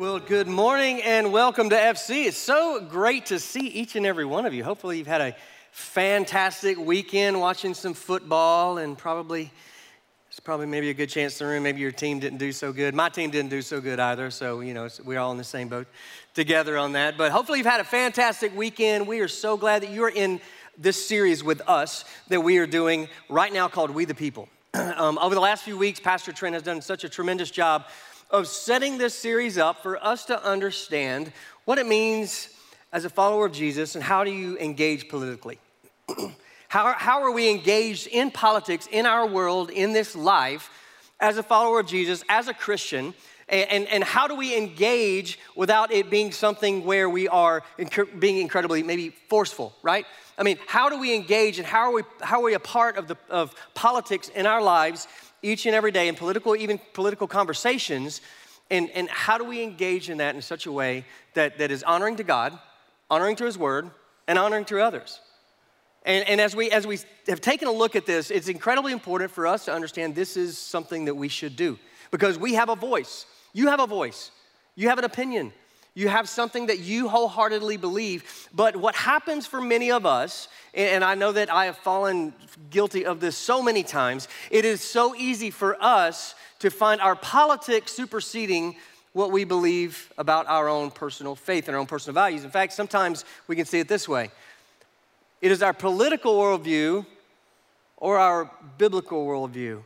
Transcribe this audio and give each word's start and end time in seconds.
Well, 0.00 0.18
good 0.18 0.48
morning 0.48 1.02
and 1.02 1.30
welcome 1.30 1.68
to 1.68 1.76
FC. 1.76 2.24
It's 2.24 2.38
so 2.38 2.80
great 2.80 3.26
to 3.26 3.38
see 3.38 3.66
each 3.66 3.96
and 3.96 4.06
every 4.06 4.24
one 4.24 4.46
of 4.46 4.54
you. 4.54 4.64
Hopefully, 4.64 4.96
you've 4.96 5.06
had 5.06 5.20
a 5.20 5.36
fantastic 5.72 6.78
weekend 6.78 7.38
watching 7.38 7.74
some 7.74 7.92
football 7.92 8.78
and 8.78 8.96
probably 8.96 9.52
it's 10.30 10.40
probably 10.40 10.64
maybe 10.64 10.88
a 10.88 10.94
good 10.94 11.10
chance 11.10 11.38
in 11.38 11.46
the 11.46 11.52
room. 11.52 11.64
Maybe 11.64 11.82
your 11.82 11.92
team 11.92 12.18
didn't 12.18 12.38
do 12.38 12.50
so 12.50 12.72
good. 12.72 12.94
My 12.94 13.10
team 13.10 13.28
didn't 13.28 13.50
do 13.50 13.60
so 13.60 13.78
good 13.78 14.00
either. 14.00 14.30
So, 14.30 14.60
you 14.60 14.72
know, 14.72 14.88
we're 15.04 15.18
all 15.18 15.32
in 15.32 15.36
the 15.36 15.44
same 15.44 15.68
boat 15.68 15.86
together 16.32 16.78
on 16.78 16.92
that. 16.92 17.18
But 17.18 17.30
hopefully, 17.30 17.58
you've 17.58 17.66
had 17.66 17.82
a 17.82 17.84
fantastic 17.84 18.56
weekend. 18.56 19.06
We 19.06 19.20
are 19.20 19.28
so 19.28 19.58
glad 19.58 19.82
that 19.82 19.90
you're 19.90 20.08
in 20.08 20.40
this 20.78 21.06
series 21.06 21.44
with 21.44 21.60
us 21.68 22.06
that 22.28 22.40
we 22.40 22.56
are 22.56 22.66
doing 22.66 23.06
right 23.28 23.52
now 23.52 23.68
called 23.68 23.90
We 23.90 24.06
the 24.06 24.14
People. 24.14 24.48
um, 24.74 25.18
over 25.18 25.34
the 25.34 25.42
last 25.42 25.62
few 25.62 25.76
weeks, 25.76 26.00
Pastor 26.00 26.32
Trent 26.32 26.54
has 26.54 26.62
done 26.62 26.80
such 26.80 27.04
a 27.04 27.08
tremendous 27.10 27.50
job 27.50 27.84
of 28.30 28.46
setting 28.46 28.98
this 28.98 29.14
series 29.14 29.58
up 29.58 29.82
for 29.82 30.02
us 30.04 30.24
to 30.26 30.44
understand 30.44 31.32
what 31.64 31.78
it 31.78 31.86
means 31.86 32.48
as 32.92 33.04
a 33.04 33.10
follower 33.10 33.46
of 33.46 33.52
Jesus 33.52 33.94
and 33.94 34.04
how 34.04 34.24
do 34.24 34.30
you 34.30 34.56
engage 34.58 35.08
politically. 35.08 35.58
how, 36.68 36.94
how 36.96 37.22
are 37.22 37.32
we 37.32 37.50
engaged 37.50 38.06
in 38.06 38.30
politics, 38.30 38.88
in 38.90 39.06
our 39.06 39.26
world, 39.26 39.70
in 39.70 39.92
this 39.92 40.14
life, 40.14 40.70
as 41.20 41.38
a 41.38 41.42
follower 41.42 41.80
of 41.80 41.86
Jesus, 41.86 42.24
as 42.28 42.48
a 42.48 42.54
Christian? 42.54 43.14
And, 43.48 43.88
and, 43.88 44.04
how 44.04 44.28
do 44.28 44.36
we 44.36 44.56
engage 44.56 45.36
without 45.56 45.90
it 45.92 46.08
being 46.08 46.30
something 46.30 46.84
where 46.84 47.10
we 47.10 47.26
are 47.26 47.64
inc- 47.80 48.20
being 48.20 48.38
incredibly 48.38 48.84
maybe 48.84 49.08
forceful, 49.28 49.74
right? 49.82 50.06
I 50.38 50.44
mean, 50.44 50.56
how 50.68 50.88
do 50.88 51.00
we 51.00 51.16
engage 51.16 51.58
and 51.58 51.66
how 51.66 51.80
are 51.80 51.92
we, 51.92 52.02
how 52.20 52.38
are 52.38 52.44
we 52.44 52.54
a 52.54 52.60
part 52.60 52.96
of, 52.96 53.08
the, 53.08 53.16
of 53.28 53.52
politics 53.74 54.28
in 54.28 54.46
our 54.46 54.62
lives 54.62 55.08
each 55.42 55.66
and 55.66 55.74
every 55.74 55.90
day 55.90 56.08
in 56.08 56.14
political, 56.14 56.54
even 56.56 56.80
political 56.92 57.26
conversations. 57.26 58.20
And, 58.70 58.90
and 58.90 59.08
how 59.08 59.38
do 59.38 59.44
we 59.44 59.62
engage 59.62 60.10
in 60.10 60.18
that 60.18 60.34
in 60.34 60.42
such 60.42 60.66
a 60.66 60.72
way 60.72 61.04
that, 61.34 61.58
that 61.58 61.70
is 61.70 61.82
honoring 61.82 62.16
to 62.16 62.24
God, 62.24 62.58
honoring 63.10 63.36
to 63.36 63.44
His 63.44 63.58
Word, 63.58 63.90
and 64.28 64.38
honoring 64.38 64.64
to 64.66 64.80
others? 64.80 65.20
And, 66.04 66.26
and 66.28 66.40
as, 66.40 66.56
we, 66.56 66.70
as 66.70 66.86
we 66.86 66.98
have 67.28 67.40
taken 67.40 67.68
a 67.68 67.72
look 67.72 67.94
at 67.94 68.06
this, 68.06 68.30
it's 68.30 68.48
incredibly 68.48 68.92
important 68.92 69.30
for 69.30 69.46
us 69.46 69.66
to 69.66 69.72
understand 69.72 70.14
this 70.14 70.36
is 70.36 70.56
something 70.56 71.04
that 71.06 71.14
we 71.14 71.28
should 71.28 71.56
do 71.56 71.78
because 72.10 72.38
we 72.38 72.54
have 72.54 72.68
a 72.68 72.76
voice. 72.76 73.26
You 73.52 73.68
have 73.68 73.80
a 73.80 73.86
voice, 73.86 74.30
you 74.76 74.88
have 74.88 74.98
an 74.98 75.04
opinion, 75.04 75.52
you 75.94 76.08
have 76.08 76.28
something 76.28 76.66
that 76.66 76.78
you 76.78 77.08
wholeheartedly 77.08 77.76
believe. 77.76 78.48
But 78.54 78.76
what 78.76 78.94
happens 78.94 79.46
for 79.46 79.60
many 79.60 79.90
of 79.90 80.06
us, 80.06 80.48
and 80.74 81.04
I 81.04 81.14
know 81.14 81.32
that 81.32 81.52
I 81.52 81.66
have 81.66 81.76
fallen 81.76 82.32
guilty 82.70 83.04
of 83.04 83.20
this 83.20 83.36
so 83.36 83.62
many 83.62 83.82
times, 83.82 84.28
it 84.50 84.64
is 84.64 84.80
so 84.80 85.14
easy 85.14 85.50
for 85.50 85.76
us 85.82 86.34
to 86.60 86.70
find 86.70 87.00
our 87.00 87.16
politics 87.16 87.92
superseding 87.92 88.76
what 89.12 89.32
we 89.32 89.44
believe 89.44 90.12
about 90.18 90.46
our 90.46 90.68
own 90.68 90.90
personal 90.90 91.34
faith 91.34 91.66
and 91.66 91.74
our 91.74 91.80
own 91.80 91.86
personal 91.86 92.14
values. 92.14 92.44
In 92.44 92.50
fact, 92.50 92.72
sometimes 92.72 93.24
we 93.48 93.56
can 93.56 93.64
see 93.64 93.80
it 93.80 93.88
this 93.88 94.08
way 94.08 94.30
it 95.40 95.50
is 95.50 95.62
our 95.62 95.72
political 95.72 96.38
worldview 96.38 97.04
or 97.96 98.18
our 98.18 98.50
biblical 98.78 99.26
worldview 99.26 99.82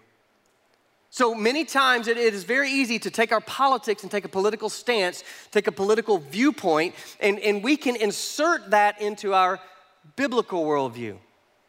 so 1.14 1.32
many 1.32 1.64
times 1.64 2.08
it, 2.08 2.16
it 2.16 2.34
is 2.34 2.42
very 2.42 2.68
easy 2.68 2.98
to 2.98 3.08
take 3.08 3.30
our 3.30 3.40
politics 3.40 4.02
and 4.02 4.10
take 4.10 4.24
a 4.24 4.28
political 4.28 4.68
stance, 4.68 5.22
take 5.52 5.68
a 5.68 5.72
political 5.72 6.18
viewpoint, 6.18 6.92
and, 7.20 7.38
and 7.38 7.62
we 7.62 7.76
can 7.76 7.94
insert 7.94 8.72
that 8.72 9.00
into 9.00 9.32
our 9.32 9.60
biblical 10.16 10.64
worldview. 10.64 11.16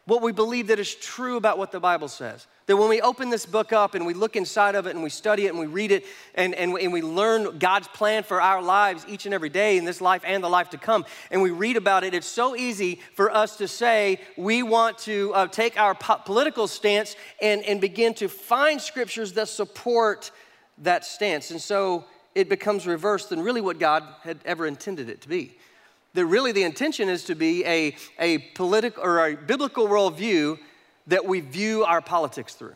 What 0.06 0.24
we 0.24 0.32
believe 0.32 0.66
that 0.68 0.80
is 0.80 0.96
true 0.96 1.38
about 1.38 1.60
what 1.60 1.72
the 1.72 1.80
Bible 1.80 2.08
says. 2.08 2.48
That 2.68 2.78
when 2.78 2.90
we 2.90 3.00
open 3.00 3.30
this 3.30 3.46
book 3.46 3.72
up 3.74 3.94
and 3.94 4.08
we 4.08 4.16
look 4.16 4.36
inside 4.36 4.74
of 4.74 4.88
it 4.88 4.96
and 4.96 5.04
we 5.04 5.12
study 5.12 5.46
it 5.46 5.50
and 5.50 5.60
we 5.60 5.68
read 5.68 5.92
it 5.92 6.04
and, 6.34 6.56
and, 6.56 6.76
and 6.76 6.92
we 6.92 7.04
learn 7.04 7.60
God's 7.60 7.88
plan 7.90 8.24
for 8.24 8.42
our 8.42 8.60
lives 8.60 9.06
each 9.08 9.26
and 9.26 9.36
every 9.36 9.50
day 9.50 9.78
in 9.78 9.86
this 9.86 10.02
life 10.02 10.24
and 10.26 10.44
the 10.44 10.50
life 10.50 10.72
to 10.72 10.78
come, 10.80 11.06
and 11.30 11.44
we 11.44 11.52
read 11.52 11.78
about 11.78 12.04
it, 12.04 12.16
it's 12.16 12.26
so 12.26 12.56
easy 12.56 13.00
for 13.14 13.30
us 13.30 13.58
to 13.58 13.68
say 13.68 14.20
we 14.36 14.64
want 14.64 14.98
to 15.00 15.32
uh, 15.36 15.48
take 15.48 15.80
our 15.80 15.94
po- 15.94 16.22
political 16.26 16.68
stance 16.68 17.16
and, 17.40 17.64
and 17.66 17.80
begin 17.80 18.16
to 18.16 18.28
find 18.28 18.82
scriptures 18.82 19.34
that 19.34 19.48
support 19.48 20.32
that 20.80 21.06
stance. 21.06 21.52
And 21.52 21.62
so 21.62 22.06
it 22.34 22.50
becomes 22.50 22.88
reversed 22.88 23.30
than 23.30 23.42
really 23.42 23.62
what 23.62 23.78
God 23.78 24.04
had 24.24 24.40
ever 24.44 24.66
intended 24.66 25.08
it 25.08 25.22
to 25.22 25.30
be. 25.30 25.56
That 26.16 26.26
really 26.26 26.52
the 26.52 26.64
intention 26.64 27.10
is 27.10 27.26
to 27.26 27.36
be 27.36 27.64
a, 27.66 27.96
a 28.18 28.40
political 28.56 29.04
or 29.04 29.28
a 29.28 29.36
biblical 29.36 29.88
worldview 29.88 30.58
that 31.08 31.26
we 31.26 31.40
view 31.40 31.84
our 31.84 32.02
politics 32.02 32.54
through. 32.54 32.76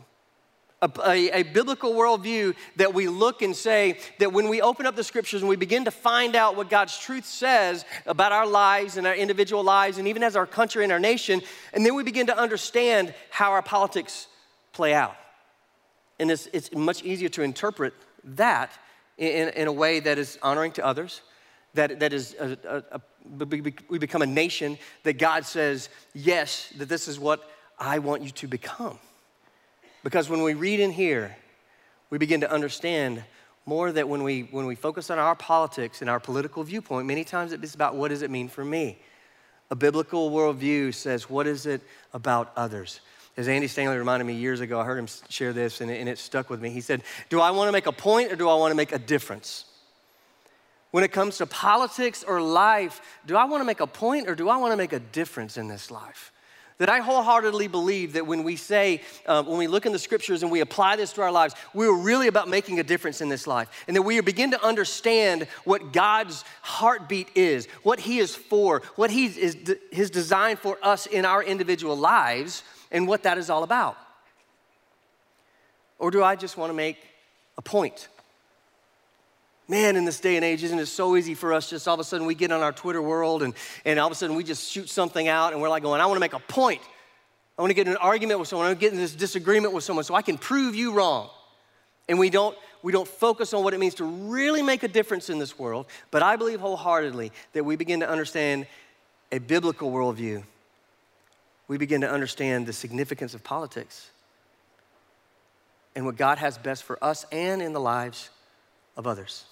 A, 0.81 0.89
a, 1.05 1.39
a, 1.39 1.43
biblical 1.43 1.93
worldview 1.93 2.55
that 2.77 2.93
we 2.93 3.09
look 3.09 3.41
and 3.41 3.53
say 3.53 3.99
that 4.19 4.31
when 4.31 4.47
we 4.47 4.61
open 4.61 4.85
up 4.85 4.95
the 4.95 5.03
scriptures 5.03 5.41
and 5.41 5.49
we 5.49 5.57
begin 5.57 5.83
to 5.83 5.91
find 5.91 6.37
out 6.37 6.55
what 6.55 6.69
God's 6.69 6.97
truth 6.97 7.25
says 7.25 7.83
about 8.05 8.31
our 8.31 8.47
lives 8.47 8.95
and 8.95 9.05
our 9.05 9.15
individual 9.15 9.61
lives, 9.61 9.97
and 9.97 10.07
even 10.07 10.23
as 10.23 10.37
our 10.37 10.45
country 10.45 10.85
and 10.85 10.93
our 10.93 10.99
nation, 10.99 11.41
and 11.73 11.85
then 11.85 11.95
we 11.95 12.03
begin 12.03 12.27
to 12.27 12.37
understand 12.37 13.13
how 13.29 13.51
our 13.51 13.61
politics 13.61 14.27
play 14.71 14.93
out. 14.93 15.17
And 16.17 16.31
it's, 16.31 16.47
it's 16.53 16.73
much 16.73 17.03
easier 17.03 17.29
to 17.29 17.41
interpret 17.41 17.93
that 18.23 18.71
in, 19.17 19.49
in 19.49 19.67
a 19.67 19.73
way 19.73 19.99
that 19.99 20.17
is 20.17 20.39
honoring 20.41 20.71
to 20.73 20.85
others, 20.85 21.21
that, 21.73 21.99
that 21.99 22.13
is 22.13 22.35
a, 22.39 22.83
a, 22.91 23.01
we 23.89 23.99
become 23.99 24.21
a 24.21 24.25
nation 24.25 24.77
that 25.03 25.17
God 25.17 25.45
says, 25.45 25.89
yes, 26.13 26.71
that 26.77 26.87
this 26.87 27.09
is 27.09 27.19
what 27.19 27.49
I 27.79 27.99
want 27.99 28.23
you 28.23 28.31
to 28.31 28.47
become. 28.47 28.99
Because 30.03 30.29
when 30.29 30.43
we 30.43 30.53
read 30.53 30.79
in 30.79 30.91
here, 30.91 31.35
we 32.09 32.17
begin 32.17 32.41
to 32.41 32.51
understand 32.51 33.23
more 33.65 33.91
that 33.91 34.09
when 34.09 34.23
we, 34.23 34.41
when 34.51 34.65
we 34.65 34.75
focus 34.75 35.09
on 35.09 35.19
our 35.19 35.35
politics 35.35 36.01
and 36.01 36.09
our 36.09 36.19
political 36.19 36.63
viewpoint, 36.63 37.07
many 37.07 37.23
times 37.23 37.53
it's 37.53 37.75
about 37.75 37.95
what 37.95 38.09
does 38.09 38.21
it 38.21 38.31
mean 38.31 38.49
for 38.49 38.65
me? 38.65 38.97
A 39.69 39.75
biblical 39.75 40.31
worldview 40.31 40.93
says, 40.93 41.29
what 41.29 41.45
is 41.45 41.65
it 41.65 41.81
about 42.13 42.51
others? 42.55 43.01
As 43.37 43.47
Andy 43.47 43.67
Stanley 43.67 43.97
reminded 43.97 44.25
me 44.25 44.33
years 44.33 44.59
ago, 44.59 44.79
I 44.79 44.83
heard 44.83 44.97
him 44.97 45.07
share 45.29 45.53
this 45.53 45.79
and 45.79 45.89
it, 45.89 45.99
and 45.99 46.09
it 46.09 46.17
stuck 46.17 46.49
with 46.49 46.61
me. 46.61 46.71
He 46.71 46.81
said, 46.81 47.03
Do 47.29 47.39
I 47.39 47.51
want 47.51 47.69
to 47.69 47.71
make 47.71 47.85
a 47.85 47.91
point 47.91 48.31
or 48.31 48.35
do 48.35 48.49
I 48.49 48.55
want 48.55 48.71
to 48.71 48.75
make 48.75 48.91
a 48.91 48.99
difference? 48.99 49.65
When 50.91 51.03
it 51.03 51.11
comes 51.11 51.37
to 51.37 51.45
politics 51.45 52.23
or 52.27 52.41
life, 52.41 52.99
do 53.25 53.37
I 53.37 53.45
want 53.45 53.61
to 53.61 53.65
make 53.65 53.79
a 53.79 53.87
point 53.87 54.27
or 54.27 54.35
do 54.35 54.49
I 54.49 54.57
want 54.57 54.73
to 54.73 54.77
make 54.77 54.91
a 54.91 54.99
difference 54.99 55.55
in 55.55 55.67
this 55.67 55.91
life? 55.91 56.33
That 56.79 56.89
I 56.89 56.99
wholeheartedly 56.99 57.67
believe 57.67 58.13
that 58.13 58.25
when 58.25 58.43
we 58.43 58.55
say, 58.55 59.01
uh, 59.25 59.43
when 59.43 59.57
we 59.57 59.67
look 59.67 59.85
in 59.85 59.91
the 59.91 59.99
scriptures 59.99 60.41
and 60.41 60.51
we 60.51 60.61
apply 60.61 60.95
this 60.95 61.13
to 61.13 61.21
our 61.21 61.31
lives, 61.31 61.53
we're 61.73 61.95
really 61.95 62.27
about 62.27 62.47
making 62.47 62.79
a 62.79 62.83
difference 62.83 63.21
in 63.21 63.29
this 63.29 63.45
life. 63.45 63.69
And 63.87 63.95
that 63.95 64.01
we 64.01 64.19
begin 64.21 64.51
to 64.51 64.65
understand 64.65 65.43
what 65.65 65.93
God's 65.93 66.43
heartbeat 66.61 67.29
is, 67.35 67.67
what 67.83 67.99
He 67.99 68.19
is 68.19 68.33
for, 68.33 68.81
what 68.95 69.11
He 69.11 69.25
is 69.25 69.75
His 69.91 70.09
design 70.09 70.55
for 70.55 70.77
us 70.81 71.05
in 71.05 71.25
our 71.25 71.43
individual 71.43 71.97
lives, 71.97 72.63
and 72.91 73.07
what 73.07 73.23
that 73.23 73.37
is 73.37 73.49
all 73.49 73.63
about. 73.63 73.97
Or 75.99 76.11
do 76.11 76.23
I 76.23 76.37
just 76.37 76.57
want 76.57 76.69
to 76.69 76.73
make 76.73 76.97
a 77.57 77.61
point? 77.61 78.07
Man, 79.69 79.95
in 79.95 80.03
this 80.03 80.19
day 80.19 80.35
and 80.35 80.43
age, 80.43 80.63
isn't 80.63 80.79
it 80.79 80.87
so 80.87 81.15
easy 81.15 81.35
for 81.35 81.53
us 81.53 81.69
just 81.69 81.87
all 81.87 81.93
of 81.93 81.99
a 81.99 82.03
sudden 82.03 82.25
we 82.25 82.33
get 82.33 82.51
on 82.51 82.61
our 82.61 82.71
Twitter 82.71 83.03
world 83.03 83.43
and, 83.43 83.53
and 83.85 83.99
all 83.99 84.07
of 84.07 84.11
a 84.11 84.15
sudden 84.15 84.35
we 84.35 84.43
just 84.43 84.71
shoot 84.71 84.89
something 84.89 85.27
out 85.27 85.53
and 85.53 85.61
we're 85.61 85.69
like 85.69 85.83
going, 85.83 86.01
I 86.01 86.07
want 86.07 86.15
to 86.15 86.21
make 86.21 86.33
a 86.33 86.39
point. 86.39 86.81
I 87.55 87.61
want 87.61 87.69
to 87.69 87.75
get 87.75 87.85
in 87.85 87.93
an 87.93 87.99
argument 88.01 88.39
with 88.39 88.49
someone. 88.49 88.65
I 88.65 88.69
want 88.69 88.79
to 88.79 88.85
get 88.85 88.93
in 88.93 88.99
this 88.99 89.13
disagreement 89.13 89.75
with 89.75 89.83
someone 89.83 90.03
so 90.03 90.15
I 90.15 90.23
can 90.23 90.39
prove 90.39 90.73
you 90.73 90.93
wrong. 90.93 91.29
And 92.07 92.17
we 92.17 92.31
don't, 92.31 92.57
we 92.81 92.91
don't 92.91 93.07
focus 93.07 93.53
on 93.53 93.63
what 93.63 93.75
it 93.75 93.79
means 93.79 93.93
to 93.95 94.05
really 94.05 94.63
make 94.63 94.81
a 94.81 94.87
difference 94.87 95.29
in 95.29 95.37
this 95.37 95.59
world. 95.59 95.85
But 96.09 96.23
I 96.23 96.35
believe 96.35 96.59
wholeheartedly 96.61 97.31
that 97.53 97.63
we 97.63 97.75
begin 97.75 97.99
to 97.99 98.09
understand 98.09 98.65
a 99.31 99.37
biblical 99.37 99.91
worldview. 99.91 100.41
We 101.67 101.77
begin 101.77 102.01
to 102.01 102.09
understand 102.09 102.65
the 102.65 102.73
significance 102.73 103.35
of 103.35 103.43
politics 103.43 104.09
and 105.95 106.07
what 106.07 106.17
God 106.17 106.39
has 106.39 106.57
best 106.57 106.83
for 106.83 106.97
us 107.03 107.23
and 107.31 107.61
in 107.61 107.73
the 107.73 107.79
lives 107.79 108.31
of 108.97 109.05
others. 109.05 109.45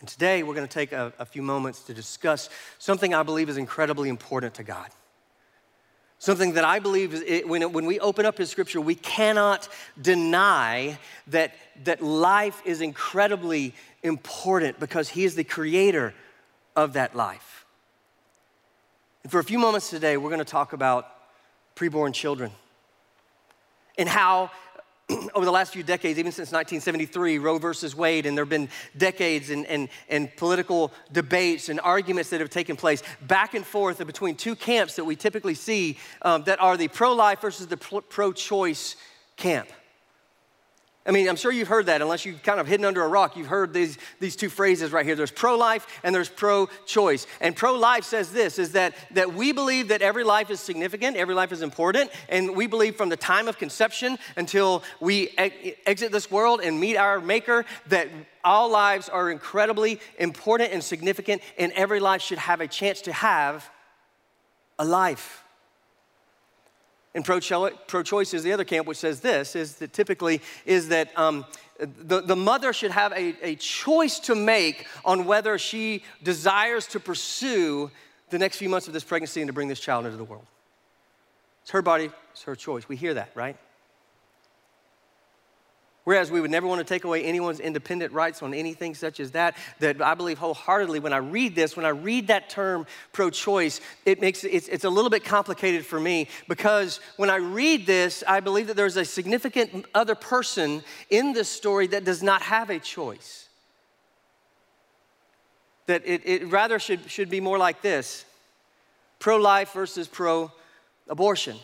And 0.00 0.08
today 0.08 0.42
we're 0.42 0.54
going 0.54 0.66
to 0.66 0.72
take 0.72 0.92
a, 0.92 1.12
a, 1.18 1.24
few 1.24 1.42
moments 1.42 1.82
to 1.84 1.94
discuss 1.94 2.50
something 2.78 3.14
I 3.14 3.22
believe 3.22 3.48
is 3.48 3.56
incredibly 3.56 4.08
important 4.08 4.54
to 4.54 4.62
God. 4.62 4.88
Something 6.18 6.54
that 6.54 6.64
I 6.64 6.78
believe 6.78 7.14
is 7.14 7.22
it, 7.26 7.48
when, 7.48 7.62
it, 7.62 7.72
when 7.72 7.86
we 7.86 7.98
open 8.00 8.26
up 8.26 8.38
His 8.38 8.50
scripture, 8.50 8.80
we 8.80 8.94
cannot 8.94 9.68
deny 10.00 10.98
that, 11.28 11.54
that 11.84 12.02
life 12.02 12.60
is 12.64 12.80
incredibly 12.80 13.74
important 14.02 14.80
because 14.80 15.08
He 15.08 15.24
is 15.24 15.34
the 15.34 15.44
creator 15.44 16.14
of 16.74 16.94
that 16.94 17.14
life. 17.14 17.64
And 19.22 19.32
for 19.32 19.40
a 19.40 19.44
few 19.44 19.58
moments 19.58 19.90
today, 19.90 20.16
we're 20.16 20.30
going 20.30 20.38
to 20.38 20.44
talk 20.44 20.72
about 20.72 21.10
preborn 21.74 22.14
children 22.14 22.50
and 23.98 24.08
how 24.08 24.50
over 25.34 25.44
the 25.44 25.52
last 25.52 25.72
few 25.72 25.82
decades, 25.82 26.18
even 26.18 26.32
since 26.32 26.50
1973, 26.50 27.38
Roe 27.38 27.58
versus 27.58 27.94
Wade, 27.94 28.26
and 28.26 28.36
there 28.36 28.44
have 28.44 28.50
been 28.50 28.68
decades 28.96 29.50
and, 29.50 29.64
and, 29.66 29.88
and 30.08 30.34
political 30.36 30.92
debates 31.12 31.68
and 31.68 31.78
arguments 31.80 32.30
that 32.30 32.40
have 32.40 32.50
taken 32.50 32.76
place 32.76 33.02
back 33.22 33.54
and 33.54 33.64
forth 33.64 34.04
between 34.04 34.34
two 34.34 34.56
camps 34.56 34.96
that 34.96 35.04
we 35.04 35.14
typically 35.14 35.54
see 35.54 35.96
um, 36.22 36.42
that 36.44 36.60
are 36.60 36.76
the 36.76 36.88
pro 36.88 37.12
life 37.12 37.40
versus 37.40 37.66
the 37.68 37.76
pro 37.76 38.32
choice 38.32 38.96
camp. 39.36 39.68
I 41.06 41.12
mean, 41.12 41.28
I'm 41.28 41.36
sure 41.36 41.52
you've 41.52 41.68
heard 41.68 41.86
that, 41.86 42.02
unless 42.02 42.24
you've 42.24 42.42
kind 42.42 42.58
of 42.58 42.66
hidden 42.66 42.84
under 42.84 43.04
a 43.04 43.08
rock. 43.08 43.36
You've 43.36 43.46
heard 43.46 43.72
these, 43.72 43.96
these 44.18 44.34
two 44.34 44.48
phrases 44.48 44.90
right 44.90 45.06
here. 45.06 45.14
There's 45.14 45.30
pro-life 45.30 45.86
and 46.02 46.12
there's 46.12 46.28
pro-choice. 46.28 47.26
And 47.40 47.54
pro-life 47.54 48.04
says 48.04 48.32
this, 48.32 48.58
is 48.58 48.72
that, 48.72 48.94
that 49.12 49.32
we 49.32 49.52
believe 49.52 49.88
that 49.88 50.02
every 50.02 50.24
life 50.24 50.50
is 50.50 50.58
significant, 50.58 51.16
every 51.16 51.34
life 51.34 51.52
is 51.52 51.62
important, 51.62 52.10
and 52.28 52.56
we 52.56 52.66
believe 52.66 52.96
from 52.96 53.08
the 53.08 53.16
time 53.16 53.46
of 53.46 53.56
conception 53.56 54.18
until 54.36 54.82
we 54.98 55.30
exit 55.86 56.10
this 56.10 56.30
world 56.30 56.60
and 56.60 56.80
meet 56.80 56.96
our 56.96 57.20
maker, 57.20 57.64
that 57.86 58.08
all 58.42 58.68
lives 58.68 59.08
are 59.08 59.30
incredibly 59.30 60.00
important 60.18 60.72
and 60.72 60.82
significant, 60.82 61.40
and 61.56 61.70
every 61.72 62.00
life 62.00 62.20
should 62.20 62.38
have 62.38 62.60
a 62.60 62.66
chance 62.66 63.00
to 63.02 63.12
have 63.12 63.70
a 64.78 64.84
life. 64.84 65.44
And 67.16 67.24
pro-choice 67.24 68.34
is 68.34 68.42
the 68.42 68.52
other 68.52 68.64
camp, 68.64 68.86
which 68.86 68.98
says 68.98 69.20
this, 69.20 69.56
is 69.56 69.76
that 69.76 69.94
typically 69.94 70.42
is 70.66 70.88
that 70.88 71.18
um, 71.18 71.46
the, 71.78 72.20
the 72.20 72.36
mother 72.36 72.74
should 72.74 72.90
have 72.90 73.10
a, 73.12 73.34
a 73.42 73.54
choice 73.56 74.18
to 74.20 74.34
make 74.34 74.86
on 75.02 75.24
whether 75.24 75.56
she 75.56 76.04
desires 76.22 76.86
to 76.88 77.00
pursue 77.00 77.90
the 78.28 78.38
next 78.38 78.58
few 78.58 78.68
months 78.68 78.86
of 78.86 78.92
this 78.92 79.02
pregnancy 79.02 79.40
and 79.40 79.48
to 79.48 79.54
bring 79.54 79.66
this 79.66 79.80
child 79.80 80.04
into 80.04 80.18
the 80.18 80.24
world. 80.24 80.44
It's 81.62 81.70
her 81.70 81.80
body, 81.80 82.10
it's 82.32 82.42
her 82.42 82.54
choice. 82.54 82.86
We 82.86 82.96
hear 82.96 83.14
that, 83.14 83.30
right? 83.34 83.56
Whereas 86.06 86.30
we 86.30 86.40
would 86.40 86.52
never 86.52 86.68
want 86.68 86.78
to 86.78 86.84
take 86.84 87.02
away 87.02 87.24
anyone's 87.24 87.58
independent 87.58 88.12
rights 88.12 88.40
on 88.40 88.54
anything 88.54 88.94
such 88.94 89.18
as 89.18 89.32
that, 89.32 89.56
that 89.80 90.00
I 90.00 90.14
believe 90.14 90.38
wholeheartedly 90.38 91.00
when 91.00 91.12
I 91.12 91.16
read 91.16 91.56
this, 91.56 91.76
when 91.76 91.84
I 91.84 91.88
read 91.88 92.28
that 92.28 92.48
term 92.48 92.86
pro 93.12 93.28
choice, 93.28 93.80
it 94.04 94.20
makes 94.20 94.44
it's, 94.44 94.68
it's 94.68 94.84
a 94.84 94.88
little 94.88 95.10
bit 95.10 95.24
complicated 95.24 95.84
for 95.84 95.98
me 95.98 96.28
because 96.46 97.00
when 97.16 97.28
I 97.28 97.38
read 97.38 97.86
this, 97.86 98.22
I 98.24 98.38
believe 98.38 98.68
that 98.68 98.76
there's 98.76 98.96
a 98.96 99.04
significant 99.04 99.84
other 99.96 100.14
person 100.14 100.84
in 101.10 101.32
this 101.32 101.48
story 101.48 101.88
that 101.88 102.04
does 102.04 102.22
not 102.22 102.40
have 102.40 102.70
a 102.70 102.78
choice. 102.78 103.48
That 105.86 106.02
it, 106.06 106.22
it 106.24 106.46
rather 106.46 106.78
should, 106.78 107.10
should 107.10 107.30
be 107.30 107.40
more 107.40 107.58
like 107.58 107.82
this 107.82 108.24
pro 109.18 109.38
life 109.38 109.72
versus 109.72 110.06
pro 110.06 110.52
abortion. 111.08 111.56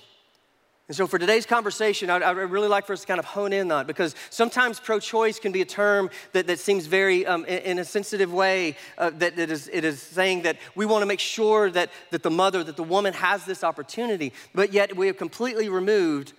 And 0.89 0.97
so, 0.97 1.07
for 1.07 1.19
today's 1.19 1.47
conversation, 1.47 2.11
I'd, 2.11 2.23
I'd, 2.23 2.33
really 2.33 2.69
like 2.69 2.87
for 2.87 2.93
us 2.93 3.03
to 3.03 3.07
kind 3.07 3.21
of 3.21 3.25
hone 3.25 3.53
in 3.53 3.71
on 3.71 3.87
because 3.87 4.15
sometimes 4.31 4.81
pro 4.81 4.99
choice 4.99 5.39
can 5.39 5.53
be 5.53 5.63
a 5.63 5.65
term 5.65 6.11
that, 6.33 6.49
that 6.49 6.59
seems 6.59 6.87
very, 6.87 7.25
um, 7.25 7.45
in, 7.45 7.59
in, 7.59 7.79
a 7.79 7.85
sensitive 7.85 8.33
way, 8.33 8.77
uh, 8.99 9.11
that, 9.11 9.39
it 9.39 9.51
is 9.51 10.03
saying 10.03 10.43
that 10.43 10.59
we 10.75 10.85
want 10.85 11.03
to 11.03 11.07
make 11.07 11.21
sure 11.21 11.71
that, 11.71 11.91
that 12.11 12.23
the 12.23 12.31
mother, 12.31 12.65
that 12.65 12.77
the 12.77 12.83
woman 12.83 13.15
has 13.15 13.45
this 13.45 13.63
opportunity, 13.63 14.33
but 14.55 14.73
yet 14.73 14.97
we 14.97 15.07
have 15.07 15.17
completely 15.17 15.69
removed 15.69 16.33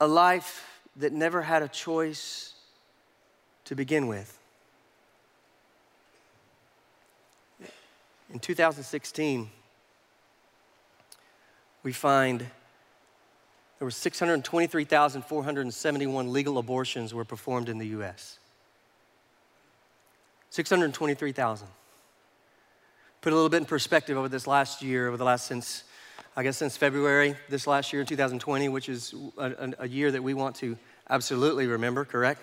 a 0.00 0.06
life 0.06 0.80
that 0.96 1.12
never 1.12 1.42
had 1.42 1.62
a 1.62 1.68
choice 1.68 2.54
to 3.66 3.74
begin 3.74 4.06
with. 4.06 4.38
In 8.32 8.38
2016, 8.38 9.50
we 11.82 11.92
find 11.92 12.46
there 13.78 13.86
were 13.86 13.90
623,471 13.90 16.32
legal 16.32 16.58
abortions 16.58 17.12
were 17.12 17.24
performed 17.24 17.68
in 17.68 17.78
the 17.78 17.88
US. 17.88 18.38
623,000. 20.50 21.66
Put 23.20 23.32
a 23.32 23.36
little 23.36 23.50
bit 23.50 23.58
in 23.58 23.66
perspective 23.66 24.16
over 24.16 24.28
this 24.28 24.46
last 24.46 24.82
year, 24.82 25.08
over 25.08 25.18
the 25.18 25.24
last 25.24 25.46
since, 25.46 25.84
I 26.36 26.42
guess 26.42 26.56
since 26.56 26.76
February, 26.76 27.36
this 27.48 27.66
last 27.66 27.92
year 27.92 28.00
in 28.00 28.06
2020, 28.06 28.68
which 28.70 28.88
is 28.88 29.14
a, 29.36 29.74
a 29.80 29.88
year 29.88 30.10
that 30.10 30.22
we 30.22 30.32
want 30.32 30.56
to 30.56 30.78
absolutely 31.10 31.66
remember, 31.66 32.06
correct? 32.06 32.42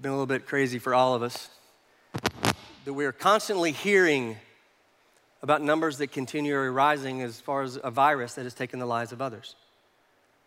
Been 0.00 0.10
a 0.10 0.14
little 0.14 0.26
bit 0.26 0.46
crazy 0.46 0.78
for 0.78 0.94
all 0.94 1.14
of 1.14 1.22
us. 1.22 1.48
That 2.84 2.92
we're 2.92 3.12
constantly 3.12 3.72
hearing 3.72 4.36
about 5.42 5.62
numbers 5.62 5.98
that 5.98 6.12
continue 6.12 6.58
rising 6.58 7.22
as 7.22 7.40
far 7.40 7.62
as 7.62 7.78
a 7.82 7.90
virus 7.90 8.34
that 8.34 8.42
has 8.42 8.54
taken 8.54 8.78
the 8.78 8.86
lives 8.86 9.12
of 9.12 9.22
others. 9.22 9.54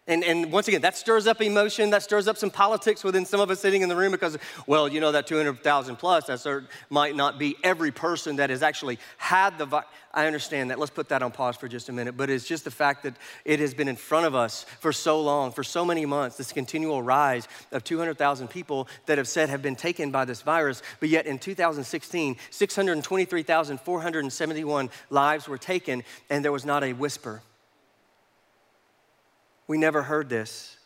And, 0.07 0.24
and 0.24 0.51
once 0.51 0.68
again, 0.68 0.81
that 0.81 0.98
stirs 0.98 1.27
up 1.27 1.42
emotion, 1.42 1.92
that 1.92 2.01
stirs 2.01 2.27
up 2.27 2.36
some 2.36 2.50
politics 2.50 3.03
within 3.03 3.24
some 3.24 3.39
of 3.39 3.51
us 3.51 3.59
sitting 3.59 3.83
in 3.83 3.89
the 3.89 3.95
room 3.95 4.12
because, 4.12 4.36
well, 4.65 4.88
you 4.88 5.00
know, 5.00 5.12
that 5.12 5.27
200,000 5.27 5.95
plus, 5.95 6.25
that 6.25 6.63
might 6.89 7.15
not 7.15 7.38
be 7.38 7.56
every 7.63 7.92
person 7.92 8.38
that 8.38 8.50
has 8.50 8.63
actually 8.63 8.98
had 9.18 9.59
the. 9.59 9.83
I 10.12 10.25
understand 10.25 10.71
that. 10.71 10.80
Let's 10.80 10.89
put 10.89 11.09
that 11.09 11.21
on 11.21 11.31
pause 11.31 11.56
for 11.56 11.68
just 11.68 11.88
a 11.88 11.92
minute. 11.92 12.18
But 12.18 12.31
it's 12.31 12.48
just 12.48 12.63
the 12.63 12.71
fact 12.71 13.03
that 13.03 13.15
it 13.45 13.59
has 13.59 13.75
been 13.75 13.88
in 13.88 13.95
front 13.95 14.25
of 14.25 14.33
us 14.33 14.63
for 14.80 14.92
so 14.92 15.21
long, 15.21 15.51
for 15.51 15.63
so 15.63 15.86
many 15.86 16.07
months, 16.07 16.36
this 16.36 16.51
continual 16.51 17.03
rise 17.03 17.48
of 17.71 17.83
200,000 17.83 18.48
people 18.48 18.88
that 19.06 19.19
have 19.19 19.27
said 19.27 19.50
have 19.50 19.62
been 19.62 19.75
taken 19.75 20.09
by 20.09 20.25
this 20.25 20.42
virus. 20.42 20.81
But 21.00 21.09
yet 21.09 21.27
in 21.27 21.38
2016, 21.38 22.38
623,471 22.50 24.89
lives 25.12 25.48
were 25.48 25.59
taken, 25.59 26.03
and 26.31 26.44
there 26.44 26.51
was 26.51 26.65
not 26.65 26.83
a 26.83 26.94
whisper 26.94 27.44
we 29.68 29.78
never 29.78 30.04
heard 30.04 30.30
this. 30.30 30.78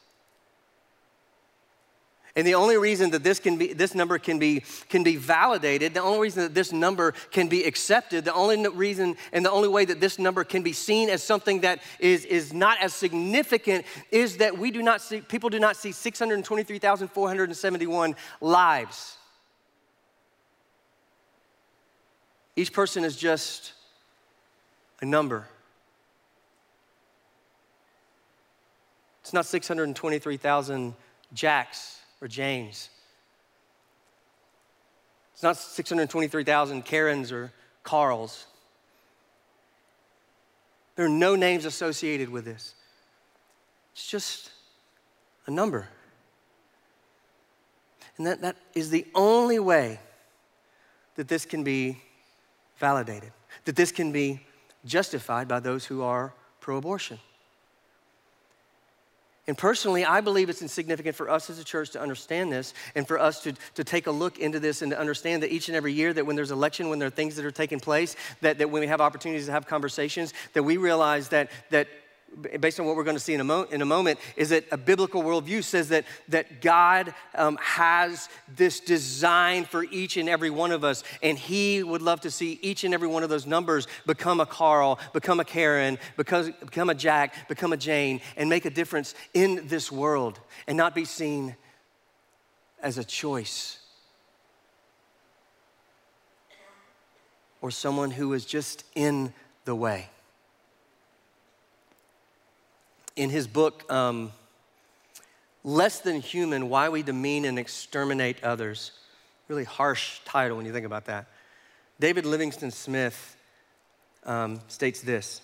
And 2.38 2.45
the 2.45 2.56
only 2.56 2.75
reason 2.75 3.12
that 3.12 3.24
this, 3.24 3.39
can 3.39 3.57
be, 3.57 3.72
this 3.72 3.95
number 3.95 4.18
can 4.18 4.39
be, 4.39 4.62
can 4.89 5.04
be 5.04 5.16
validated, 5.16 5.94
the 5.94 6.01
only 6.01 6.19
reason 6.19 6.44
that 6.44 6.54
this 6.54 6.74
number 6.74 7.13
can 7.31 7.48
be 7.48 7.63
accepted, 7.63 8.25
the 8.25 8.33
only 8.33 8.68
reason 8.68 9.16
and 9.31 9.45
the 9.45 9.51
only 9.51 9.69
way 9.69 9.86
that 9.86 10.01
this 10.01 10.19
number 10.19 10.44
can 10.44 10.62
be 10.62 10.74
seen 10.74 11.10
as 11.10 11.24
something 11.24 11.62
that 11.62 11.80
is, 11.98 12.25
is 12.25 12.51
not 12.51 12.77
as 12.81 12.94
significant 12.94 13.86
is 14.12 14.36
that 14.38 14.57
we 14.57 14.69
do 14.69 14.83
not 14.83 15.00
see, 15.00 15.22
people 15.22 15.50
do 15.50 15.60
not 15.60 15.77
see 15.77 15.94
623,471 15.94 18.16
lives. 18.42 19.16
Each 22.57 22.74
person 22.74 23.06
is 23.06 23.16
just 23.16 23.72
a 25.01 25.06
number. 25.06 25.48
It's 29.25 29.33
not 29.33 29.48
623,000 29.48 30.94
Jacks 31.33 32.00
or 32.22 32.27
James. 32.27 32.92
It's 35.33 35.42
not 35.42 35.57
623,000 35.57 36.86
Karens 36.86 37.31
or 37.31 37.51
Carls. 37.81 38.45
There 40.95 41.07
are 41.07 41.10
no 41.10 41.36
names 41.36 41.66
associated 41.66 42.30
with 42.30 42.45
this. 42.45 42.75
It's 43.94 44.07
just 44.07 44.51
a 45.48 45.51
number. 45.51 45.88
And 48.18 48.27
that, 48.27 48.42
that 48.42 48.57
is 48.75 48.92
the 48.92 49.07
only 49.16 49.57
way 49.57 50.00
that 51.16 51.27
this 51.27 51.48
can 51.48 51.63
be 51.63 52.00
validated, 52.77 53.32
that 53.63 53.75
this 53.75 53.91
can 53.91 54.12
be 54.12 54.41
justified 54.86 55.48
by 55.48 55.62
those 55.62 55.84
who 55.84 56.03
are 56.03 56.32
pro 56.60 56.77
abortion. 56.77 57.17
And 59.47 59.55
personally, 59.55 60.03
I 60.03 60.21
believe 60.21 60.49
it's 60.49 60.63
insignificant 60.63 61.15
for 61.15 61.29
us 61.29 61.49
as 61.51 61.59
a 61.59 61.63
church 61.63 61.91
to 61.91 62.01
understand 62.01 62.51
this 62.51 62.73
and 62.95 63.07
for 63.07 63.19
us 63.19 63.41
to, 63.43 63.53
to 63.75 63.83
take 63.83 64.07
a 64.07 64.11
look 64.11 64.39
into 64.39 64.59
this 64.59 64.81
and 64.81 64.91
to 64.91 64.99
understand 64.99 65.43
that 65.43 65.51
each 65.51 65.67
and 65.67 65.77
every 65.77 65.93
year 65.93 66.13
that 66.13 66.25
when 66.25 66.35
there's 66.35 66.51
election, 66.51 66.89
when 66.89 66.97
there 66.97 67.07
are 67.07 67.11
things 67.11 67.35
that 67.35 67.45
are 67.45 67.51
taking 67.51 67.79
place, 67.79 68.15
that, 68.41 68.57
that 68.57 68.71
when 68.71 68.79
we 68.79 68.87
have 68.87 69.01
opportunities 69.01 69.45
to 69.45 69.51
have 69.51 69.67
conversations, 69.67 70.33
that 70.53 70.63
we 70.63 70.77
realize 70.77 71.29
that, 71.29 71.51
that 71.69 71.87
based 72.60 72.79
on 72.79 72.86
what 72.86 72.96
we're 72.96 73.03
going 73.03 73.15
to 73.15 73.22
see 73.22 73.34
in 73.34 73.39
a, 73.39 73.44
mo- 73.44 73.67
in 73.72 73.82
a 73.82 73.86
moment, 73.86 74.20
is 74.36 74.50
that 74.50 74.65
a 74.72 74.77
biblical 74.77 75.24
worldview 75.24 75.63
says 75.63 75.89
that, 75.89 76.05
that 76.29 76.62
God 76.62 77.13
um, 77.34 77.58
has 77.62 78.29
this 78.55 78.79
design 78.79 79.65
for 79.65 79.84
each 79.86 80.17
and 80.17 80.27
every 80.27 80.50
one 80.50 80.72
of 80.72 80.84
us, 80.84 81.03
and 81.24 81.38
He 81.38 81.84
would 81.84 82.01
love 82.01 82.22
to 82.22 82.32
see 82.32 82.60
each 82.62 82.84
and 82.84 82.94
every 82.94 83.08
one 83.08 83.24
of 83.24 83.29
those 83.29 83.46
numbers 83.46 83.88
become 84.05 84.39
a 84.39 84.46
Carl, 84.46 85.00
become 85.13 85.39
a 85.39 85.46
Karen, 85.46 85.98
become, 86.17 86.53
become 86.60 86.89
a 86.89 86.96
Jack, 86.96 87.48
become 87.48 87.74
a 87.74 87.77
Jane, 87.77 88.22
and 88.36 88.50
make 88.50 88.65
a 88.65 88.70
difference 88.70 89.15
in 89.34 89.67
this 89.67 89.91
world, 89.91 90.39
and 90.67 90.77
not 90.77 90.94
be 90.94 91.05
seen 91.05 91.55
as 92.82 92.98
a 92.98 93.03
choice. 93.03 93.79
Or 97.62 97.72
someone 97.72 98.12
who 98.12 98.34
is 98.34 98.46
just 98.46 98.84
in 98.94 99.34
the 99.63 99.75
way 99.75 100.10
in 103.15 103.29
his 103.29 103.48
book, 103.48 103.89
um, 103.91 104.31
Less 105.63 106.00
Than 106.00 106.22
Human 106.22 106.69
Why 106.69 106.89
We 106.89 107.03
Demean 107.03 107.45
and 107.45 107.57
Exterminate 107.57 108.43
Others. 108.43 108.91
Really 109.48 109.63
harsh 109.63 110.19
title 110.25 110.57
when 110.57 110.65
you 110.65 110.74
think 110.74 110.86
about 110.86 111.05
that. 111.05 111.27
David 112.00 112.25
Livingstone 112.25 112.72
Smith 112.72 113.38
um, 114.25 114.60
states 114.67 115.01
this 115.01 115.41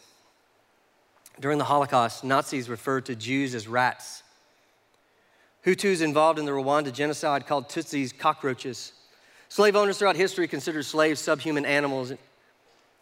During 1.40 1.58
the 1.58 1.64
Holocaust, 1.64 2.24
Nazis 2.24 2.70
referred 2.70 3.06
to 3.06 3.16
Jews 3.16 3.56
as 3.56 3.68
rats. 3.68 4.24
Hutus 5.66 6.02
involved 6.02 6.40
in 6.40 6.46
the 6.46 6.52
Rwanda 6.52 6.92
genocide 6.92 7.46
called 7.46 7.70
Tutsis 7.70 8.18
cockroaches. 8.18 8.94
Slave 9.48 9.76
owners 9.76 10.00
throughout 10.00 10.16
history 10.16 10.48
considered 10.48 10.86
slaves 10.86 11.20
subhuman 11.20 11.66
animals 11.66 12.14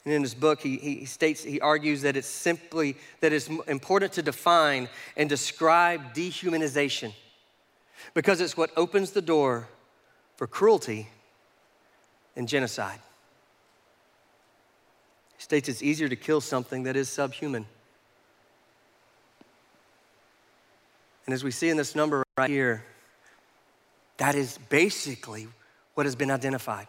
and 0.05 0.13
in 0.13 0.21
his 0.21 0.33
book, 0.33 0.61
he, 0.61 0.77
he 0.77 1.05
states, 1.05 1.43
he 1.43 1.59
argues 1.59 2.01
that 2.03 2.15
it's 2.15 2.27
simply, 2.27 2.95
that 3.19 3.33
it's 3.33 3.47
important 3.67 4.13
to 4.13 4.21
define 4.21 4.87
and 5.17 5.29
describe 5.29 6.13
dehumanization. 6.13 7.13
because 8.13 8.41
it's 8.41 8.55
what 8.55 8.71
opens 8.77 9.11
the 9.11 9.21
door 9.21 9.67
for 10.35 10.47
cruelty 10.47 11.09
and 12.35 12.47
genocide. 12.47 12.99
He 15.37 15.43
states 15.43 15.69
it's 15.69 15.83
easier 15.83 16.07
to 16.09 16.15
kill 16.15 16.41
something 16.41 16.83
that 16.83 16.95
is 16.95 17.09
subhuman. 17.09 17.65
And 21.25 21.33
as 21.33 21.43
we 21.43 21.51
see 21.51 21.69
in 21.69 21.77
this 21.77 21.95
number 21.95 22.23
right 22.37 22.49
here, 22.49 22.83
that 24.17 24.35
is 24.35 24.57
basically 24.69 25.47
what 25.93 26.05
has 26.05 26.15
been 26.15 26.31
identified. 26.31 26.87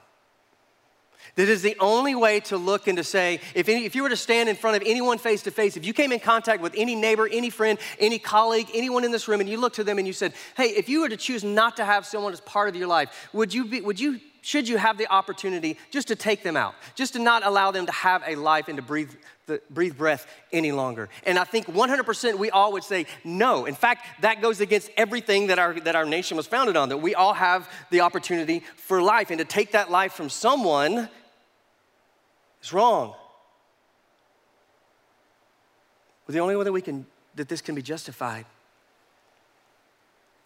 That 1.36 1.48
is 1.48 1.62
the 1.62 1.76
only 1.80 2.14
way 2.14 2.40
to 2.40 2.56
look 2.56 2.88
and 2.88 2.96
to 2.98 3.04
say, 3.04 3.40
if, 3.54 3.68
any, 3.68 3.84
if 3.84 3.94
you 3.94 4.02
were 4.02 4.08
to 4.08 4.16
stand 4.16 4.48
in 4.48 4.56
front 4.56 4.76
of 4.76 4.82
anyone 4.86 5.18
face 5.18 5.42
to 5.42 5.50
face, 5.50 5.76
if 5.76 5.84
you 5.86 5.92
came 5.92 6.12
in 6.12 6.20
contact 6.20 6.62
with 6.62 6.74
any 6.76 6.94
neighbor, 6.94 7.28
any 7.30 7.50
friend, 7.50 7.78
any 7.98 8.18
colleague, 8.18 8.68
anyone 8.74 9.04
in 9.04 9.10
this 9.10 9.28
room, 9.28 9.40
and 9.40 9.48
you 9.48 9.58
looked 9.58 9.76
to 9.76 9.84
them 9.84 9.98
and 9.98 10.06
you 10.06 10.12
said, 10.12 10.32
hey, 10.56 10.66
if 10.66 10.88
you 10.88 11.00
were 11.00 11.08
to 11.08 11.16
choose 11.16 11.44
not 11.44 11.76
to 11.76 11.84
have 11.84 12.04
someone 12.04 12.32
as 12.32 12.40
part 12.40 12.68
of 12.68 12.76
your 12.76 12.88
life, 12.88 13.28
would 13.32 13.54
you, 13.54 13.64
be, 13.64 13.80
would 13.80 14.00
you 14.00 14.20
should 14.42 14.68
you 14.68 14.78
have 14.78 14.96
the 14.96 15.10
opportunity 15.12 15.76
just 15.90 16.08
to 16.08 16.16
take 16.16 16.42
them 16.42 16.56
out, 16.56 16.74
just 16.94 17.12
to 17.12 17.18
not 17.18 17.44
allow 17.44 17.70
them 17.70 17.86
to 17.86 17.92
have 17.92 18.22
a 18.26 18.36
life 18.36 18.68
and 18.68 18.76
to 18.76 18.82
breathe, 18.82 19.12
the, 19.50 19.60
breathe 19.68 19.96
breath 19.96 20.26
any 20.52 20.72
longer? 20.72 21.08
And 21.24 21.38
I 21.38 21.44
think 21.44 21.66
100% 21.66 22.38
we 22.38 22.50
all 22.50 22.72
would 22.72 22.84
say 22.84 23.06
no. 23.24 23.66
In 23.66 23.74
fact, 23.74 24.22
that 24.22 24.40
goes 24.40 24.60
against 24.60 24.90
everything 24.96 25.48
that 25.48 25.58
our, 25.58 25.78
that 25.80 25.94
our 25.94 26.06
nation 26.06 26.36
was 26.36 26.46
founded 26.46 26.76
on, 26.76 26.88
that 26.88 26.98
we 26.98 27.14
all 27.14 27.34
have 27.34 27.68
the 27.90 28.00
opportunity 28.00 28.62
for 28.76 29.02
life. 29.02 29.30
And 29.30 29.38
to 29.38 29.44
take 29.44 29.72
that 29.72 29.90
life 29.90 30.12
from 30.12 30.30
someone 30.30 31.08
is 32.62 32.72
wrong. 32.72 33.14
Well, 36.26 36.32
the 36.32 36.40
only 36.40 36.56
way 36.56 36.64
that 36.64 36.72
we 36.72 36.82
can, 36.82 37.06
that 37.34 37.48
this 37.48 37.60
can 37.60 37.74
be 37.74 37.82
justified 37.82 38.46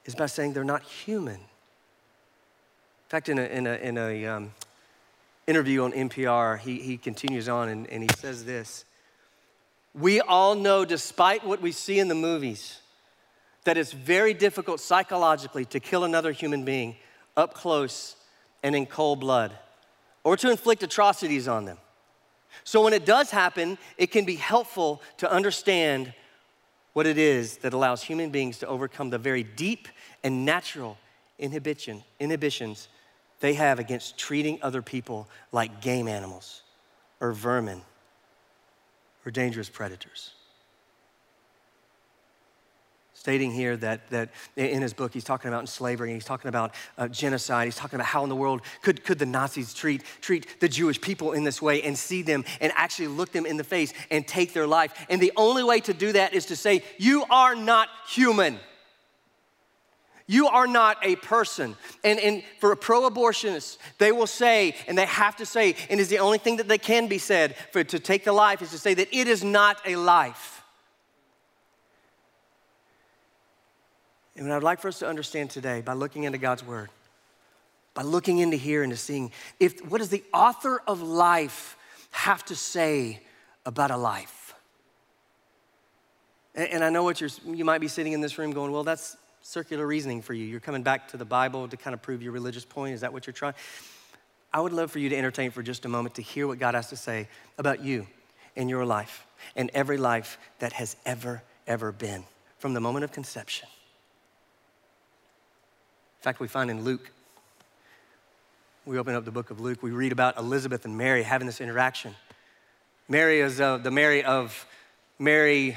is 0.05 0.15
by 0.15 0.27
saying 0.27 0.53
they're 0.53 0.65
not 0.65 0.83
human 0.83 1.35
In 1.35 1.41
fact, 3.09 3.29
in 3.29 3.39
a, 3.39 3.45
in 3.45 3.67
a, 3.67 3.75
in 3.75 3.99
a 3.99 4.27
um, 4.27 4.53
interview 5.47 5.83
on 5.85 5.93
NPR, 5.93 6.59
he, 6.59 6.81
he 6.81 6.97
continues 6.97 7.49
on 7.49 7.69
and, 7.69 7.87
and 7.91 8.03
he 8.03 8.09
says 8.17 8.45
this 8.45 8.85
We 9.95 10.21
all 10.21 10.55
know, 10.57 10.85
despite 10.85 11.45
what 11.45 11.63
we 11.63 11.71
see 11.73 12.01
in 12.01 12.09
the 12.09 12.15
movies, 12.15 12.81
that 13.65 13.79
it's 13.79 13.93
very 13.93 14.35
difficult 14.35 14.81
psychologically 14.81 15.65
to 15.67 15.81
kill 15.81 16.05
another 16.05 16.33
human 16.33 16.65
being 16.65 16.97
up 17.37 17.55
close 17.55 18.17
and 18.63 18.75
in 18.75 18.87
cold 18.87 19.21
blood 19.21 19.53
or 20.25 20.37
to 20.37 20.51
inflict 20.51 20.83
atrocities 20.83 21.49
on 21.49 21.65
them. 21.65 21.79
So 22.65 22.83
when 22.83 22.93
it 22.93 23.05
does 23.05 23.31
happen, 23.31 23.79
it 23.97 24.11
can 24.11 24.25
be 24.25 24.37
helpful 24.37 25.03
to 25.19 25.31
understand 25.31 26.13
what 26.93 27.07
it 27.07 27.19
is 27.19 27.59
that 27.59 27.73
allows 27.73 28.03
human 28.03 28.31
beings 28.31 28.59
to 28.59 28.67
overcome 28.67 29.11
the 29.11 29.19
very 29.19 29.43
deep 29.43 29.89
and 30.23 30.45
natural 30.45 30.97
inhibition, 31.39 32.03
inhibitions 32.21 32.89
they 33.41 33.55
have 33.55 33.79
against 33.79 34.17
treating 34.17 34.59
other 34.63 34.81
people 34.81 35.29
like 35.53 35.81
game 35.81 36.09
animals 36.09 36.63
or 37.21 37.33
vermin 37.33 37.83
or 39.25 39.31
dangerous 39.31 39.69
predators. 39.69 40.33
Stating 43.15 43.53
here 43.53 43.75
that, 43.79 44.11
that 44.11 44.29
in 44.55 44.83
his 44.83 44.93
book, 44.93 45.15
he's 45.15 45.25
talking 45.25 45.49
about 45.49 45.67
slavery, 45.69 46.13
he's 46.13 46.27
talking 46.27 46.49
about 46.49 46.75
uh, 46.99 47.09
genocide, 47.09 47.67
he's 47.67 47.77
talking 47.77 47.97
about 47.97 48.07
how 48.07 48.23
in 48.23 48.29
the 48.29 48.37
world 48.37 48.61
could, 48.83 49.03
could 49.03 49.19
the 49.19 49.25
Nazis 49.25 49.73
treat, 49.73 50.03
treat 50.21 50.61
the 50.61 50.69
Jewish 50.69 51.01
people 51.01 51.33
in 51.33 51.43
this 51.43 51.63
way 51.63 51.81
and 51.83 51.97
see 51.97 52.21
them 52.21 52.45
and 52.61 52.71
actually 52.77 53.09
look 53.09 53.33
them 53.33 53.47
in 53.47 53.57
the 53.57 53.65
face 53.65 53.95
and 54.11 54.29
take 54.29 54.53
their 54.53 54.67
life. 54.67 55.07
And 55.09 55.23
the 55.23 55.33
only 55.37 55.65
way 55.65 55.81
to 55.81 55.95
do 55.95 56.13
that 56.13 56.35
is 56.35 56.45
to 56.47 56.57
say, 56.57 56.83
You 56.99 57.25
are 57.31 57.55
not 57.55 57.89
human. 58.09 58.59
You 60.27 60.49
are 60.49 60.67
not 60.67 60.97
a 61.03 61.17
person. 61.17 61.77
And, 62.03 62.19
and 62.19 62.43
for 62.59 62.73
a 62.73 62.77
pro 62.77 63.09
abortionist, 63.09 63.77
they 63.99 64.11
will 64.11 64.27
say, 64.27 64.75
and 64.89 64.97
they 64.97 65.05
have 65.05 65.37
to 65.37 65.47
say, 65.47 65.77
and 65.91 66.01
is 66.01 66.09
the 66.09 66.19
only 66.19 66.39
thing 66.39 66.57
that 66.57 66.69
they 66.69 66.79
can 66.79 67.09
be 67.09 67.19
said 67.19 67.57
for 67.73 67.85
to 67.85 67.99
take 67.99 68.25
the 68.25 68.33
life 68.33 68.63
is 68.63 68.71
to 68.71 68.79
say 68.79 68.95
that 68.95 69.15
it 69.15 69.29
is 69.29 69.45
not 69.45 69.79
a 69.85 69.97
life. 69.97 70.63
And 74.37 74.49
what 74.49 74.57
I'd 74.57 74.63
like 74.63 74.81
for 74.81 74.89
us 74.89 74.99
to 75.01 75.07
understand 75.07 75.51
today 75.51 75.81
by 75.81 75.93
looking 75.93 76.25
into 76.25 76.39
God's 76.39 76.65
word, 76.65 76.89
by 77.93 78.03
looking 78.03 78.39
into 78.39 78.57
here 78.57 78.83
and 78.83 78.93
to 78.93 78.97
seeing 78.97 79.31
if 79.61 79.85
what 79.87 79.99
does 79.99 80.09
the 80.09 80.25
author 80.33 80.83
of 80.87 81.03
life 81.03 81.77
have 82.11 82.45
to 82.47 82.57
say 82.57 83.21
about 83.67 83.91
a 83.91 83.97
life? 83.97 84.55
And, 86.55 86.69
and 86.69 86.85
I 86.85 86.89
know 86.89 87.05
what 87.05 87.21
you're, 87.21 87.31
you 87.47 87.65
might 87.65 87.81
be 87.81 87.89
sitting 87.89 88.15
in 88.15 88.23
this 88.23 88.39
room 88.39 88.53
going, 88.53 88.73
well, 88.73 88.85
that's 88.85 89.17
circular 89.45 89.87
reasoning 89.87 90.23
for 90.23 90.33
you. 90.33 90.47
You're 90.47 90.59
coming 90.59 90.83
back 90.83 91.09
to 91.09 91.19
the 91.19 91.25
Bible 91.27 91.69
to 91.69 91.77
kind 91.77 91.93
of 91.93 92.01
prove 92.01 92.23
your 92.23 92.33
religious 92.33 92.65
point. 92.65 92.95
Is 92.95 93.03
that 93.03 93.13
what 93.13 93.27
you're 93.27 93.35
trying? 93.35 93.53
I 94.55 94.61
would 94.61 94.73
love 94.73 94.91
for 94.91 94.99
you 94.99 95.11
to 95.11 95.17
entertain 95.17 95.51
for 95.51 95.63
just 95.63 95.85
a 95.85 95.89
moment 95.89 96.15
to 96.15 96.23
hear 96.23 96.47
what 96.47 96.59
God 96.59 96.75
has 96.75 96.89
to 96.89 96.97
say 96.97 97.29
about 97.59 97.85
you 97.85 98.07
and 98.57 98.71
your 98.71 98.87
life 98.87 99.27
and 99.55 99.71
every 99.75 99.99
life 99.99 100.39
that 100.61 100.73
has 100.73 100.97
ever, 101.05 101.43
ever 101.67 101.93
been 101.93 102.25
from 102.59 102.73
the 102.73 102.81
moment 102.81 103.05
of 103.05 103.13
conception. 103.13 103.69
In 106.21 106.23
fact, 106.23 106.41
we 106.41 106.49
find 106.49 106.71
in 106.71 106.83
Luke, 106.83 107.11
we 108.87 108.99
open 108.99 109.15
up 109.15 109.27
the 109.27 109.31
book 109.31 109.51
of 109.51 109.61
Luke, 109.61 109.83
we 109.83 109.91
read 109.91 110.13
about 110.13 110.39
Elizabeth 110.39 110.87
and 110.87 110.97
Mary 110.97 111.23
having 111.23 111.47
this 111.47 111.61
interaction. 111.61 112.15
Mary 113.11 113.41
is 113.41 113.61
uh, 113.61 113.77
the 113.77 113.91
Mary 113.91 114.25
of 114.25 114.67
Mary 115.19 115.77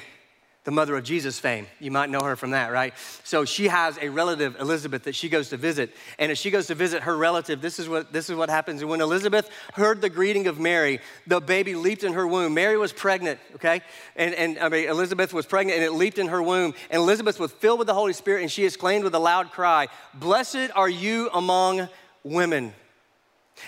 the 0.68 0.72
mother 0.72 0.98
of 0.98 1.04
Jesus 1.06 1.40
fame. 1.40 1.66
You 1.80 1.92
might 1.92 2.10
know 2.10 2.20
her 2.20 2.36
from 2.36 2.52
that, 2.52 2.74
right? 2.74 2.94
So 3.24 3.46
she 3.46 3.70
has 3.70 3.98
a 4.02 4.10
relative, 4.10 4.58
Elizabeth, 4.60 5.04
that 5.04 5.16
she 5.16 5.30
goes 5.30 5.48
to 5.52 5.56
visit. 5.58 5.96
And 6.20 6.30
as 6.30 6.38
she 6.38 6.52
goes 6.52 6.68
to 6.68 6.76
visit 6.76 7.04
her 7.04 7.16
relative, 7.16 7.62
this 7.62 7.80
is 7.80 7.88
what, 7.88 8.12
this 8.12 8.30
is 8.30 8.36
what 8.36 8.50
happens. 8.50 8.82
And 8.82 8.90
when 8.90 9.00
Elizabeth 9.00 9.50
heard 9.76 10.02
the 10.02 10.10
greeting 10.10 10.46
of 10.48 10.60
Mary, 10.60 11.00
the 11.26 11.40
baby 11.40 11.74
leaped 11.74 12.04
in 12.04 12.12
her 12.12 12.28
womb. 12.28 12.54
Mary 12.54 12.78
was 12.78 12.92
pregnant, 12.92 13.40
okay? 13.56 13.80
And, 14.18 14.36
and 14.36 14.60
I 14.60 14.68
mean, 14.68 14.90
Elizabeth 14.90 15.34
was 15.34 15.46
pregnant 15.46 15.78
and 15.78 15.86
it 15.86 15.94
leaped 15.94 16.18
in 16.18 16.28
her 16.28 16.44
womb. 16.44 16.74
And 16.90 17.00
Elizabeth 17.02 17.40
was 17.40 17.54
filled 17.54 17.80
with 17.80 17.88
the 17.88 17.94
Holy 17.94 18.12
Spirit 18.12 18.42
and 18.42 18.52
she 18.52 18.66
exclaimed 18.66 19.06
with 19.06 19.16
a 19.16 19.20
loud 19.20 19.52
cry, 19.52 19.88
Blessed 20.16 20.72
are 20.76 20.90
you 20.90 21.30
among 21.34 21.88
women. 22.26 22.74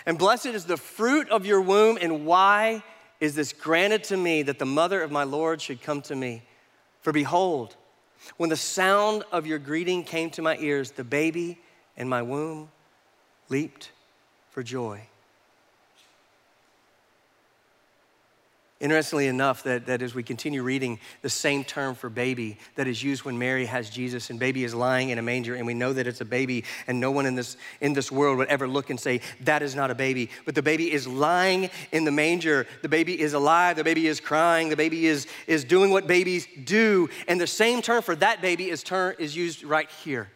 And 0.05 0.17
blessed 0.17 0.47
is 0.47 0.65
the 0.65 0.75
fruit 0.75 1.29
of 1.29 1.45
your 1.45 1.61
womb. 1.61 1.97
And 2.01 2.25
why 2.25 2.83
is 3.21 3.35
this 3.35 3.53
granted 3.53 4.03
to 4.05 4.17
me 4.17 4.43
that 4.43 4.59
the 4.59 4.65
mother 4.65 5.01
of 5.01 5.11
my 5.11 5.23
Lord 5.23 5.61
should 5.61 5.81
come 5.81 6.01
to 6.01 6.13
me? 6.13 6.43
For 7.01 7.13
behold, 7.13 7.75
when 8.37 8.49
the 8.49 8.57
sound 8.57 9.23
of 9.31 9.47
your 9.47 9.59
greeting 9.59 10.03
came 10.03 10.29
to 10.31 10.41
my 10.41 10.57
ears, 10.57 10.91
the 10.91 11.03
baby 11.03 11.59
in 11.95 12.09
my 12.09 12.21
womb 12.21 12.69
leaped 13.49 13.91
for 14.51 14.63
joy. 14.63 15.01
Interestingly 18.79 19.27
enough, 19.27 19.63
that, 19.63 19.87
that 19.87 20.01
as 20.01 20.15
we 20.15 20.23
continue 20.23 20.63
reading 20.63 21.01
the 21.21 21.29
same 21.29 21.65
term 21.65 21.95
for 21.95 22.09
baby 22.09 22.57
that 22.75 22.87
is 22.87 23.03
used 23.03 23.25
when 23.25 23.37
Mary 23.37 23.65
has 23.65 23.89
Jesus 23.89 24.29
and 24.29 24.39
baby 24.39 24.63
is 24.63 24.73
lying 24.73 25.09
in 25.09 25.17
a 25.17 25.21
manger, 25.21 25.55
and 25.55 25.67
we 25.67 25.73
know 25.73 25.91
that 25.91 26.07
it's 26.07 26.21
a 26.21 26.25
baby, 26.25 26.63
and 26.87 26.97
no 26.97 27.11
one 27.11 27.25
in 27.25 27.35
this, 27.35 27.57
in 27.81 27.91
this 27.91 28.09
world 28.09 28.37
would 28.37 28.47
ever 28.47 28.69
look 28.69 28.89
and 28.89 28.97
say, 28.97 29.19
That 29.41 29.61
is 29.61 29.75
not 29.75 29.91
a 29.91 29.95
baby. 29.95 30.29
But 30.45 30.55
the 30.55 30.61
baby 30.61 30.93
is 30.93 31.05
lying 31.05 31.69
in 31.91 32.05
the 32.05 32.11
manger. 32.11 32.67
The 32.81 32.87
baby 32.87 33.19
is 33.19 33.33
alive. 33.33 33.75
The 33.75 33.83
baby 33.83 34.07
is 34.07 34.21
crying. 34.21 34.69
The 34.69 34.77
baby 34.77 35.07
is, 35.07 35.27
is 35.45 35.65
doing 35.65 35.91
what 35.91 36.07
babies 36.07 36.47
do. 36.63 37.09
And 37.27 37.39
the 37.39 37.47
same 37.47 37.81
term 37.81 38.01
for 38.01 38.15
that 38.15 38.41
baby 38.41 38.69
is, 38.69 38.81
term, 38.81 39.13
is 39.19 39.35
used 39.35 39.65
right 39.65 39.89
here. 40.03 40.29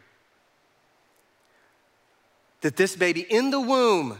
That 2.59 2.75
this 2.75 2.97
baby 2.97 3.21
in 3.21 3.51
the 3.51 3.61
womb 3.61 4.17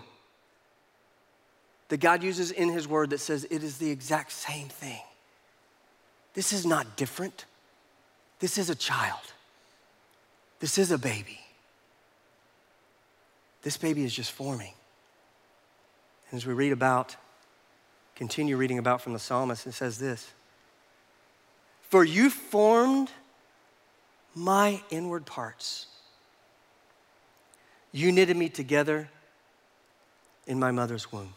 that 1.94 2.00
God 2.00 2.24
uses 2.24 2.50
in 2.50 2.70
His 2.70 2.88
Word 2.88 3.12
that 3.12 3.20
says 3.20 3.46
it 3.52 3.62
is 3.62 3.78
the 3.78 3.92
exact 3.92 4.32
same 4.32 4.68
thing. 4.68 5.04
This 6.34 6.52
is 6.52 6.66
not 6.66 6.98
different. 6.98 7.46
This 8.40 8.58
is 8.58 8.72
a 8.72 8.74
child. 8.74 9.22
This 10.60 10.80
is 10.80 10.90
a 10.90 10.98
baby. 10.98 11.40
This 13.62 13.78
baby 13.78 14.04
is 14.04 14.12
just 14.12 14.32
forming. 14.32 14.74
And 16.32 16.38
as 16.40 16.48
we 16.48 16.54
read 16.56 16.72
about, 16.72 17.16
continue 18.16 18.58
reading 18.58 18.80
about 18.80 19.00
from 19.00 19.14
the 19.14 19.20
psalmist, 19.20 19.68
it 19.68 19.74
says 19.74 20.00
this 20.00 20.32
For 21.90 22.04
you 22.04 22.32
formed 22.32 23.12
my 24.34 24.82
inward 24.90 25.28
parts. 25.28 25.86
You 27.92 28.12
knitted 28.12 28.36
me 28.36 28.50
together 28.50 29.10
in 30.48 30.60
my 30.60 30.72
mother's 30.72 31.12
womb. 31.12 31.36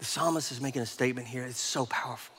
The 0.00 0.06
psalmist 0.06 0.50
is 0.50 0.60
making 0.60 0.82
a 0.82 0.86
statement 0.86 1.28
here. 1.28 1.44
It's 1.44 1.60
so 1.60 1.86
powerful, 1.86 2.34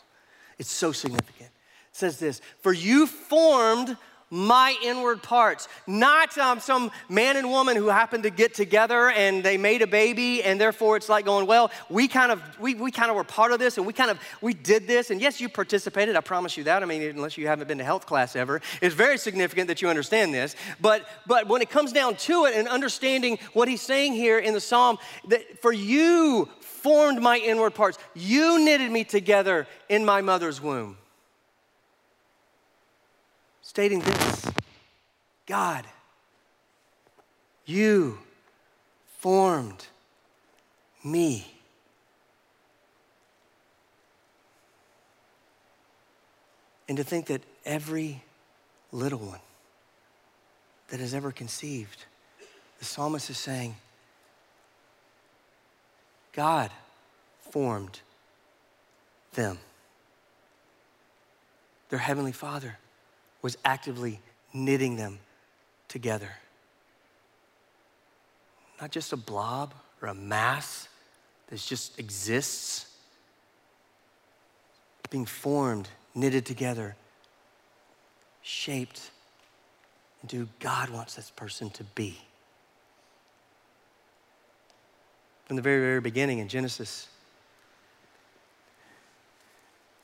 it's 0.57 0.71
so 0.71 0.91
significant. 0.91 1.49
It 1.49 1.95
says 1.95 2.19
this 2.19 2.41
For 2.61 2.73
you 2.73 3.07
formed 3.07 3.95
my 4.33 4.73
inward 4.81 5.21
parts, 5.21 5.67
not 5.85 6.37
um, 6.37 6.61
some 6.61 6.89
man 7.09 7.35
and 7.35 7.49
woman 7.49 7.75
who 7.75 7.89
happened 7.89 8.23
to 8.23 8.29
get 8.29 8.53
together 8.53 9.09
and 9.09 9.43
they 9.43 9.57
made 9.57 9.81
a 9.81 9.87
baby, 9.87 10.41
and 10.41 10.59
therefore 10.59 10.95
it's 10.95 11.09
like 11.09 11.25
going, 11.25 11.45
well, 11.45 11.69
we 11.89 12.07
kind 12.07 12.31
of 12.31 12.41
we, 12.57 12.73
we 12.73 12.91
kind 12.91 13.11
of 13.11 13.17
were 13.17 13.25
part 13.25 13.51
of 13.51 13.59
this, 13.59 13.77
and 13.77 13.85
we 13.85 13.91
kind 13.91 14.09
of 14.09 14.17
we 14.39 14.53
did 14.53 14.87
this, 14.87 15.11
and 15.11 15.21
yes, 15.21 15.41
you 15.41 15.49
participated. 15.49 16.15
I 16.15 16.21
promise 16.21 16.55
you 16.55 16.63
that. 16.63 16.81
I 16.81 16.85
mean, 16.85 17.03
unless 17.03 17.37
you 17.37 17.45
haven't 17.45 17.67
been 17.67 17.77
to 17.77 17.83
health 17.83 18.05
class 18.05 18.35
ever, 18.35 18.61
it's 18.81 18.95
very 18.95 19.17
significant 19.17 19.67
that 19.67 19.81
you 19.81 19.89
understand 19.89 20.33
this. 20.33 20.55
But 20.79 21.05
but 21.27 21.47
when 21.47 21.61
it 21.61 21.69
comes 21.69 21.91
down 21.91 22.15
to 22.15 22.45
it, 22.45 22.55
and 22.55 22.69
understanding 22.69 23.37
what 23.51 23.67
he's 23.67 23.81
saying 23.81 24.13
here 24.13 24.39
in 24.39 24.53
the 24.53 24.61
psalm, 24.61 24.97
that 25.27 25.61
for 25.61 25.73
you 25.73 26.47
formed 26.81 27.21
my 27.21 27.37
inward 27.37 27.75
parts, 27.75 27.97
you 28.13 28.63
knitted 28.63 28.91
me 28.91 29.03
together 29.03 29.67
in 29.89 30.03
my 30.03 30.21
mother's 30.21 30.61
womb 30.61 30.97
stating 33.71 33.99
this 33.99 34.45
God, 35.45 35.85
you 37.65 38.17
formed 39.19 39.87
me. 41.05 41.47
And 46.89 46.97
to 46.97 47.03
think 47.05 47.27
that 47.27 47.41
every 47.65 48.21
little 48.91 49.19
one 49.19 49.39
that 50.89 50.99
has 50.99 51.13
ever 51.13 51.31
conceived, 51.31 52.03
the 52.79 52.83
psalmist 52.83 53.29
is 53.29 53.37
saying, 53.37 53.77
God 56.33 56.71
formed 57.51 57.99
them. 59.33 59.59
Their 61.89 61.99
heavenly 61.99 62.31
Father 62.31 62.77
was 63.41 63.57
actively 63.65 64.21
knitting 64.53 64.95
them 64.95 65.19
together. 65.87 66.29
Not 68.79 68.91
just 68.91 69.13
a 69.13 69.17
blob 69.17 69.73
or 70.01 70.07
a 70.07 70.13
mass 70.13 70.87
that 71.47 71.59
just 71.59 71.99
exists, 71.99 72.87
being 75.09 75.25
formed, 75.25 75.89
knitted 76.15 76.45
together, 76.45 76.95
shaped 78.41 79.11
into 80.23 80.37
who 80.37 80.47
God 80.59 80.89
wants 80.89 81.15
this 81.15 81.29
person 81.31 81.69
to 81.71 81.83
be. 81.83 82.17
From 85.51 85.57
the 85.57 85.61
very, 85.61 85.81
very 85.81 85.99
beginning 85.99 86.39
in 86.39 86.47
Genesis, 86.47 87.09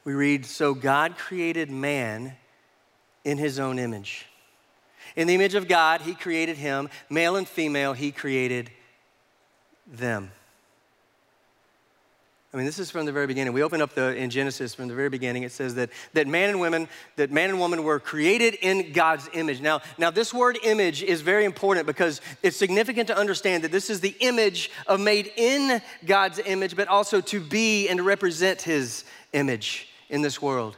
we 0.03 0.11
read 0.11 0.45
So 0.45 0.73
God 0.73 1.17
created 1.17 1.71
man 1.71 2.35
in 3.23 3.37
his 3.37 3.57
own 3.57 3.79
image. 3.79 4.25
In 5.15 5.25
the 5.25 5.35
image 5.35 5.55
of 5.55 5.69
God, 5.69 6.01
he 6.01 6.15
created 6.15 6.57
him, 6.57 6.89
male 7.09 7.37
and 7.37 7.47
female, 7.47 7.93
he 7.93 8.11
created 8.11 8.71
them. 9.89 10.33
I 12.53 12.57
mean, 12.57 12.65
this 12.65 12.79
is 12.79 12.89
from 12.89 13.05
the 13.05 13.11
very 13.11 13.27
beginning. 13.27 13.51
We 13.51 13.61
open 13.61 13.81
up 13.81 13.93
the, 13.93 14.15
in 14.15 14.29
Genesis 14.29 14.73
from 14.73 14.87
the 14.87 14.95
very 14.95 15.09
beginning. 15.09 15.43
It 15.43 15.51
says 15.51 15.75
that, 15.75 15.89
that 16.13 16.27
man 16.27 16.49
and 16.49 16.61
women, 16.61 16.87
that 17.17 17.29
man 17.29 17.49
and 17.49 17.59
woman 17.59 17.83
were 17.83 17.99
created 17.99 18.53
in 18.55 18.93
God's 18.93 19.29
image. 19.33 19.59
Now, 19.59 19.81
now, 19.97 20.11
this 20.11 20.33
word 20.33 20.57
image 20.63 21.03
is 21.03 21.19
very 21.19 21.43
important 21.43 21.85
because 21.85 22.21
it's 22.41 22.55
significant 22.55 23.07
to 23.07 23.17
understand 23.17 23.65
that 23.65 23.73
this 23.73 23.89
is 23.89 23.99
the 23.99 24.15
image 24.21 24.71
of 24.87 25.01
made 25.01 25.29
in 25.35 25.81
God's 26.05 26.39
image, 26.39 26.77
but 26.77 26.87
also 26.87 27.19
to 27.19 27.41
be 27.41 27.89
and 27.89 27.97
to 27.97 28.03
represent 28.03 28.61
his 28.61 29.03
image 29.33 29.89
in 30.09 30.21
this 30.21 30.41
world. 30.41 30.77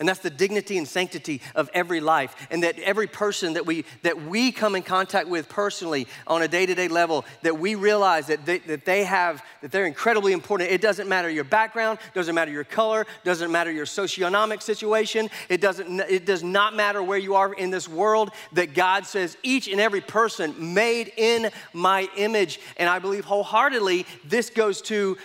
And 0.00 0.08
that's 0.08 0.20
the 0.20 0.30
dignity 0.30 0.76
and 0.76 0.88
sanctity 0.88 1.40
of 1.54 1.70
every 1.72 2.00
life. 2.00 2.48
And 2.50 2.64
that 2.64 2.76
every 2.80 3.06
person 3.06 3.52
that 3.52 3.64
we, 3.64 3.84
that 4.02 4.20
we 4.20 4.50
come 4.50 4.74
in 4.74 4.82
contact 4.82 5.28
with 5.28 5.48
personally 5.48 6.08
on 6.26 6.42
a 6.42 6.48
day 6.48 6.66
to 6.66 6.74
day 6.74 6.88
level, 6.88 7.24
that 7.42 7.60
we 7.60 7.76
realize 7.76 8.26
that 8.26 8.44
they, 8.44 8.58
that 8.58 8.84
they 8.84 9.04
have, 9.04 9.44
that 9.62 9.70
they're 9.70 9.86
incredibly 9.86 10.32
important. 10.32 10.72
It 10.72 10.80
doesn't 10.80 11.08
matter 11.08 11.30
your 11.30 11.44
background, 11.44 12.00
doesn't 12.12 12.34
matter 12.34 12.50
your 12.50 12.64
color, 12.64 13.06
doesn't 13.22 13.52
matter 13.52 13.70
your 13.70 13.86
socioeconomic 13.86 14.62
situation, 14.62 15.30
it, 15.48 15.60
doesn't, 15.60 16.00
it 16.00 16.26
does 16.26 16.42
not 16.42 16.74
matter 16.74 17.00
where 17.00 17.18
you 17.18 17.36
are 17.36 17.52
in 17.52 17.70
this 17.70 17.88
world, 17.88 18.32
that 18.52 18.74
God 18.74 19.06
says 19.06 19.36
each 19.44 19.68
and 19.68 19.80
every 19.80 20.00
person 20.00 20.74
made 20.74 21.12
in 21.16 21.50
my 21.72 22.08
image. 22.16 22.58
And 22.78 22.88
I 22.88 22.98
believe 22.98 23.24
wholeheartedly 23.24 24.06
this 24.24 24.50
goes 24.50 24.82
to 24.82 25.16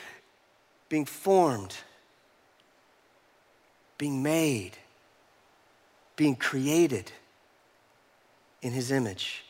being 0.89 1.05
formed 1.05 1.75
being 3.99 4.23
made, 4.23 4.71
being 6.15 6.35
created 6.35 7.11
in 8.63 8.71
His 8.71 8.91
image 8.91 9.43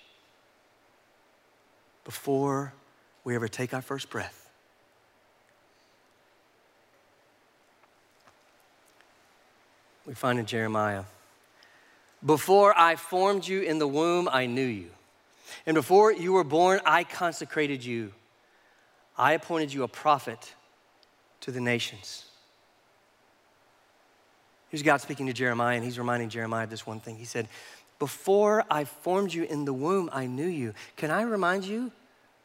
before 2.04 2.74
we 3.24 3.36
ever 3.36 3.48
take 3.48 3.74
our 3.74 3.82
first 3.82 4.10
breath. 4.10 4.50
We 10.06 10.16
find 10.16 10.40
in 10.40 10.48
Jeremiah, 10.48 11.04
before 12.26 12.78
I 12.78 12.96
formed 12.96 13.48
you 13.48 13.62
in 13.62 13.78
the 13.78 13.88
womb, 13.88 14.28
I 14.30 14.48
knew 14.48 14.66
you. 14.66 14.90
And 15.68 15.76
before 15.76 16.12
you 16.12 16.34
were 16.34 16.44
born, 16.44 16.80
I 16.84 17.04
consecrated 17.04 17.86
you. 17.86 18.14
I 19.16 19.34
appointed 19.34 19.72
you 19.72 19.84
a 19.84 19.88
prophet 19.88 20.56
to 21.42 21.52
the 21.52 21.62
nations. 21.62 22.29
Here's 24.70 24.84
God 24.84 25.02
speaking 25.02 25.26
to 25.26 25.34
Jeremiah, 25.34 25.76
and 25.76 25.84
he's 25.84 25.98
reminding 25.98 26.30
Jeremiah 26.30 26.64
of 26.64 26.70
this 26.70 26.86
one 26.86 27.00
thing. 27.00 27.18
He 27.18 27.26
said, 27.26 27.48
Before 27.98 28.64
I 28.70 28.86
formed 28.86 29.34
you 29.34 29.44
in 29.44 29.66
the 29.66 29.74
womb, 29.74 30.10
I 30.14 30.28
knew 30.28 30.48
you. 30.48 30.74
Can 30.96 31.10
I 31.12 31.24
remind 31.24 31.66
you, 31.66 31.92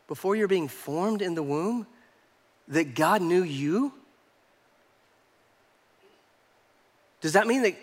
before 0.08 0.34
you're 0.34 0.48
being 0.48 0.68
formed 0.68 1.22
in 1.22 1.34
the 1.34 1.42
womb, 1.42 1.86
that 2.68 2.94
God 2.94 3.20
knew 3.20 3.42
you? 3.42 3.92
Does 7.20 7.34
that 7.34 7.46
mean 7.46 7.62
that, 7.62 7.76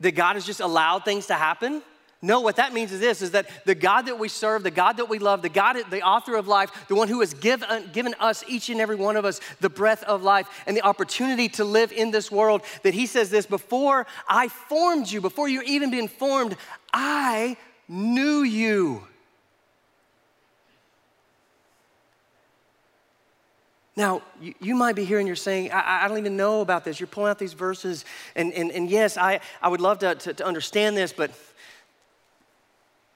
that 0.00 0.12
God 0.12 0.34
has 0.34 0.44
just 0.44 0.60
allowed 0.60 1.04
things 1.04 1.26
to 1.26 1.34
happen? 1.34 1.82
No, 2.22 2.40
what 2.40 2.56
that 2.56 2.72
means 2.72 2.92
is 2.92 3.00
this 3.00 3.20
is 3.20 3.32
that 3.32 3.46
the 3.66 3.74
God 3.74 4.06
that 4.06 4.18
we 4.18 4.28
serve, 4.28 4.62
the 4.62 4.70
God 4.70 4.96
that 4.96 5.08
we 5.08 5.18
love, 5.18 5.42
the 5.42 5.48
God, 5.50 5.76
the 5.90 6.02
author 6.02 6.34
of 6.34 6.48
life, 6.48 6.70
the 6.88 6.94
one 6.94 7.08
who 7.08 7.20
has 7.20 7.34
given, 7.34 7.68
uh, 7.68 7.82
given 7.92 8.14
us, 8.18 8.42
each 8.48 8.70
and 8.70 8.80
every 8.80 8.96
one 8.96 9.16
of 9.16 9.24
us, 9.24 9.40
the 9.60 9.68
breath 9.68 10.02
of 10.04 10.22
life 10.22 10.48
and 10.66 10.76
the 10.76 10.82
opportunity 10.82 11.48
to 11.50 11.64
live 11.64 11.92
in 11.92 12.10
this 12.10 12.30
world, 12.30 12.62
that 12.84 12.94
he 12.94 13.06
says 13.06 13.28
this 13.28 13.44
before 13.44 14.06
I 14.28 14.48
formed 14.48 15.10
you, 15.10 15.20
before 15.20 15.48
you're 15.48 15.62
even 15.64 15.90
being 15.90 16.08
formed, 16.08 16.56
I 16.92 17.58
knew 17.86 18.42
you. 18.42 19.06
Now, 23.94 24.22
you, 24.40 24.54
you, 24.60 24.74
might 24.74 24.94
be 24.94 25.04
here 25.06 25.18
and 25.18 25.26
you're 25.26 25.36
saying, 25.36 25.72
I, 25.72 26.04
I, 26.04 26.08
don't 26.08 26.18
even 26.18 26.36
know 26.36 26.60
about 26.60 26.84
this. 26.84 27.00
You're 27.00 27.06
pulling 27.06 27.30
out 27.30 27.38
these 27.38 27.54
verses, 27.54 28.04
and, 28.34 28.52
and, 28.52 28.70
and 28.70 28.90
yes, 28.90 29.16
I, 29.16 29.40
I 29.62 29.68
would 29.68 29.80
love 29.80 30.00
to, 30.00 30.14
to, 30.14 30.34
to 30.34 30.44
understand 30.44 30.98
this, 30.98 31.14
but 31.14 31.30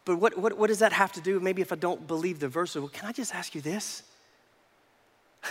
but 0.04 0.16
what, 0.16 0.36
what, 0.38 0.56
what 0.56 0.68
does 0.68 0.78
that 0.78 0.92
have 0.92 1.12
to 1.12 1.20
do? 1.20 1.40
Maybe 1.40 1.62
if 1.62 1.72
I 1.72 1.76
don't 1.76 2.06
believe 2.06 2.40
the 2.40 2.48
verse, 2.48 2.74
well, 2.74 2.88
can 2.88 3.08
I 3.08 3.12
just 3.12 3.34
ask 3.34 3.54
you 3.54 3.60
this? 3.60 4.02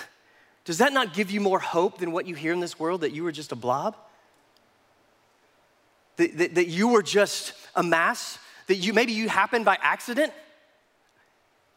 Does 0.66 0.80
that 0.80 0.92
not 0.92 1.14
give 1.14 1.32
you 1.32 1.40
more 1.40 1.60
hope 1.60 2.00
than 2.00 2.12
what 2.12 2.26
you 2.28 2.36
hear 2.36 2.52
in 2.52 2.60
this 2.60 2.80
world 2.80 3.02
that 3.02 3.12
you 3.12 3.24
were 3.24 3.32
just 3.32 3.52
a 3.52 3.56
blob? 3.56 3.96
That, 6.18 6.38
that, 6.38 6.56
that 6.56 6.68
you 6.68 6.88
were 6.88 7.04
just 7.04 7.54
a 7.76 7.84
mass? 7.84 8.40
That 8.68 8.76
you 8.76 8.94
maybe 8.94 9.14
you 9.14 9.30
happened 9.30 9.66
by 9.66 9.78
accident? 9.82 10.34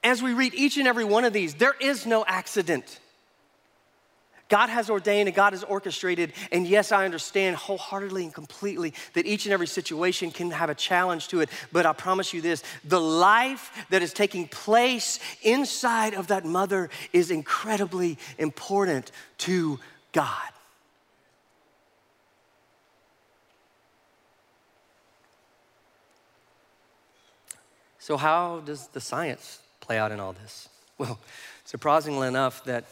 As 0.02 0.22
we 0.22 0.32
read 0.32 0.54
each 0.54 0.78
and 0.78 0.88
every 0.88 1.04
one 1.04 1.24
of 1.24 1.32
these, 1.32 1.54
there 1.54 1.74
is 1.80 2.06
no 2.06 2.24
accident. 2.26 2.98
God 4.52 4.68
has 4.68 4.90
ordained 4.90 5.30
and 5.30 5.34
God 5.34 5.54
has 5.54 5.64
orchestrated. 5.64 6.34
And 6.52 6.66
yes, 6.66 6.92
I 6.92 7.06
understand 7.06 7.56
wholeheartedly 7.56 8.24
and 8.24 8.34
completely 8.34 8.92
that 9.14 9.24
each 9.24 9.46
and 9.46 9.52
every 9.54 9.66
situation 9.66 10.30
can 10.30 10.50
have 10.50 10.68
a 10.68 10.74
challenge 10.74 11.28
to 11.28 11.40
it. 11.40 11.48
But 11.72 11.86
I 11.86 11.94
promise 11.94 12.34
you 12.34 12.42
this 12.42 12.62
the 12.84 13.00
life 13.00 13.86
that 13.88 14.02
is 14.02 14.12
taking 14.12 14.46
place 14.46 15.20
inside 15.40 16.12
of 16.12 16.26
that 16.26 16.44
mother 16.44 16.90
is 17.14 17.30
incredibly 17.30 18.18
important 18.36 19.10
to 19.38 19.80
God. 20.12 20.50
So, 27.98 28.18
how 28.18 28.60
does 28.60 28.88
the 28.88 29.00
science 29.00 29.60
play 29.80 29.96
out 29.96 30.12
in 30.12 30.20
all 30.20 30.34
this? 30.34 30.68
Well, 30.98 31.18
surprisingly 31.64 32.28
enough, 32.28 32.64
that 32.64 32.84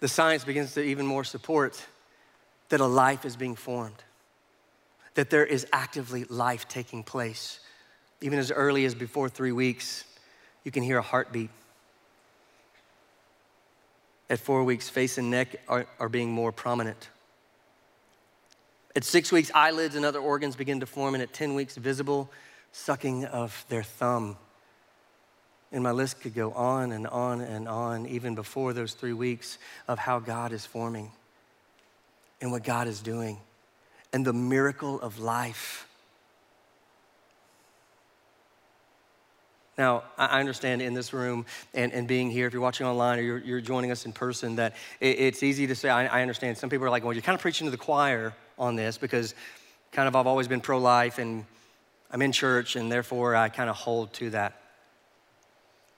the 0.00 0.08
science 0.08 0.44
begins 0.44 0.74
to 0.74 0.82
even 0.82 1.06
more 1.06 1.24
support 1.24 1.84
that 2.68 2.80
a 2.80 2.86
life 2.86 3.24
is 3.24 3.36
being 3.36 3.54
formed, 3.54 4.02
that 5.14 5.30
there 5.30 5.44
is 5.44 5.66
actively 5.72 6.24
life 6.24 6.68
taking 6.68 7.02
place. 7.02 7.60
Even 8.20 8.38
as 8.38 8.50
early 8.50 8.84
as 8.84 8.94
before 8.94 9.28
three 9.28 9.52
weeks, 9.52 10.04
you 10.64 10.70
can 10.70 10.82
hear 10.82 10.98
a 10.98 11.02
heartbeat. 11.02 11.50
At 14.28 14.40
four 14.40 14.64
weeks, 14.64 14.88
face 14.88 15.18
and 15.18 15.30
neck 15.30 15.56
are, 15.68 15.86
are 16.00 16.08
being 16.08 16.30
more 16.30 16.50
prominent. 16.50 17.08
At 18.96 19.04
six 19.04 19.30
weeks, 19.30 19.50
eyelids 19.54 19.94
and 19.94 20.04
other 20.04 20.18
organs 20.18 20.56
begin 20.56 20.80
to 20.80 20.86
form, 20.86 21.14
and 21.14 21.22
at 21.22 21.32
10 21.32 21.54
weeks, 21.54 21.76
visible 21.76 22.30
sucking 22.72 23.26
of 23.26 23.64
their 23.68 23.82
thumb. 23.82 24.36
And 25.72 25.82
my 25.82 25.90
list 25.90 26.20
could 26.20 26.34
go 26.34 26.52
on 26.52 26.92
and 26.92 27.06
on 27.06 27.40
and 27.40 27.68
on, 27.68 28.06
even 28.06 28.34
before 28.34 28.72
those 28.72 28.94
three 28.94 29.12
weeks, 29.12 29.58
of 29.88 29.98
how 29.98 30.20
God 30.20 30.52
is 30.52 30.64
forming 30.64 31.10
and 32.40 32.52
what 32.52 32.62
God 32.62 32.86
is 32.86 33.00
doing 33.00 33.38
and 34.12 34.24
the 34.24 34.32
miracle 34.32 35.00
of 35.00 35.18
life. 35.18 35.86
Now, 39.76 40.04
I 40.16 40.40
understand 40.40 40.80
in 40.80 40.94
this 40.94 41.12
room 41.12 41.44
and, 41.74 41.92
and 41.92 42.08
being 42.08 42.30
here, 42.30 42.46
if 42.46 42.54
you're 42.54 42.62
watching 42.62 42.86
online 42.86 43.18
or 43.18 43.22
you're, 43.22 43.38
you're 43.38 43.60
joining 43.60 43.90
us 43.90 44.06
in 44.06 44.12
person, 44.12 44.56
that 44.56 44.74
it, 45.00 45.18
it's 45.18 45.42
easy 45.42 45.66
to 45.66 45.74
say, 45.74 45.90
I, 45.90 46.06
I 46.06 46.22
understand. 46.22 46.56
Some 46.56 46.70
people 46.70 46.86
are 46.86 46.90
like, 46.90 47.04
well, 47.04 47.12
you're 47.12 47.20
kind 47.20 47.34
of 47.34 47.42
preaching 47.42 47.66
to 47.66 47.70
the 47.70 47.76
choir 47.76 48.32
on 48.58 48.74
this 48.74 48.96
because 48.96 49.34
kind 49.92 50.08
of 50.08 50.16
I've 50.16 50.26
always 50.26 50.48
been 50.48 50.62
pro 50.62 50.78
life 50.78 51.18
and 51.18 51.44
I'm 52.10 52.22
in 52.22 52.32
church 52.32 52.76
and 52.76 52.90
therefore 52.90 53.36
I 53.36 53.50
kind 53.50 53.68
of 53.68 53.76
hold 53.76 54.14
to 54.14 54.30
that. 54.30 54.58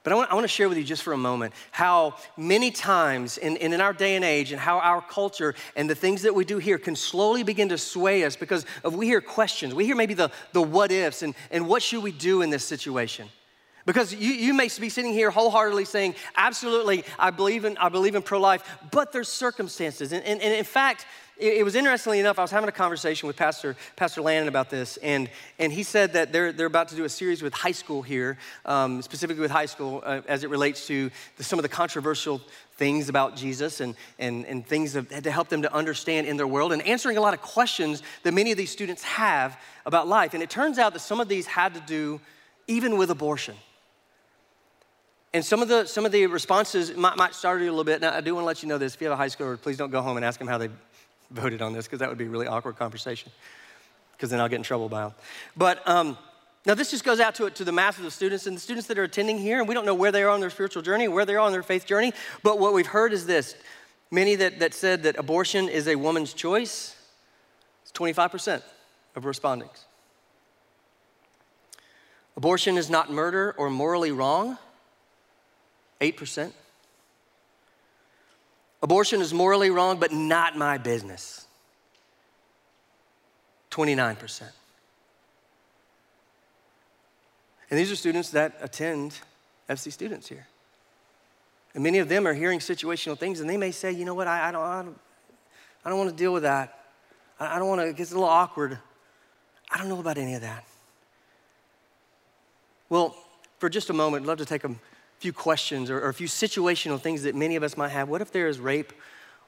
But 0.05 0.13
I 0.13 0.17
want, 0.17 0.31
I 0.31 0.35
want, 0.35 0.45
to 0.45 0.49
share 0.49 0.69
with 0.69 0.79
you 0.79 0.85
just 0.85 1.03
for 1.03 1.13
a 1.13 1.19
moment 1.19 1.53
how 1.71 2.15
many 2.37 2.71
times 2.71 3.37
in, 3.37 3.57
in, 3.57 3.79
our 3.81 3.93
day 3.93 4.15
and 4.17 4.25
age 4.25 4.53
and 4.53 4.61
how 4.61 4.79
our 4.79 5.03
culture 5.03 5.55
and 5.77 5.91
the 5.91 5.95
things 5.95 6.23
that 6.23 6.35
we 6.35 6.45
do 6.45 6.59
here 6.59 6.79
can 6.79 6.95
slowly 6.95 7.43
begin 7.43 7.69
to 7.71 7.79
sway 7.79 8.25
us 8.25 8.37
because 8.37 8.65
of 8.85 8.95
we 8.95 9.07
hear 9.07 9.21
questions. 9.21 9.75
We 9.75 9.85
hear 9.85 9.97
maybe 9.97 10.15
the, 10.15 10.31
the 10.53 10.63
what 10.63 10.93
ifs 10.93 11.23
and, 11.23 11.35
and 11.51 11.67
what 11.67 11.83
should 11.83 12.03
we 12.03 12.13
do 12.13 12.43
in 12.43 12.51
this 12.51 12.65
situation. 12.65 13.29
Because 13.87 14.15
you, 14.15 14.33
you 14.33 14.55
may 14.55 14.69
be 14.79 14.91
sitting 14.91 15.15
here 15.15 15.31
wholeheartedly 15.31 15.87
saying, 15.87 16.15
absolutely, 16.37 17.05
I 17.19 17.31
believe 17.31 17.65
in, 17.65 17.79
I 17.79 17.89
believe 17.89 18.15
in 18.15 18.23
pro-life, 18.23 18.63
but 18.91 19.13
there's 19.13 19.29
circumstances. 19.29 20.13
And, 20.13 20.23
and, 20.25 20.43
and 20.43 20.55
in 20.55 20.65
fact, 20.65 21.07
it, 21.39 21.65
was 21.65 21.75
interestingly 21.75 22.21
enough, 22.21 22.39
I 22.39 22.43
was 22.43 22.51
having 22.51 22.69
a 22.69 22.73
conversation 22.73 23.27
with 23.27 23.37
Pastor, 23.37 23.77
Pastor 23.97 24.21
Landon 24.23 24.49
about 24.49 24.71
this, 24.71 24.97
and, 24.99 25.31
and 25.59 25.73
he 25.73 25.83
said 25.83 26.13
that 26.15 26.33
they're, 26.33 26.53
they're 26.53 26.67
about 26.67 26.89
to 26.89 26.97
do 26.97 27.05
a 27.05 27.09
series 27.09 27.43
with 27.43 27.55
high 27.55 27.73
school 27.73 28.03
here, 28.03 28.39
um, 28.65 29.03
specifically 29.03 29.41
with 29.41 29.51
high 29.51 29.67
school, 29.67 30.03
uh, 30.05 30.21
as 30.27 30.45
it 30.45 30.51
relates 30.51 30.87
to 30.89 31.11
the, 31.37 31.45
some 31.45 31.59
of 31.59 31.63
the 31.63 31.69
controversial 31.69 32.41
things 32.77 33.09
about 33.09 33.37
Jesus 33.37 33.81
and, 33.81 33.95
and, 34.19 34.47
and 34.47 34.67
things 34.67 34.97
of, 34.97 35.09
to 35.09 35.31
help 35.31 35.49
them 35.49 35.63
to 35.63 35.73
understand 35.75 36.27
in 36.27 36.37
their 36.37 36.47
world, 36.47 36.73
and 36.73 36.83
answering 36.83 37.17
a 37.17 37.21
lot 37.21 37.35
of 37.35 37.41
questions 37.41 38.03
that 38.23 38.35
many 38.35 38.51
of 38.51 38.59
these 38.59 38.71
students 38.71 39.03
have 39.03 39.59
about 39.87 40.09
life. 40.09 40.35
And 40.35 40.43
it 40.43 40.51
turns 40.51 40.79
out 40.79 40.93
that 40.93 41.01
some 41.01 41.21
of 41.21 41.29
these 41.29 41.47
had 41.47 41.75
to 41.75 41.81
do 41.81 42.21
even 42.67 42.97
with 42.99 43.11
abortion. 43.11 43.57
And 45.35 45.45
some 45.45 45.61
of 45.61 45.69
the, 45.69 45.85
some 45.85 46.07
of 46.07 46.13
the 46.13 46.27
responses 46.27 46.97
might, 46.97 47.17
might 47.17 47.35
start 47.35 47.61
you 47.61 47.69
a 47.69 47.71
little 47.71 47.85
bit. 47.85 48.01
Now, 48.01 48.15
I 48.15 48.23
do 48.23 48.35
want 48.35 48.45
to 48.45 48.47
let 48.47 48.63
you 48.63 48.69
know 48.69 48.79
this. 48.79 48.95
If 48.95 49.01
you 49.01 49.09
have 49.09 49.15
a 49.15 49.17
high 49.17 49.29
schooler, 49.29 49.61
please 49.61 49.77
don't 49.77 49.91
go 49.91 50.01
home 50.01 50.17
and 50.17 50.25
ask 50.25 50.39
them 50.39 50.49
how 50.49 50.57
they 50.57 50.71
voted 51.31 51.63
on 51.63 51.73
this 51.73 51.87
because 51.87 52.01
that 52.01 52.09
would 52.09 52.19
be 52.19 52.25
a 52.25 52.29
really 52.29 52.47
awkward 52.47 52.77
conversation 52.77 53.31
because 54.13 54.31
then 54.31 54.41
I'll 54.41 54.49
get 54.49 54.57
in 54.57 54.63
trouble 54.63 54.89
by 54.89 55.03
them. 55.03 55.13
But 55.57 55.87
um, 55.89 56.19
now 56.67 56.75
this 56.75 56.91
just 56.91 57.05
goes 57.05 57.21
out 57.21 57.37
to, 57.37 57.51
to 57.51 57.65
the 57.65 57.73
masses 57.73 58.01
of 58.01 58.05
the 58.07 58.11
students 58.11 58.47
and 58.47 58.57
the 58.57 58.61
students 58.61 58.89
that 58.89 58.99
are 58.99 59.05
attending 59.05 59.39
here, 59.39 59.61
and 59.61 59.69
we 59.69 59.75
don't 59.75 59.87
know 59.87 59.95
where 59.95 60.11
they 60.11 60.23
are 60.23 60.29
on 60.29 60.41
their 60.41 60.51
spiritual 60.51 60.83
journey, 60.83 61.07
where 61.07 61.25
they 61.25 61.35
are 61.35 61.41
on 61.41 61.53
their 61.53 61.63
faith 61.63 61.87
journey, 61.87 62.13
but 62.43 62.59
what 62.59 62.75
we've 62.75 62.87
heard 62.87 63.13
is 63.13 63.27
this. 63.27 63.55
Many 64.11 64.35
that, 64.37 64.59
that 64.59 64.75
said 64.75 65.05
that 65.05 65.19
abortion 65.19 65.69
is 65.69 65.87
a 65.87 65.95
woman's 65.95 66.33
choice, 66.33 66.97
it's 67.83 67.93
25% 67.93 68.63
of 69.15 69.25
respondents. 69.25 69.85
Abortion 72.37 72.77
is 72.77 72.89
not 72.89 73.11
murder 73.11 73.55
or 73.59 73.71
morally 73.71 74.13
wrong, 74.13 74.59
8%. 76.01 76.53
Abortion 78.83 79.21
is 79.21 79.35
morally 79.35 79.71
wrong, 79.71 79.99
but 79.99 80.13
not 80.13 80.57
my 80.57 80.79
business. 80.79 81.47
29%. 83.71 84.43
And 87.71 87.79
these 87.79 87.91
are 87.91 87.97
students 87.97 88.31
that 88.31 88.57
attend 88.61 89.19
FC 89.69 89.93
students 89.93 90.29
here. 90.29 90.47
And 91.75 91.83
many 91.83 91.99
of 91.99 92.09
them 92.09 92.27
are 92.27 92.33
hearing 92.33 92.61
situational 92.61 93.19
things, 93.19 93.41
and 93.41 93.51
they 93.51 93.57
may 93.57 93.71
say, 93.71 93.93
you 93.93 94.05
know 94.05 94.15
what, 94.15 94.27
I, 94.27 94.49
I 94.49 94.53
don't, 94.53 94.63
I 94.63 94.83
don't, 94.83 94.99
I 95.85 95.91
don't 95.91 95.99
want 95.99 96.11
to 96.11 96.17
deal 96.17 96.33
with 96.33 96.45
that. 96.45 96.87
I, 97.39 97.57
I 97.57 97.59
don't 97.59 97.69
want 97.69 97.81
to, 97.81 97.89
it 97.89 97.97
gets 97.97 98.11
a 98.11 98.15
little 98.15 98.29
awkward. 98.29 98.79
I 99.71 99.77
don't 99.77 99.89
know 99.89 100.01
about 100.01 100.17
any 100.17 100.35
of 100.35 100.41
that. 100.41 100.65
Well, 102.89 103.15
for 103.59 103.69
just 103.69 103.91
a 103.91 103.93
moment, 103.93 104.23
I'd 104.23 104.29
love 104.29 104.39
to 104.39 104.47
take 104.47 104.65
a 104.65 104.75
few 105.19 105.33
questions 105.33 105.91
or, 105.91 105.99
or, 106.01 106.09
a 106.09 106.15
few 106.15 106.29
situational 106.29 107.01
things 107.01 107.25
that 107.25 107.35
many 107.35 107.57
of 107.57 107.63
us 107.63 107.77
might 107.77 107.89
have. 107.89 108.09
What 108.09 108.21
if 108.23 108.31
there 108.31 108.47
is 108.47 108.61
rape 108.61 108.93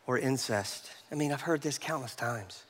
or 0.07 0.19
incest? 0.19 0.91
I 1.13 1.15
mean, 1.15 1.33
I've 1.33 1.43
heard 1.43 1.63
this 1.63 1.79
countless 1.79 2.15
times. 2.15 2.65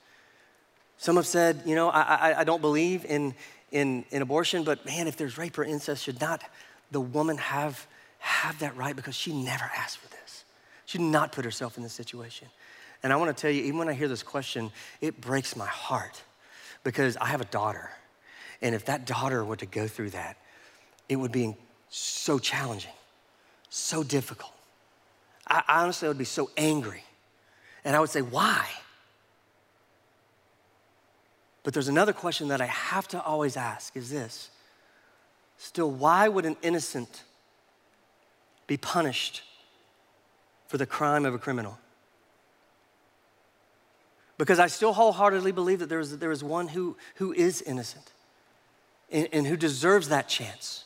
Some 0.98 1.16
have 1.16 1.26
said, 1.26 1.62
you 1.64 1.74
know, 1.74 1.88
I, 1.88 2.00
I, 2.00 2.40
I 2.40 2.44
don't 2.44 2.60
believe 2.60 3.06
in, 3.06 3.34
in, 3.72 4.04
in 4.10 4.20
abortion, 4.20 4.64
but 4.64 4.84
man, 4.84 5.08
if 5.08 5.16
there's 5.16 5.38
rape 5.38 5.58
or 5.58 5.64
incest, 5.64 6.04
should 6.04 6.20
not 6.20 6.42
the 6.90 7.00
woman 7.00 7.38
have, 7.38 7.86
have 8.18 8.58
that 8.58 8.76
right 8.76 8.94
because 8.94 9.14
she 9.14 9.32
never 9.32 9.70
asked 9.76 9.98
for 9.98 10.08
this? 10.08 10.44
She 10.84 10.98
did 10.98 11.04
not 11.04 11.32
put 11.32 11.44
herself 11.44 11.78
in 11.78 11.82
this 11.82 11.94
situation. 11.94 12.48
And 13.02 13.14
I 13.14 13.16
want 13.16 13.34
to 13.34 13.40
tell 13.40 13.50
you, 13.50 13.62
even 13.62 13.78
when 13.78 13.88
I 13.88 13.94
hear 13.94 14.08
this 14.08 14.22
question, 14.22 14.70
it 15.00 15.20
breaks 15.22 15.56
my 15.56 15.66
heart 15.66 16.22
because 16.84 17.16
I 17.16 17.26
have 17.26 17.40
a 17.40 17.46
daughter. 17.46 17.90
And 18.60 18.74
if 18.74 18.84
that 18.86 19.06
daughter 19.06 19.42
were 19.42 19.56
to 19.56 19.66
go 19.66 19.88
through 19.88 20.10
that, 20.10 20.36
it 21.08 21.16
would 21.16 21.32
be 21.32 21.56
so 21.90 22.38
challenging, 22.38 22.92
so 23.68 24.02
difficult. 24.02 24.52
I, 25.46 25.62
honestly 25.68 26.08
would 26.08 26.18
be 26.18 26.24
so 26.24 26.50
angry. 26.56 27.02
And 27.84 27.96
I 27.96 28.00
would 28.00 28.10
say, 28.10 28.22
why? 28.22 28.66
But 31.62 31.74
there's 31.74 31.88
another 31.88 32.12
question 32.12 32.48
that 32.48 32.60
I 32.60 32.66
have 32.66 33.08
to 33.08 33.22
always 33.22 33.56
ask 33.56 33.96
is 33.96 34.10
this 34.10 34.50
still, 35.58 35.90
why 35.90 36.26
would 36.26 36.46
an 36.46 36.56
innocent 36.62 37.24
be 38.66 38.78
punished 38.78 39.42
for 40.68 40.78
the 40.78 40.86
crime 40.86 41.26
of 41.26 41.34
a 41.34 41.38
criminal? 41.38 41.78
Because 44.38 44.58
I 44.58 44.68
still 44.68 44.94
wholeheartedly 44.94 45.52
believe 45.52 45.80
that 45.80 45.90
there 45.90 46.00
is, 46.00 46.16
there 46.16 46.30
is 46.30 46.42
one 46.42 46.68
who, 46.68 46.96
who 47.16 47.32
is 47.34 47.60
innocent 47.60 48.12
and, 49.10 49.28
and 49.32 49.46
who 49.46 49.56
deserves 49.56 50.08
that 50.08 50.28
chance. 50.28 50.84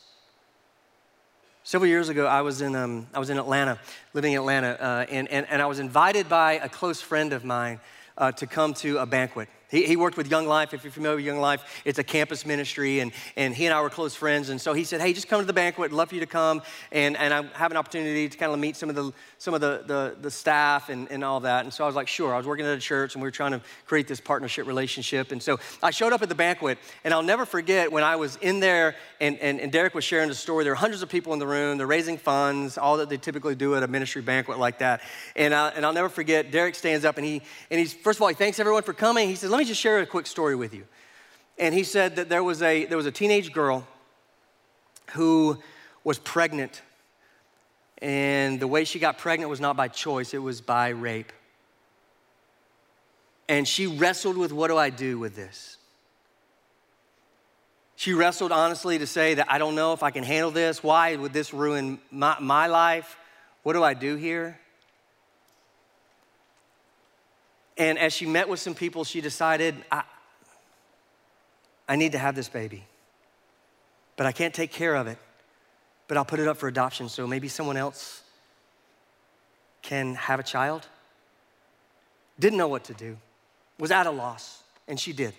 Several 1.67 1.89
years 1.89 2.09
ago, 2.09 2.27
I 2.27 2.41
was 2.41 2.61
in, 2.61 2.75
um, 2.75 3.07
I 3.11 3.17
was 3.17 3.31
in 3.31 3.39
Atlanta, 3.39 3.79
living 4.13 4.33
in 4.33 4.37
Atlanta, 4.37 4.77
uh, 4.79 5.05
and, 5.09 5.27
and, 5.29 5.47
and 5.49 5.63
I 5.63 5.65
was 5.65 5.79
invited 5.79 6.29
by 6.29 6.59
a 6.59 6.69
close 6.69 7.01
friend 7.01 7.33
of 7.33 7.43
mine 7.43 7.79
uh, 8.19 8.31
to 8.33 8.45
come 8.45 8.75
to 8.75 8.99
a 8.99 9.07
banquet. 9.07 9.49
He, 9.69 9.85
he, 9.85 9.95
worked 9.95 10.17
with 10.17 10.29
Young 10.29 10.47
Life. 10.47 10.73
If 10.73 10.83
you're 10.83 10.91
familiar 10.91 11.17
with 11.17 11.25
Young 11.25 11.39
Life, 11.39 11.81
it's 11.85 11.99
a 11.99 12.03
campus 12.03 12.45
ministry, 12.45 12.99
and, 12.99 13.11
and 13.35 13.53
he 13.55 13.65
and 13.65 13.73
I 13.73 13.81
were 13.81 13.89
close 13.89 14.15
friends. 14.15 14.49
And 14.49 14.61
so 14.61 14.73
he 14.73 14.83
said, 14.83 15.01
Hey, 15.01 15.13
just 15.13 15.27
come 15.27 15.39
to 15.39 15.45
the 15.45 15.53
banquet. 15.53 15.91
I'd 15.91 15.95
love 15.95 16.09
for 16.09 16.15
you 16.15 16.21
to 16.21 16.27
come. 16.27 16.61
And, 16.91 17.17
and 17.17 17.33
I 17.33 17.43
have 17.57 17.71
an 17.71 17.77
opportunity 17.77 18.29
to 18.29 18.37
kind 18.37 18.51
of 18.51 18.59
meet 18.59 18.75
some 18.75 18.89
of 18.89 18.95
the, 18.95 19.11
some 19.37 19.53
of 19.53 19.61
the, 19.61 19.83
the, 19.85 20.15
the 20.21 20.31
staff 20.31 20.89
and, 20.89 21.09
and 21.11 21.23
all 21.23 21.39
that. 21.41 21.63
And 21.63 21.73
so 21.73 21.83
I 21.83 21.87
was 21.87 21.95
like, 21.95 22.07
Sure. 22.07 22.33
I 22.33 22.37
was 22.37 22.45
working 22.45 22.65
at 22.65 22.77
a 22.77 22.81
church, 22.81 23.15
and 23.15 23.21
we 23.21 23.27
were 23.27 23.31
trying 23.31 23.51
to 23.51 23.61
create 23.85 24.07
this 24.07 24.19
partnership 24.19 24.67
relationship. 24.67 25.31
And 25.31 25.41
so 25.41 25.59
I 25.81 25.91
showed 25.91 26.13
up 26.13 26.21
at 26.21 26.29
the 26.29 26.35
banquet, 26.35 26.77
and 27.03 27.13
I'll 27.13 27.23
never 27.23 27.45
forget 27.45 27.91
when 27.91 28.03
I 28.03 28.15
was 28.15 28.35
in 28.37 28.59
there, 28.59 28.95
and, 29.19 29.37
and, 29.39 29.59
and 29.59 29.71
Derek 29.71 29.95
was 29.95 30.03
sharing 30.03 30.29
the 30.29 30.35
story. 30.35 30.63
There 30.63 30.71
were 30.71 30.77
hundreds 30.77 31.01
of 31.01 31.09
people 31.09 31.33
in 31.33 31.39
the 31.39 31.47
room, 31.47 31.77
they're 31.77 31.87
raising 31.87 32.17
funds, 32.17 32.77
all 32.77 32.97
that 32.97 33.09
they 33.09 33.17
typically 33.17 33.55
do 33.55 33.75
at 33.75 33.83
a 33.83 33.87
ministry 33.87 34.21
banquet 34.21 34.59
like 34.59 34.79
that. 34.79 35.01
And, 35.35 35.53
I, 35.53 35.69
and 35.69 35.85
I'll 35.85 35.93
never 35.93 36.09
forget, 36.09 36.51
Derek 36.51 36.75
stands 36.75 37.05
up, 37.05 37.17
and, 37.17 37.25
he, 37.25 37.41
and 37.69 37.79
he's, 37.79 37.93
first 37.93 38.19
of 38.19 38.21
all, 38.21 38.27
he 38.29 38.35
thanks 38.35 38.59
everyone 38.59 38.83
for 38.83 38.93
coming. 38.93 39.27
He 39.27 39.35
says, 39.35 39.49
Let 39.49 39.59
me 39.59 39.64
just 39.65 39.81
share 39.81 39.99
a 39.99 40.05
quick 40.05 40.27
story 40.27 40.55
with 40.55 40.73
you. 40.73 40.85
And 41.57 41.73
he 41.73 41.83
said 41.83 42.17
that 42.17 42.29
there 42.29 42.43
was 42.43 42.61
a, 42.61 42.85
there 42.85 42.97
was 42.97 43.05
a 43.05 43.11
teenage 43.11 43.51
girl 43.51 43.87
who 45.11 45.57
was 46.03 46.19
pregnant. 46.19 46.81
And 48.01 48.59
the 48.59 48.67
way 48.67 48.83
she 48.83 48.99
got 48.99 49.17
pregnant 49.17 49.49
was 49.49 49.59
not 49.59 49.75
by 49.75 49.87
choice, 49.87 50.33
it 50.33 50.39
was 50.39 50.61
by 50.61 50.89
rape. 50.89 51.31
And 53.47 53.67
she 53.67 53.87
wrestled 53.87 54.37
with 54.37 54.51
what 54.51 54.67
do 54.67 54.77
I 54.77 54.89
do 54.89 55.19
with 55.19 55.35
this? 55.35 55.77
She 57.95 58.13
wrestled 58.13 58.51
honestly 58.51 58.97
to 58.97 59.07
say 59.07 59.35
that 59.35 59.47
I 59.49 59.57
don't 59.57 59.75
know 59.75 59.93
if 59.93 60.03
I 60.03 60.11
can 60.11 60.23
handle 60.23 60.51
this. 60.51 60.83
Why 60.83 61.15
would 61.15 61.31
this 61.31 61.53
ruin 61.53 61.99
my, 62.11 62.37
my 62.39 62.67
life? 62.67 63.17
What 63.63 63.73
do 63.73 63.83
I 63.83 63.93
do 63.93 64.15
here? 64.15 64.59
And 67.77 67.97
as 67.99 68.13
she 68.13 68.25
met 68.25 68.47
with 68.47 68.59
some 68.59 68.73
people, 68.73 69.03
she 69.03 69.21
decided, 69.21 69.75
I, 69.91 70.03
I 71.87 71.95
need 71.95 72.13
to 72.13 72.17
have 72.17 72.35
this 72.35 72.47
baby, 72.47 72.85
but 74.15 74.25
I 74.25 74.31
can't 74.31 74.53
take 74.53 74.71
care 74.71 74.95
of 74.95 75.07
it, 75.07 75.17
but 76.07 76.17
I'll 76.17 76.25
put 76.25 76.39
it 76.39 76.47
up 76.47 76.57
for 76.57 76.67
adoption 76.67 77.09
so 77.09 77.27
maybe 77.27 77.47
someone 77.47 77.77
else 77.77 78.23
can 79.81 80.15
have 80.15 80.39
a 80.39 80.43
child. 80.43 80.87
Didn't 82.39 82.57
know 82.57 82.67
what 82.67 82.85
to 82.85 82.93
do, 82.93 83.17
was 83.77 83.91
at 83.91 84.07
a 84.07 84.11
loss, 84.11 84.63
and 84.87 84.99
she 84.99 85.13
did. 85.13 85.33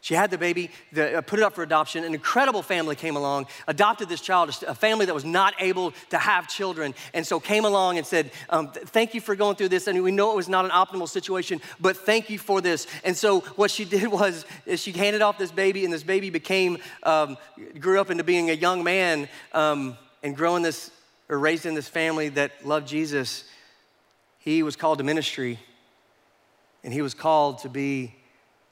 She 0.00 0.14
had 0.14 0.30
the 0.30 0.38
baby, 0.38 0.70
the, 0.92 1.18
uh, 1.18 1.20
put 1.22 1.40
it 1.40 1.42
up 1.42 1.54
for 1.54 1.62
adoption. 1.62 2.04
An 2.04 2.14
incredible 2.14 2.62
family 2.62 2.94
came 2.94 3.16
along, 3.16 3.46
adopted 3.66 4.08
this 4.08 4.20
child, 4.20 4.50
a 4.66 4.74
family 4.74 5.06
that 5.06 5.14
was 5.14 5.24
not 5.24 5.54
able 5.58 5.92
to 6.10 6.18
have 6.18 6.48
children, 6.48 6.94
and 7.14 7.26
so 7.26 7.40
came 7.40 7.64
along 7.64 7.98
and 7.98 8.06
said, 8.06 8.30
um, 8.50 8.68
Thank 8.68 9.14
you 9.14 9.20
for 9.20 9.34
going 9.34 9.56
through 9.56 9.70
this. 9.70 9.86
And 9.86 10.02
we 10.02 10.12
know 10.12 10.32
it 10.32 10.36
was 10.36 10.48
not 10.48 10.64
an 10.64 10.70
optimal 10.70 11.08
situation, 11.08 11.60
but 11.80 11.96
thank 11.96 12.30
you 12.30 12.38
for 12.38 12.60
this. 12.60 12.86
And 13.04 13.16
so 13.16 13.40
what 13.56 13.70
she 13.70 13.84
did 13.98 14.08
was 14.08 14.46
she 14.76 14.92
handed 14.92 15.22
off 15.22 15.36
this 15.36 15.52
baby, 15.52 15.84
and 15.84 15.92
this 15.92 16.04
baby 16.04 16.30
became, 16.30 16.78
um, 17.02 17.36
grew 17.78 18.00
up 18.00 18.10
into 18.10 18.24
being 18.24 18.50
a 18.50 18.54
young 18.54 18.84
man 18.84 19.28
um, 19.52 19.98
and 20.22 20.36
growing 20.36 20.62
this, 20.62 20.90
or 21.28 21.38
raised 21.38 21.66
in 21.66 21.74
this 21.74 21.88
family 21.88 22.28
that 22.30 22.64
loved 22.64 22.86
Jesus. 22.86 23.44
He 24.38 24.62
was 24.62 24.76
called 24.76 24.98
to 24.98 25.04
ministry, 25.04 25.58
and 26.84 26.92
he 26.92 27.02
was 27.02 27.14
called 27.14 27.58
to 27.58 27.68
be 27.68 28.14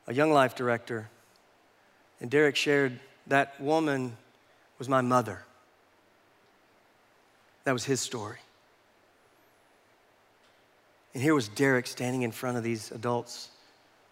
a 0.06 0.14
young 0.14 0.32
life 0.32 0.54
director. 0.54 1.10
And 2.20 2.31
Derek 2.31 2.57
shared 2.57 2.98
that 3.26 3.61
woman 3.61 4.16
was 4.79 4.88
my 4.88 5.00
mother. 5.00 5.42
That 7.64 7.72
was 7.72 7.85
his 7.85 8.00
story. 8.00 8.38
And 11.14 11.22
here 11.22 11.35
was 11.35 11.48
Derek 11.48 11.87
standing 11.87 12.22
in 12.22 12.31
front 12.31 12.57
of 12.57 12.62
these 12.62 12.92
adults. 12.92 13.48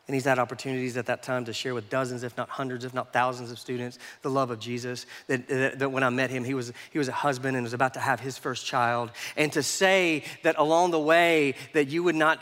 And 0.06 0.14
he's 0.14 0.24
had 0.24 0.38
opportunities 0.38 0.96
at 0.96 1.06
that 1.06 1.22
time 1.22 1.46
to 1.46 1.52
share 1.52 1.72
with 1.72 1.88
dozens, 1.88 2.24
if 2.24 2.36
not 2.36 2.48
hundreds, 2.48 2.84
if 2.84 2.92
not 2.92 3.12
thousands 3.12 3.50
of 3.50 3.58
students 3.58 3.98
the 4.22 4.30
love 4.30 4.50
of 4.50 4.58
Jesus. 4.58 5.06
That, 5.28 5.48
that, 5.48 5.78
that, 5.78 5.92
when 5.92 6.02
I 6.02 6.10
met 6.10 6.30
him, 6.30 6.44
he 6.44 6.52
was, 6.52 6.72
he 6.90 6.98
was 6.98 7.08
a 7.08 7.12
husband 7.12 7.56
and 7.56 7.64
was 7.64 7.72
about 7.72 7.94
to 7.94 8.00
have 8.00 8.20
his 8.20 8.36
first 8.36 8.66
child. 8.66 9.10
And 9.36 9.52
to 9.52 9.62
say 9.62 10.24
that 10.42 10.56
along 10.58 10.90
the 10.90 11.00
way 11.00 11.54
that 11.72 11.88
you 11.88 12.02
would 12.02 12.16
not, 12.16 12.40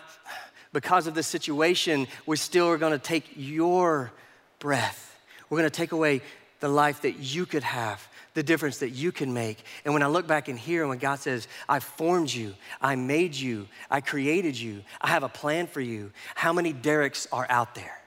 because 0.72 1.06
of 1.06 1.14
the 1.14 1.22
situation, 1.22 2.08
we 2.26 2.36
still 2.36 2.68
are 2.68 2.78
going 2.78 2.92
to 2.92 2.98
take 2.98 3.30
your 3.36 4.12
breath 4.58 5.11
we're 5.52 5.58
going 5.58 5.70
to 5.70 5.76
take 5.76 5.92
away 5.92 6.22
the 6.60 6.68
life 6.68 7.02
that 7.02 7.18
you 7.18 7.44
could 7.44 7.62
have, 7.62 8.08
the 8.32 8.42
difference 8.42 8.78
that 8.78 8.88
you 8.88 9.12
can 9.12 9.34
make. 9.34 9.62
And 9.84 9.92
when 9.92 10.02
I 10.02 10.06
look 10.06 10.26
back 10.26 10.48
in 10.48 10.56
here, 10.56 10.80
and 10.80 10.88
when 10.88 10.96
God 10.96 11.18
says, 11.18 11.46
I 11.68 11.78
formed 11.78 12.32
you, 12.32 12.54
I 12.80 12.96
made 12.96 13.34
you, 13.34 13.68
I 13.90 14.00
created 14.00 14.58
you, 14.58 14.80
I 14.98 15.08
have 15.08 15.24
a 15.24 15.28
plan 15.28 15.66
for 15.66 15.82
you, 15.82 16.10
how 16.34 16.54
many 16.54 16.72
Dereks 16.72 17.26
are 17.30 17.46
out 17.50 17.74
there? 17.74 18.00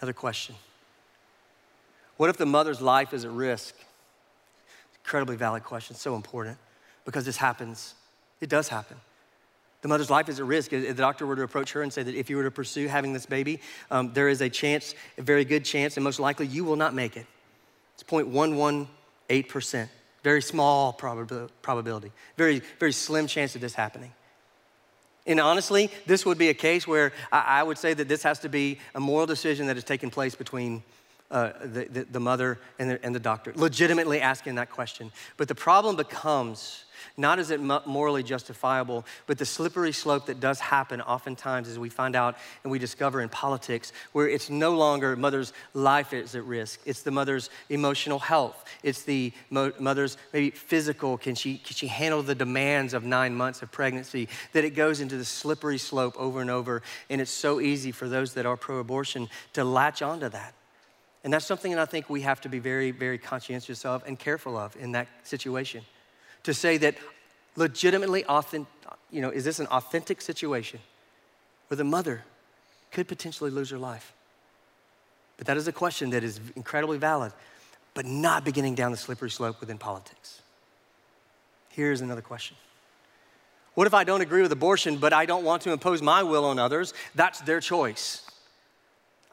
Another 0.00 0.14
question 0.14 0.54
What 2.16 2.30
if 2.30 2.38
the 2.38 2.46
mother's 2.46 2.80
life 2.80 3.12
is 3.12 3.26
at 3.26 3.30
risk? 3.30 3.74
Incredibly 5.04 5.36
valid 5.36 5.64
question, 5.64 5.96
so 5.96 6.16
important 6.16 6.56
because 7.04 7.26
this 7.26 7.36
happens. 7.36 7.92
It 8.40 8.48
does 8.48 8.68
happen. 8.68 8.96
The 9.84 9.88
mother's 9.88 10.08
life 10.08 10.30
is 10.30 10.40
at 10.40 10.46
risk. 10.46 10.72
If 10.72 10.88
the 10.88 10.94
doctor 10.94 11.26
were 11.26 11.36
to 11.36 11.42
approach 11.42 11.72
her 11.72 11.82
and 11.82 11.92
say 11.92 12.02
that 12.02 12.14
if 12.14 12.30
you 12.30 12.38
were 12.38 12.44
to 12.44 12.50
pursue 12.50 12.88
having 12.88 13.12
this 13.12 13.26
baby, 13.26 13.60
um, 13.90 14.14
there 14.14 14.30
is 14.30 14.40
a 14.40 14.48
chance, 14.48 14.94
a 15.18 15.22
very 15.22 15.44
good 15.44 15.62
chance, 15.62 15.98
and 15.98 16.04
most 16.04 16.18
likely 16.18 16.46
you 16.46 16.64
will 16.64 16.76
not 16.76 16.94
make 16.94 17.18
it. 17.18 17.26
It's 17.92 18.02
0.118%. 18.02 19.88
Very 20.22 20.40
small 20.40 20.94
prob- 20.94 21.50
probability. 21.60 22.12
Very, 22.38 22.62
very 22.80 22.92
slim 22.92 23.26
chance 23.26 23.56
of 23.56 23.60
this 23.60 23.74
happening. 23.74 24.14
And 25.26 25.38
honestly, 25.38 25.90
this 26.06 26.24
would 26.24 26.38
be 26.38 26.48
a 26.48 26.54
case 26.54 26.88
where 26.88 27.12
I, 27.30 27.60
I 27.60 27.62
would 27.62 27.76
say 27.76 27.92
that 27.92 28.08
this 28.08 28.22
has 28.22 28.38
to 28.38 28.48
be 28.48 28.78
a 28.94 29.00
moral 29.00 29.26
decision 29.26 29.66
that 29.66 29.76
has 29.76 29.84
taken 29.84 30.08
place 30.08 30.34
between 30.34 30.82
uh, 31.30 31.52
the, 31.62 31.86
the, 31.90 32.04
the, 32.04 32.20
mother 32.20 32.58
and 32.78 32.90
the, 32.90 33.04
and 33.04 33.14
the 33.14 33.20
doctor, 33.20 33.52
legitimately 33.56 34.20
asking 34.20 34.56
that 34.56 34.70
question. 34.70 35.10
But 35.36 35.48
the 35.48 35.54
problem 35.54 35.96
becomes 35.96 36.84
not 37.16 37.38
is 37.38 37.50
it 37.50 37.60
morally 37.60 38.22
justifiable, 38.22 39.04
but 39.26 39.38
the 39.38 39.46
slippery 39.46 39.92
slope 39.92 40.26
that 40.26 40.40
does 40.40 40.60
happen 40.60 41.00
oftentimes 41.00 41.68
as 41.68 41.78
we 41.78 41.88
find 41.88 42.16
out 42.16 42.36
and 42.62 42.70
we 42.70 42.78
discover 42.78 43.20
in 43.20 43.28
politics, 43.28 43.92
where 44.12 44.28
it's 44.28 44.50
no 44.50 44.76
longer 44.76 45.16
mother's 45.16 45.52
life 45.74 46.12
is 46.12 46.34
at 46.34 46.44
risk. 46.44 46.80
It's 46.84 47.02
the 47.02 47.10
mother's 47.10 47.50
emotional 47.68 48.18
health. 48.18 48.64
It's 48.82 49.02
the 49.02 49.32
mother's 49.50 50.16
maybe 50.32 50.50
physical. 50.50 51.16
Can 51.18 51.34
she, 51.34 51.58
can 51.58 51.74
she 51.74 51.86
handle 51.86 52.22
the 52.22 52.34
demands 52.34 52.94
of 52.94 53.04
nine 53.04 53.34
months 53.34 53.62
of 53.62 53.70
pregnancy? 53.70 54.28
That 54.52 54.64
it 54.64 54.70
goes 54.70 55.00
into 55.00 55.16
the 55.16 55.24
slippery 55.24 55.78
slope 55.78 56.14
over 56.18 56.40
and 56.40 56.50
over. 56.50 56.82
And 57.10 57.20
it's 57.20 57.30
so 57.30 57.60
easy 57.60 57.92
for 57.92 58.08
those 58.08 58.34
that 58.34 58.46
are 58.46 58.56
pro 58.56 58.78
abortion 58.78 59.28
to 59.52 59.64
latch 59.64 60.02
onto 60.02 60.28
that. 60.30 60.54
And 61.24 61.32
that's 61.32 61.46
something 61.46 61.72
that 61.72 61.80
I 61.80 61.86
think 61.86 62.10
we 62.10 62.20
have 62.20 62.42
to 62.42 62.50
be 62.50 62.58
very, 62.58 62.90
very 62.90 63.16
conscientious 63.16 63.84
of 63.86 64.04
and 64.06 64.18
careful 64.18 64.58
of 64.58 64.76
in 64.76 64.92
that 64.92 65.08
situation 65.22 65.82
to 66.42 66.52
say 66.52 66.76
that 66.76 66.96
legitimately, 67.56 68.26
authentic, 68.26 68.70
you 69.10 69.22
know, 69.22 69.30
is 69.30 69.44
this 69.44 69.58
an 69.58 69.66
authentic 69.68 70.20
situation 70.20 70.80
where 71.68 71.76
the 71.76 71.84
mother 71.84 72.22
could 72.92 73.08
potentially 73.08 73.50
lose 73.50 73.70
her 73.70 73.78
life? 73.78 74.12
But 75.38 75.46
that 75.46 75.56
is 75.56 75.66
a 75.66 75.72
question 75.72 76.10
that 76.10 76.22
is 76.22 76.40
incredibly 76.56 76.98
valid, 76.98 77.32
but 77.94 78.04
not 78.04 78.44
beginning 78.44 78.74
down 78.74 78.90
the 78.90 78.96
slippery 78.96 79.30
slope 79.30 79.60
within 79.60 79.78
politics. 79.78 80.42
Here's 81.70 82.02
another 82.02 82.22
question. 82.22 82.56
What 83.74 83.86
if 83.86 83.94
I 83.94 84.04
don't 84.04 84.20
agree 84.20 84.42
with 84.42 84.52
abortion, 84.52 84.98
but 84.98 85.12
I 85.12 85.26
don't 85.26 85.42
want 85.42 85.62
to 85.62 85.72
impose 85.72 86.02
my 86.02 86.22
will 86.22 86.44
on 86.44 86.58
others? 86.58 86.92
That's 87.14 87.40
their 87.40 87.60
choice. 87.60 88.23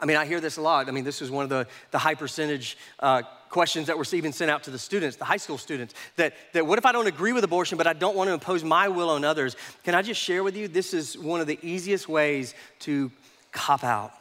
I 0.02 0.06
mean, 0.06 0.18
I 0.18 0.26
hear 0.26 0.42
this 0.42 0.58
a 0.58 0.62
lot. 0.62 0.88
I 0.88 0.92
mean, 0.92 1.04
this 1.04 1.22
is 1.22 1.30
one 1.30 1.44
of 1.44 1.50
the, 1.50 1.68
the 1.92 2.00
high 2.00 2.16
percentage 2.16 2.78
uh, 3.00 3.22
questions 3.50 3.88
that 3.88 3.98
were 3.98 4.06
even 4.14 4.34
sent 4.34 4.50
out 4.50 4.64
to 4.64 4.72
the 4.72 4.80
students, 4.80 5.18
the 5.18 5.26
high 5.26 5.38
school 5.38 5.58
students, 5.58 5.94
that, 6.16 6.34
that 6.54 6.66
what 6.66 6.80
if 6.80 6.86
I 6.86 6.92
don't 6.92 7.08
agree 7.08 7.34
with 7.34 7.44
abortion, 7.44 7.78
but 7.78 7.86
I 7.86 7.94
don't 7.94 8.16
want 8.16 8.30
to 8.30 8.34
impose 8.34 8.64
my 8.64 8.88
will 8.88 9.10
on 9.10 9.24
others? 9.24 9.56
Can 9.84 9.94
I 9.94 10.02
just 10.02 10.20
share 10.20 10.44
with 10.44 10.58
you? 10.58 10.68
This 10.68 10.94
is 10.94 11.18
one 11.18 11.40
of 11.40 11.48
the 11.48 11.60
easiest 11.62 12.10
ways 12.10 12.56
to 12.80 13.12
cop 13.52 13.84
out 13.84 14.14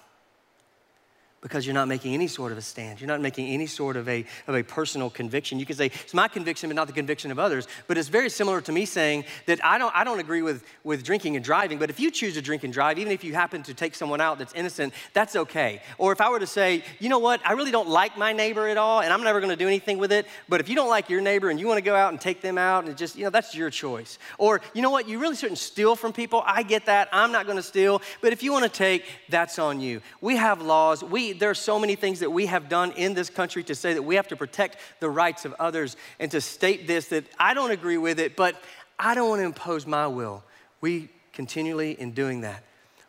because 1.42 1.64
you're 1.66 1.74
not 1.74 1.88
making 1.88 2.12
any 2.12 2.26
sort 2.26 2.52
of 2.52 2.58
a 2.58 2.62
stand. 2.62 3.00
You're 3.00 3.08
not 3.08 3.22
making 3.22 3.46
any 3.46 3.66
sort 3.66 3.96
of 3.96 4.08
a, 4.08 4.26
of 4.46 4.54
a 4.54 4.62
personal 4.62 5.08
conviction. 5.08 5.58
You 5.58 5.64
can 5.64 5.76
say, 5.76 5.86
it's 5.86 6.12
my 6.12 6.28
conviction, 6.28 6.68
but 6.68 6.76
not 6.76 6.86
the 6.86 6.92
conviction 6.92 7.30
of 7.30 7.38
others. 7.38 7.66
But 7.86 7.96
it's 7.96 8.08
very 8.08 8.28
similar 8.28 8.60
to 8.60 8.72
me 8.72 8.84
saying 8.84 9.24
that 9.46 9.64
I 9.64 9.78
don't, 9.78 9.94
I 9.96 10.04
don't 10.04 10.20
agree 10.20 10.42
with, 10.42 10.62
with 10.84 11.02
drinking 11.02 11.36
and 11.36 11.44
driving, 11.44 11.78
but 11.78 11.88
if 11.88 11.98
you 11.98 12.10
choose 12.10 12.34
to 12.34 12.42
drink 12.42 12.64
and 12.64 12.72
drive, 12.72 12.98
even 12.98 13.12
if 13.12 13.24
you 13.24 13.32
happen 13.32 13.62
to 13.64 13.74
take 13.74 13.94
someone 13.94 14.20
out 14.20 14.38
that's 14.38 14.52
innocent, 14.52 14.92
that's 15.14 15.34
okay. 15.34 15.80
Or 15.96 16.12
if 16.12 16.20
I 16.20 16.28
were 16.28 16.40
to 16.40 16.46
say, 16.46 16.84
you 16.98 17.08
know 17.08 17.18
what, 17.18 17.40
I 17.46 17.52
really 17.52 17.70
don't 17.70 17.88
like 17.88 18.18
my 18.18 18.32
neighbor 18.32 18.68
at 18.68 18.76
all, 18.76 19.00
and 19.00 19.12
I'm 19.12 19.22
never 19.22 19.40
gonna 19.40 19.56
do 19.56 19.66
anything 19.66 19.98
with 19.98 20.12
it, 20.12 20.26
but 20.48 20.60
if 20.60 20.68
you 20.68 20.74
don't 20.74 20.88
like 20.88 21.08
your 21.08 21.22
neighbor 21.22 21.48
and 21.48 21.58
you 21.58 21.66
wanna 21.66 21.80
go 21.80 21.94
out 21.94 22.12
and 22.12 22.20
take 22.20 22.42
them 22.42 22.58
out, 22.58 22.84
and 22.84 22.96
just, 22.98 23.16
you 23.16 23.24
know, 23.24 23.30
that's 23.30 23.54
your 23.54 23.70
choice. 23.70 24.18
Or, 24.36 24.60
you 24.74 24.82
know 24.82 24.90
what, 24.90 25.08
you 25.08 25.18
really 25.18 25.36
shouldn't 25.36 25.58
steal 25.58 25.96
from 25.96 26.12
people. 26.12 26.42
I 26.44 26.62
get 26.62 26.86
that. 26.86 27.08
I'm 27.12 27.32
not 27.32 27.46
gonna 27.46 27.62
steal. 27.62 28.02
But 28.20 28.32
if 28.32 28.42
you 28.42 28.52
wanna 28.52 28.68
take, 28.68 29.06
that's 29.30 29.58
on 29.58 29.80
you. 29.80 30.02
We 30.20 30.36
have 30.36 30.60
laws. 30.60 31.02
There 31.32 31.50
are 31.50 31.54
so 31.54 31.78
many 31.78 31.94
things 31.94 32.20
that 32.20 32.30
we 32.30 32.46
have 32.46 32.68
done 32.68 32.92
in 32.92 33.14
this 33.14 33.30
country 33.30 33.62
to 33.64 33.74
say 33.74 33.94
that 33.94 34.02
we 34.02 34.16
have 34.16 34.28
to 34.28 34.36
protect 34.36 34.78
the 35.00 35.10
rights 35.10 35.44
of 35.44 35.54
others 35.58 35.96
and 36.18 36.30
to 36.30 36.40
state 36.40 36.86
this 36.86 37.08
that 37.08 37.24
I 37.38 37.54
don't 37.54 37.70
agree 37.70 37.98
with 37.98 38.18
it, 38.18 38.36
but 38.36 38.56
I 38.98 39.14
don't 39.14 39.28
want 39.28 39.40
to 39.40 39.46
impose 39.46 39.86
my 39.86 40.06
will. 40.06 40.42
We 40.80 41.08
continually, 41.32 41.92
in 41.92 42.12
doing 42.12 42.42
that, 42.42 42.64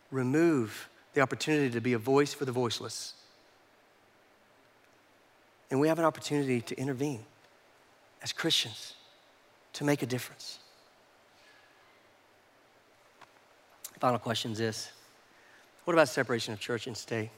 remove 0.10 0.90
the 1.14 1.22
opportunity 1.22 1.70
to 1.72 1.82
be 1.82 1.94
a 1.94 2.00
voice 2.00 2.34
for 2.34 2.46
the 2.46 2.52
voiceless. 2.52 3.14
And 5.70 5.80
we 5.80 5.88
have 5.88 6.00
an 6.00 6.06
opportunity 6.06 6.62
to 6.62 6.78
intervene 6.78 7.24
as 8.22 8.34
Christians 8.34 8.94
to 9.74 9.84
make 9.84 10.02
a 10.02 10.06
difference. 10.06 10.60
Final 14.00 14.20
question 14.20 14.52
is 14.52 14.58
this 14.58 14.92
What 15.86 15.94
about 15.94 16.10
separation 16.10 16.54
of 16.54 16.60
church 16.60 16.88
and 16.88 16.98
state? 16.98 17.30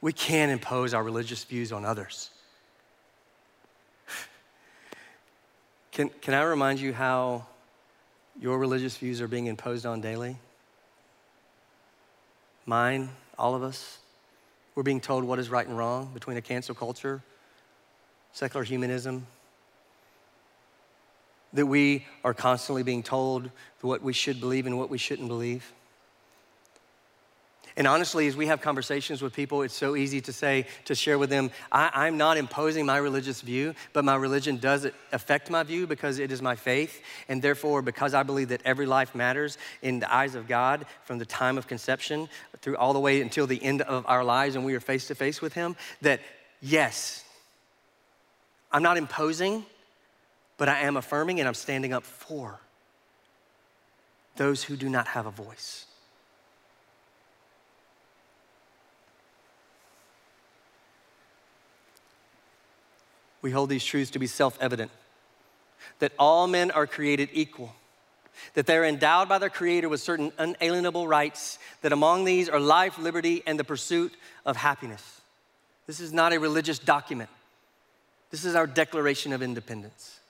We 0.00 0.12
can't 0.12 0.52
impose 0.52 0.94
our 0.94 1.02
religious 1.02 1.44
views 1.44 1.72
on 1.72 1.84
others. 1.84 2.30
Can, 5.92 6.10
can 6.20 6.34
I 6.34 6.42
remind 6.42 6.78
you 6.78 6.92
how 6.92 7.46
your 8.40 8.58
religious 8.58 8.96
views 8.96 9.20
are 9.20 9.26
being 9.26 9.46
imposed 9.46 9.84
on 9.84 10.00
daily? 10.00 10.36
Mine, 12.66 13.10
all 13.36 13.56
of 13.56 13.64
us. 13.64 13.98
We're 14.76 14.84
being 14.84 15.00
told 15.00 15.24
what 15.24 15.40
is 15.40 15.50
right 15.50 15.66
and 15.66 15.76
wrong 15.76 16.12
between 16.14 16.36
a 16.36 16.40
cancel 16.40 16.72
culture, 16.72 17.20
secular 18.32 18.62
humanism, 18.62 19.26
that 21.52 21.66
we 21.66 22.06
are 22.22 22.34
constantly 22.34 22.84
being 22.84 23.02
told 23.02 23.50
what 23.80 24.02
we 24.02 24.12
should 24.12 24.38
believe 24.38 24.66
and 24.66 24.78
what 24.78 24.90
we 24.90 24.98
shouldn't 24.98 25.26
believe. 25.26 25.72
And 27.78 27.86
honestly, 27.86 28.26
as 28.26 28.36
we 28.36 28.46
have 28.46 28.60
conversations 28.60 29.22
with 29.22 29.32
people, 29.32 29.62
it's 29.62 29.72
so 29.72 29.94
easy 29.94 30.20
to 30.22 30.32
say, 30.32 30.66
to 30.86 30.96
share 30.96 31.16
with 31.16 31.30
them, 31.30 31.52
I, 31.70 32.08
am 32.08 32.16
not 32.16 32.36
imposing 32.36 32.84
my 32.84 32.96
religious 32.96 33.40
view, 33.40 33.72
but 33.92 34.04
my 34.04 34.16
religion 34.16 34.56
does 34.56 34.88
affect 35.12 35.48
my 35.48 35.62
view 35.62 35.86
because 35.86 36.18
it 36.18 36.32
is 36.32 36.42
my 36.42 36.56
faith. 36.56 37.00
And 37.28 37.40
therefore, 37.40 37.80
because 37.80 38.14
I 38.14 38.24
believe 38.24 38.48
that 38.48 38.62
every 38.64 38.84
life 38.84 39.14
matters 39.14 39.58
in 39.80 40.00
the 40.00 40.12
eyes 40.12 40.34
of 40.34 40.48
God 40.48 40.86
from 41.04 41.18
the 41.18 41.24
time 41.24 41.56
of 41.56 41.68
conception 41.68 42.28
through 42.62 42.76
all 42.76 42.92
the 42.92 42.98
way 42.98 43.22
until 43.22 43.46
the 43.46 43.62
end 43.62 43.82
of 43.82 44.04
our 44.08 44.24
lives 44.24 44.56
and 44.56 44.64
we 44.64 44.74
are 44.74 44.80
face 44.80 45.06
to 45.06 45.14
face 45.14 45.40
with 45.40 45.52
Him, 45.52 45.76
that 46.02 46.18
yes, 46.60 47.22
I'm 48.72 48.82
not 48.82 48.96
imposing, 48.96 49.64
but 50.56 50.68
I 50.68 50.80
am 50.80 50.96
affirming 50.96 51.38
and 51.38 51.46
I'm 51.46 51.54
standing 51.54 51.92
up 51.92 52.02
for 52.02 52.58
those 54.34 54.64
who 54.64 54.74
do 54.74 54.88
not 54.88 55.06
have 55.06 55.26
a 55.26 55.30
voice. 55.30 55.87
We 63.48 63.52
hold 63.52 63.70
these 63.70 63.82
truths 63.82 64.10
to 64.10 64.18
be 64.18 64.26
self 64.26 64.58
evident 64.60 64.90
that 66.00 66.12
all 66.18 66.46
men 66.46 66.70
are 66.70 66.86
created 66.86 67.30
equal, 67.32 67.74
that 68.52 68.66
they're 68.66 68.84
endowed 68.84 69.26
by 69.26 69.38
their 69.38 69.48
Creator 69.48 69.88
with 69.88 70.02
certain 70.02 70.32
unalienable 70.36 71.08
rights, 71.08 71.58
that 71.80 71.90
among 71.90 72.26
these 72.26 72.50
are 72.50 72.60
life, 72.60 72.98
liberty, 72.98 73.42
and 73.46 73.58
the 73.58 73.64
pursuit 73.64 74.14
of 74.44 74.58
happiness. 74.58 75.22
This 75.86 75.98
is 75.98 76.12
not 76.12 76.34
a 76.34 76.38
religious 76.38 76.78
document, 76.78 77.30
this 78.30 78.44
is 78.44 78.54
our 78.54 78.66
Declaration 78.66 79.32
of 79.32 79.40
Independence. 79.40 80.20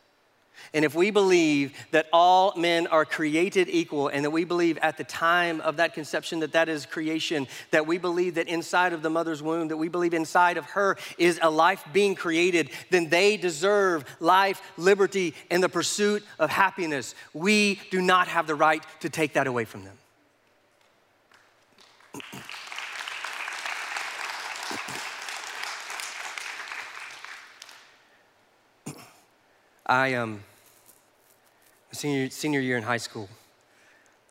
And 0.75 0.85
if 0.85 0.94
we 0.94 1.11
believe 1.11 1.73
that 1.92 2.07
all 2.12 2.53
men 2.57 2.87
are 2.87 3.05
created 3.05 3.68
equal, 3.68 4.09
and 4.09 4.25
that 4.25 4.31
we 4.31 4.44
believe 4.44 4.79
at 4.79 4.97
the 4.97 5.05
time 5.05 5.61
of 5.62 5.77
that 5.77 5.94
conception 5.94 6.40
that 6.40 6.53
that 6.53 6.68
is 6.68 6.87
creation, 6.87 7.47
that 7.71 7.87
we 7.87 7.99
believe 7.99 8.35
that 8.35 8.49
inside 8.49 8.92
of 8.92 9.03
the 9.03 9.11
mother's 9.11 9.42
womb, 9.42 9.68
that 9.68 9.77
we 9.77 9.88
believe 9.88 10.14
inside 10.14 10.57
of 10.57 10.64
her 10.66 10.97
is 11.16 11.38
a 11.42 11.51
life 11.51 11.85
being 11.92 12.14
created, 12.14 12.71
then 12.90 13.09
they 13.09 13.37
deserve 13.37 14.05
life, 14.21 14.61
liberty, 14.77 15.35
and 15.51 15.62
the 15.62 15.68
pursuit 15.68 16.25
of 16.38 16.51
happiness. 16.51 17.14
We 17.33 17.81
do 17.90 18.01
not 18.03 18.29
have 18.29 18.47
the 18.47 18.55
right 18.55 18.83
to 19.01 19.09
take 19.09 19.35
that 19.35 19.47
away 19.47 19.64
from 19.64 19.85
them. 19.85 19.99
I 29.87 30.14
um, 30.14 30.44
senior, 31.92 32.31
senior 32.31 32.61
year 32.61 32.77
in 32.77 32.83
high 32.83 32.98
school, 32.98 33.29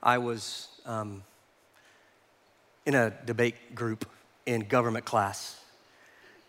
I 0.02 0.18
was 0.18 0.68
um, 0.86 1.24
in 2.86 2.96
a 2.96 3.12
debate 3.26 3.76
group 3.76 4.10
in 4.46 4.62
government 4.62 5.06
class. 5.06 5.60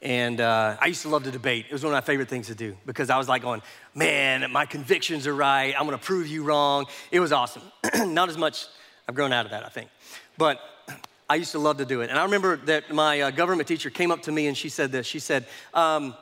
And 0.00 0.40
uh, 0.40 0.76
I 0.80 0.86
used 0.86 1.02
to 1.02 1.08
love 1.08 1.24
to 1.24 1.30
debate. 1.32 1.66
It 1.68 1.72
was 1.72 1.82
one 1.82 1.92
of 1.92 1.96
my 1.96 2.06
favorite 2.06 2.28
things 2.28 2.46
to 2.46 2.54
do 2.54 2.76
because 2.86 3.10
I 3.10 3.18
was 3.18 3.28
like 3.28 3.42
going, 3.42 3.62
man, 3.94 4.48
my 4.52 4.64
convictions 4.64 5.26
are 5.26 5.34
right. 5.34 5.74
I'm 5.76 5.84
gonna 5.86 5.98
prove 5.98 6.28
you 6.28 6.44
wrong. 6.44 6.86
It 7.10 7.18
was 7.18 7.32
awesome. 7.32 7.62
Not 7.96 8.28
as 8.28 8.38
much, 8.38 8.66
I've 9.08 9.16
grown 9.16 9.32
out 9.32 9.44
of 9.44 9.50
that, 9.50 9.64
I 9.64 9.68
think. 9.68 9.88
But 10.36 10.60
I 11.30 11.34
used 11.34 11.50
to 11.52 11.58
love 11.58 11.78
to 11.78 11.84
do 11.84 12.00
it. 12.02 12.10
And 12.10 12.18
I 12.18 12.22
remember 12.22 12.56
that 12.66 12.94
my 12.94 13.22
uh, 13.22 13.30
government 13.32 13.66
teacher 13.66 13.90
came 13.90 14.12
up 14.12 14.22
to 14.22 14.32
me 14.32 14.46
and 14.46 14.56
she 14.56 14.68
said 14.68 14.92
this. 14.92 15.04
She 15.04 15.18
said, 15.18 15.46
um, 15.74 16.14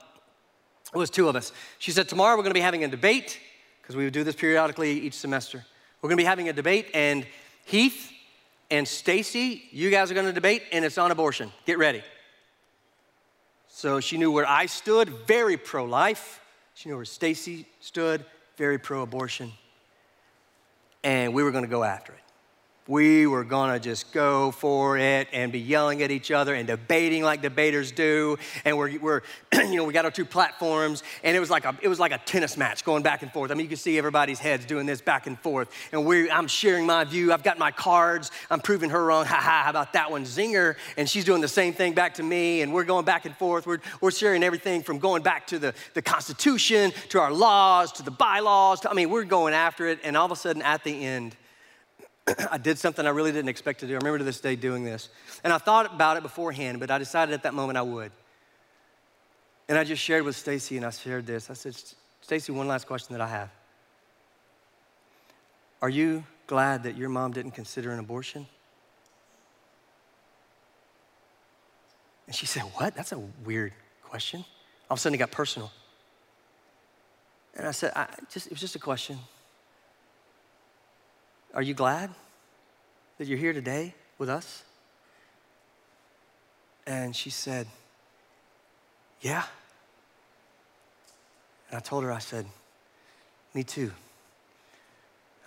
it 0.94 0.98
was 0.98 1.10
two 1.10 1.28
of 1.28 1.36
us. 1.36 1.52
She 1.78 1.90
said, 1.90 2.08
tomorrow 2.08 2.34
we're 2.36 2.44
gonna 2.44 2.54
be 2.54 2.60
having 2.60 2.82
a 2.82 2.88
debate 2.88 3.38
because 3.86 3.94
we 3.94 4.02
would 4.02 4.12
do 4.12 4.24
this 4.24 4.34
periodically 4.34 4.90
each 4.98 5.14
semester. 5.14 5.64
We're 6.02 6.08
gonna 6.08 6.16
be 6.16 6.24
having 6.24 6.48
a 6.48 6.52
debate, 6.52 6.90
and 6.92 7.24
Heath 7.64 8.10
and 8.68 8.86
Stacy, 8.86 9.62
you 9.70 9.92
guys 9.92 10.10
are 10.10 10.14
gonna 10.14 10.32
debate, 10.32 10.64
and 10.72 10.84
it's 10.84 10.98
on 10.98 11.12
abortion. 11.12 11.52
Get 11.66 11.78
ready. 11.78 12.02
So 13.68 14.00
she 14.00 14.18
knew 14.18 14.32
where 14.32 14.48
I 14.48 14.66
stood, 14.66 15.08
very 15.28 15.56
pro 15.56 15.84
life. 15.84 16.40
She 16.74 16.88
knew 16.88 16.96
where 16.96 17.04
Stacy 17.04 17.64
stood, 17.78 18.24
very 18.56 18.76
pro 18.76 19.02
abortion. 19.02 19.52
And 21.04 21.32
we 21.32 21.44
were 21.44 21.52
gonna 21.52 21.68
go 21.68 21.84
after 21.84 22.12
it 22.12 22.25
we 22.88 23.26
were 23.26 23.44
gonna 23.44 23.80
just 23.80 24.12
go 24.12 24.50
for 24.50 24.96
it 24.96 25.28
and 25.32 25.50
be 25.50 25.58
yelling 25.58 26.02
at 26.02 26.10
each 26.10 26.30
other 26.30 26.54
and 26.54 26.66
debating 26.66 27.22
like 27.22 27.42
debaters 27.42 27.92
do. 27.92 28.38
And 28.64 28.78
we're, 28.78 28.98
we're 28.98 29.22
you 29.54 29.76
know, 29.76 29.84
we 29.84 29.92
got 29.92 30.04
our 30.04 30.10
two 30.10 30.24
platforms, 30.24 31.02
and 31.24 31.36
it 31.36 31.40
was 31.40 31.50
like 31.50 31.64
a 31.64 31.76
it 31.82 31.88
was 31.88 31.98
like 31.98 32.12
a 32.12 32.18
tennis 32.18 32.56
match 32.56 32.84
going 32.84 33.02
back 33.02 33.22
and 33.22 33.32
forth. 33.32 33.50
I 33.50 33.54
mean, 33.54 33.64
you 33.64 33.68
can 33.68 33.76
see 33.76 33.98
everybody's 33.98 34.38
heads 34.38 34.64
doing 34.66 34.86
this 34.86 35.00
back 35.00 35.26
and 35.26 35.38
forth. 35.38 35.68
And 35.92 36.06
we 36.06 36.30
I'm 36.30 36.46
sharing 36.46 36.86
my 36.86 37.04
view. 37.04 37.32
I've 37.32 37.42
got 37.42 37.58
my 37.58 37.70
cards. 37.70 38.30
I'm 38.50 38.60
proving 38.60 38.90
her 38.90 39.04
wrong. 39.04 39.26
Ha 39.36 39.40
ha! 39.40 39.62
How 39.64 39.70
about 39.70 39.92
that 39.94 40.10
one, 40.10 40.24
zinger? 40.24 40.76
And 40.96 41.10
she's 41.10 41.24
doing 41.24 41.40
the 41.40 41.48
same 41.48 41.72
thing 41.72 41.94
back 41.94 42.14
to 42.14 42.22
me. 42.22 42.62
And 42.62 42.72
we're 42.72 42.84
going 42.84 43.04
back 43.04 43.26
and 43.26 43.36
forth. 43.36 43.66
We're 43.66 43.80
we're 44.00 44.12
sharing 44.12 44.44
everything 44.44 44.82
from 44.82 44.98
going 44.98 45.22
back 45.22 45.48
to 45.48 45.58
the 45.58 45.74
the 45.94 46.02
Constitution 46.02 46.92
to 47.08 47.20
our 47.20 47.32
laws 47.32 47.92
to 47.92 48.02
the 48.02 48.10
bylaws. 48.10 48.80
To, 48.80 48.90
I 48.90 48.94
mean, 48.94 49.10
we're 49.10 49.24
going 49.24 49.52
after 49.52 49.88
it. 49.88 49.98
And 50.04 50.16
all 50.16 50.26
of 50.26 50.32
a 50.32 50.36
sudden, 50.36 50.62
at 50.62 50.84
the 50.84 51.04
end 51.04 51.36
I 52.50 52.58
did 52.58 52.78
something 52.78 53.06
I 53.06 53.10
really 53.10 53.32
didn't 53.32 53.48
expect 53.48 53.80
to 53.80 53.86
do. 53.86 53.94
I 53.94 53.96
remember 53.96 54.18
to 54.18 54.24
this 54.24 54.40
day 54.40 54.56
doing 54.56 54.84
this. 54.84 55.08
And 55.44 55.52
I 55.52 55.58
thought 55.58 55.94
about 55.94 56.16
it 56.16 56.22
beforehand, 56.22 56.80
but 56.80 56.90
I 56.90 56.98
decided 56.98 57.34
at 57.34 57.42
that 57.44 57.54
moment 57.54 57.78
I 57.78 57.82
would. 57.82 58.12
And 59.68 59.78
I 59.78 59.84
just 59.84 60.02
shared 60.02 60.24
with 60.24 60.36
Stacy 60.36 60.76
and 60.76 60.86
I 60.86 60.90
shared 60.90 61.26
this. 61.26 61.50
I 61.50 61.54
said, 61.54 61.76
Stacy, 62.20 62.52
one 62.52 62.68
last 62.68 62.86
question 62.86 63.14
that 63.14 63.20
I 63.20 63.28
have. 63.28 63.50
Are 65.82 65.88
you 65.88 66.24
glad 66.46 66.84
that 66.84 66.96
your 66.96 67.08
mom 67.08 67.32
didn't 67.32 67.52
consider 67.52 67.90
an 67.90 67.98
abortion? 67.98 68.46
And 72.26 72.34
she 72.34 72.46
said, 72.46 72.62
What? 72.74 72.94
That's 72.94 73.12
a 73.12 73.20
weird 73.44 73.72
question. 74.02 74.44
All 74.88 74.94
of 74.94 74.98
a 74.98 75.00
sudden 75.00 75.14
it 75.14 75.18
got 75.18 75.30
personal. 75.30 75.70
And 77.54 77.66
I 77.66 77.70
said, 77.70 77.92
I 77.94 78.08
just, 78.30 78.46
It 78.46 78.52
was 78.52 78.60
just 78.60 78.74
a 78.74 78.80
question. 78.80 79.18
Are 81.56 81.62
you 81.62 81.72
glad 81.72 82.10
that 83.16 83.26
you're 83.26 83.38
here 83.38 83.54
today 83.54 83.94
with 84.18 84.28
us? 84.28 84.62
And 86.86 87.16
she 87.16 87.30
said, 87.30 87.66
Yeah. 89.22 89.42
And 91.70 91.78
I 91.78 91.80
told 91.80 92.04
her, 92.04 92.12
I 92.12 92.18
said, 92.18 92.44
Me 93.54 93.64
too. 93.64 93.90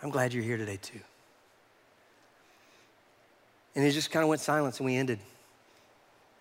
I'm 0.02 0.10
glad 0.10 0.34
you're 0.34 0.43
here 0.43 0.58
today 0.58 0.80
too. 0.82 1.00
And 3.76 3.86
it 3.86 3.91
just 3.91 4.10
kind 4.10 4.24
of 4.24 4.30
went 4.30 4.41
silence 4.41 4.80
and 4.80 4.88
we 4.88 4.95
ended. 4.95 5.19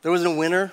There 0.01 0.11
wasn't 0.11 0.35
a 0.35 0.39
winner. 0.39 0.73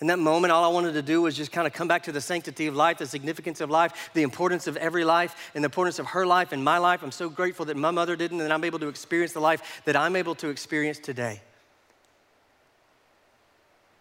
In 0.00 0.06
that 0.06 0.18
moment, 0.18 0.50
all 0.50 0.64
I 0.64 0.68
wanted 0.68 0.94
to 0.94 1.02
do 1.02 1.20
was 1.20 1.36
just 1.36 1.52
kind 1.52 1.66
of 1.66 1.74
come 1.74 1.86
back 1.86 2.04
to 2.04 2.12
the 2.12 2.22
sanctity 2.22 2.66
of 2.66 2.74
life, 2.74 2.98
the 2.98 3.06
significance 3.06 3.60
of 3.60 3.68
life, 3.68 4.10
the 4.14 4.22
importance 4.22 4.66
of 4.66 4.78
every 4.78 5.04
life, 5.04 5.50
and 5.54 5.62
the 5.62 5.66
importance 5.66 5.98
of 5.98 6.06
her 6.06 6.26
life 6.26 6.52
and 6.52 6.64
my 6.64 6.78
life. 6.78 7.02
I'm 7.02 7.12
so 7.12 7.28
grateful 7.28 7.66
that 7.66 7.76
my 7.76 7.90
mother 7.90 8.16
didn't, 8.16 8.40
and 8.40 8.50
I'm 8.50 8.64
able 8.64 8.78
to 8.78 8.88
experience 8.88 9.34
the 9.34 9.40
life 9.40 9.82
that 9.84 9.96
I'm 9.96 10.16
able 10.16 10.34
to 10.36 10.48
experience 10.48 10.98
today. 10.98 11.42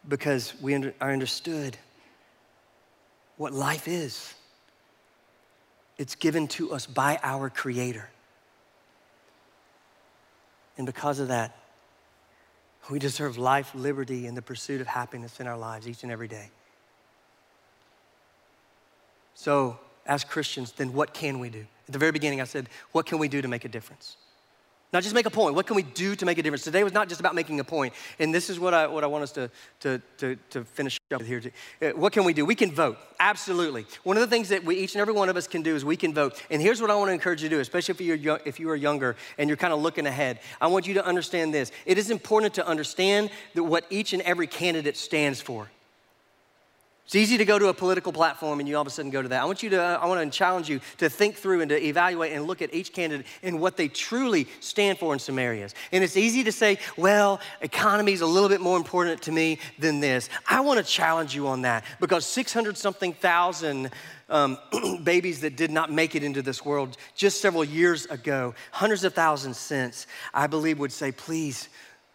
Because 0.08 0.54
we 0.62 0.74
under, 0.74 0.94
I 1.02 1.12
understood 1.12 1.78
what 3.36 3.52
life 3.52 3.88
is. 3.88 4.34
It's 5.98 6.16
given 6.16 6.48
to 6.50 6.72
us 6.72 6.86
by 6.86 7.20
our 7.22 7.50
Creator. 7.50 8.10
And 10.78 10.86
because 10.86 11.20
of 11.20 11.28
that, 11.28 11.58
we 12.89 12.99
deserve 12.99 13.38
life, 13.38 13.73
liberty, 13.75 14.25
and 14.25 14.36
the 14.36 14.41
pursuit 14.41 14.82
of 14.82 14.88
happiness 14.88 15.39
in 15.39 15.47
our 15.47 15.58
lives 15.58 15.88
each 15.88 16.04
and 16.04 16.12
every 16.12 16.28
day. 16.28 16.49
So, 19.36 19.80
as 20.06 20.23
Christians, 20.23 20.71
then 20.73 20.93
what 20.93 21.13
can 21.13 21.39
we 21.39 21.49
do? 21.49 21.65
At 21.88 21.93
the 21.93 21.99
very 21.99 22.12
beginning, 22.12 22.41
I 22.41 22.45
said, 22.45 22.67
what 22.91 23.06
can 23.06 23.19
we 23.19 23.28
do 23.28 23.41
to 23.41 23.47
make 23.47 23.63
a 23.63 23.69
difference? 23.69 24.17
Not 24.91 25.04
just 25.04 25.13
make 25.13 25.28
a 25.28 25.30
point. 25.30 25.54
What 25.54 25.67
can 25.67 25.75
we 25.75 25.84
do 25.84 26.15
to 26.15 26.25
make 26.25 26.39
a 26.39 26.43
difference? 26.43 26.63
Today 26.63 26.84
was 26.84 26.93
not 26.93 27.10
just 27.10 27.19
about 27.19 27.36
making 27.36 27.60
a 27.60 27.63
point, 27.63 27.93
and 28.17 28.34
this 28.34 28.49
is 28.49 28.60
what 28.60 28.73
I, 28.73 28.88
what 28.88 29.04
I 29.04 29.08
want 29.08 29.23
us 29.23 29.32
to, 29.34 29.52
to, 29.82 30.02
to, 30.17 30.36
to 30.49 30.63
finish 30.63 30.99
up 31.12 31.21
here. 31.21 31.43
Uh, 31.80 31.89
what 31.89 32.12
can 32.12 32.23
we 32.23 32.34
do? 32.34 32.43
We 32.43 32.56
can 32.56 32.71
vote, 32.71 32.97
absolutely. 33.19 33.86
One 34.04 34.17
of 34.17 34.21
the 34.21 34.28
things 34.28 34.49
that 34.49 34.63
we, 34.63 34.78
each 34.78 34.95
and 34.95 35.02
every 35.02 35.13
one 35.13 35.30
of 35.30 35.38
us 35.38 35.47
can 35.47 35.62
do 35.62 35.75
is 35.75 35.86
we 35.86 35.95
can 35.95 36.12
vote. 36.12 36.41
And 36.49 36.60
here's 36.60 36.82
what 36.82 36.89
I 36.89 36.95
want 36.95 37.10
to 37.10 37.13
encourage 37.13 37.43
you 37.43 37.49
to 37.49 37.56
do, 37.56 37.62
especially 37.62 37.93
if 37.93 38.02
you're, 38.02 38.39
if 38.45 38.60
you 38.60 38.69
are 38.71 38.75
younger 38.75 39.15
and 39.38 39.47
you're 39.47 39.58
kind 39.58 39.73
of 39.73 39.80
looking 39.80 40.08
ahead. 40.08 40.39
I 40.60 40.67
want 40.67 40.88
you 40.88 40.95
to 40.95 41.06
understand 41.06 41.54
this. 41.54 41.71
It 41.86 41.99
is 41.99 42.10
important 42.10 42.56
to 42.56 42.65
understand 42.65 43.30
that 43.54 43.63
what 43.63 43.86
each 43.91 44.13
and 44.13 44.23
every 44.23 44.47
candidate 44.47 44.97
stands 44.97 45.39
for. 45.39 45.69
It's 47.10 47.15
easy 47.15 47.39
to 47.39 47.45
go 47.45 47.58
to 47.58 47.69
a 47.69 47.74
political 47.74 48.13
platform 48.13 48.60
and 48.60 48.69
you 48.69 48.76
all 48.76 48.84
of 48.84 48.88
a 48.88 48.91
sudden 48.91 49.10
go 49.10 49.24
to 49.24 49.30
that. 49.30 49.41
I 49.41 49.45
want 49.45 49.63
you 49.63 49.72
to, 49.72 49.82
I 49.82 50.06
want 50.06 50.32
to 50.32 50.38
challenge 50.38 50.69
you 50.69 50.80
to 51.00 51.10
think 51.10 51.38
through 51.38 51.62
and 51.62 51.69
to 51.69 51.84
evaluate 51.84 52.34
and 52.34 52.45
look 52.45 52.62
at 52.62 52.72
each 52.72 52.93
candidate 52.93 53.26
and 53.41 53.60
what 53.60 53.78
they 53.78 53.88
truly 53.88 54.48
stand 54.60 55.00
for 55.00 55.12
in 55.12 55.17
some 55.17 55.39
areas. 55.39 55.74
And 55.91 56.04
it's 56.04 56.15
easy 56.15 56.43
to 56.43 56.52
say, 56.52 56.78
well, 56.98 57.39
economy 57.62 58.12
is 58.13 58.22
a 58.22 58.28
little 58.28 58.48
bit 58.48 58.62
more 58.62 58.78
important 58.78 59.24
to 59.24 59.32
me 59.32 59.58
than 59.80 60.02
this. 60.02 60.30
I 60.48 60.60
want 60.60 60.86
to 60.86 60.86
challenge 60.86 61.34
you 61.34 61.48
on 61.48 61.63
that 61.63 61.84
because 62.00 62.28
600 62.28 62.78
something 62.78 63.13
thousand 63.13 63.89
um, 64.30 64.60
babies 65.04 65.41
that 65.41 65.56
did 65.56 65.72
not 65.72 65.91
make 65.91 66.13
it 66.13 66.22
into 66.22 66.43
this 66.43 66.63
world 66.63 66.95
just 67.15 67.41
several 67.41 67.63
years 67.63 68.06
ago, 68.06 68.54
hundreds 68.72 69.04
of 69.04 69.15
thousands 69.15 69.58
since, 69.58 70.06
I 70.32 70.45
believe 70.45 70.78
would 70.78 70.91
say, 70.91 71.12
please 71.12 71.69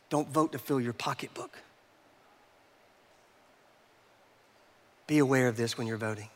don't 0.08 0.28
vote 0.28 0.52
to 0.52 0.60
fill 0.60 0.80
your 0.80 0.92
pocketbook. 0.92 1.63
Be 5.06 5.18
aware 5.18 5.48
of 5.48 5.56
this 5.56 5.76
when 5.76 5.86
you're 5.86 5.96
voting. 5.98 6.28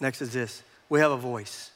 Next 0.00 0.20
is 0.20 0.32
this 0.32 0.62
we 0.88 1.00
have 1.00 1.12
a 1.12 1.16
voice. 1.16 1.70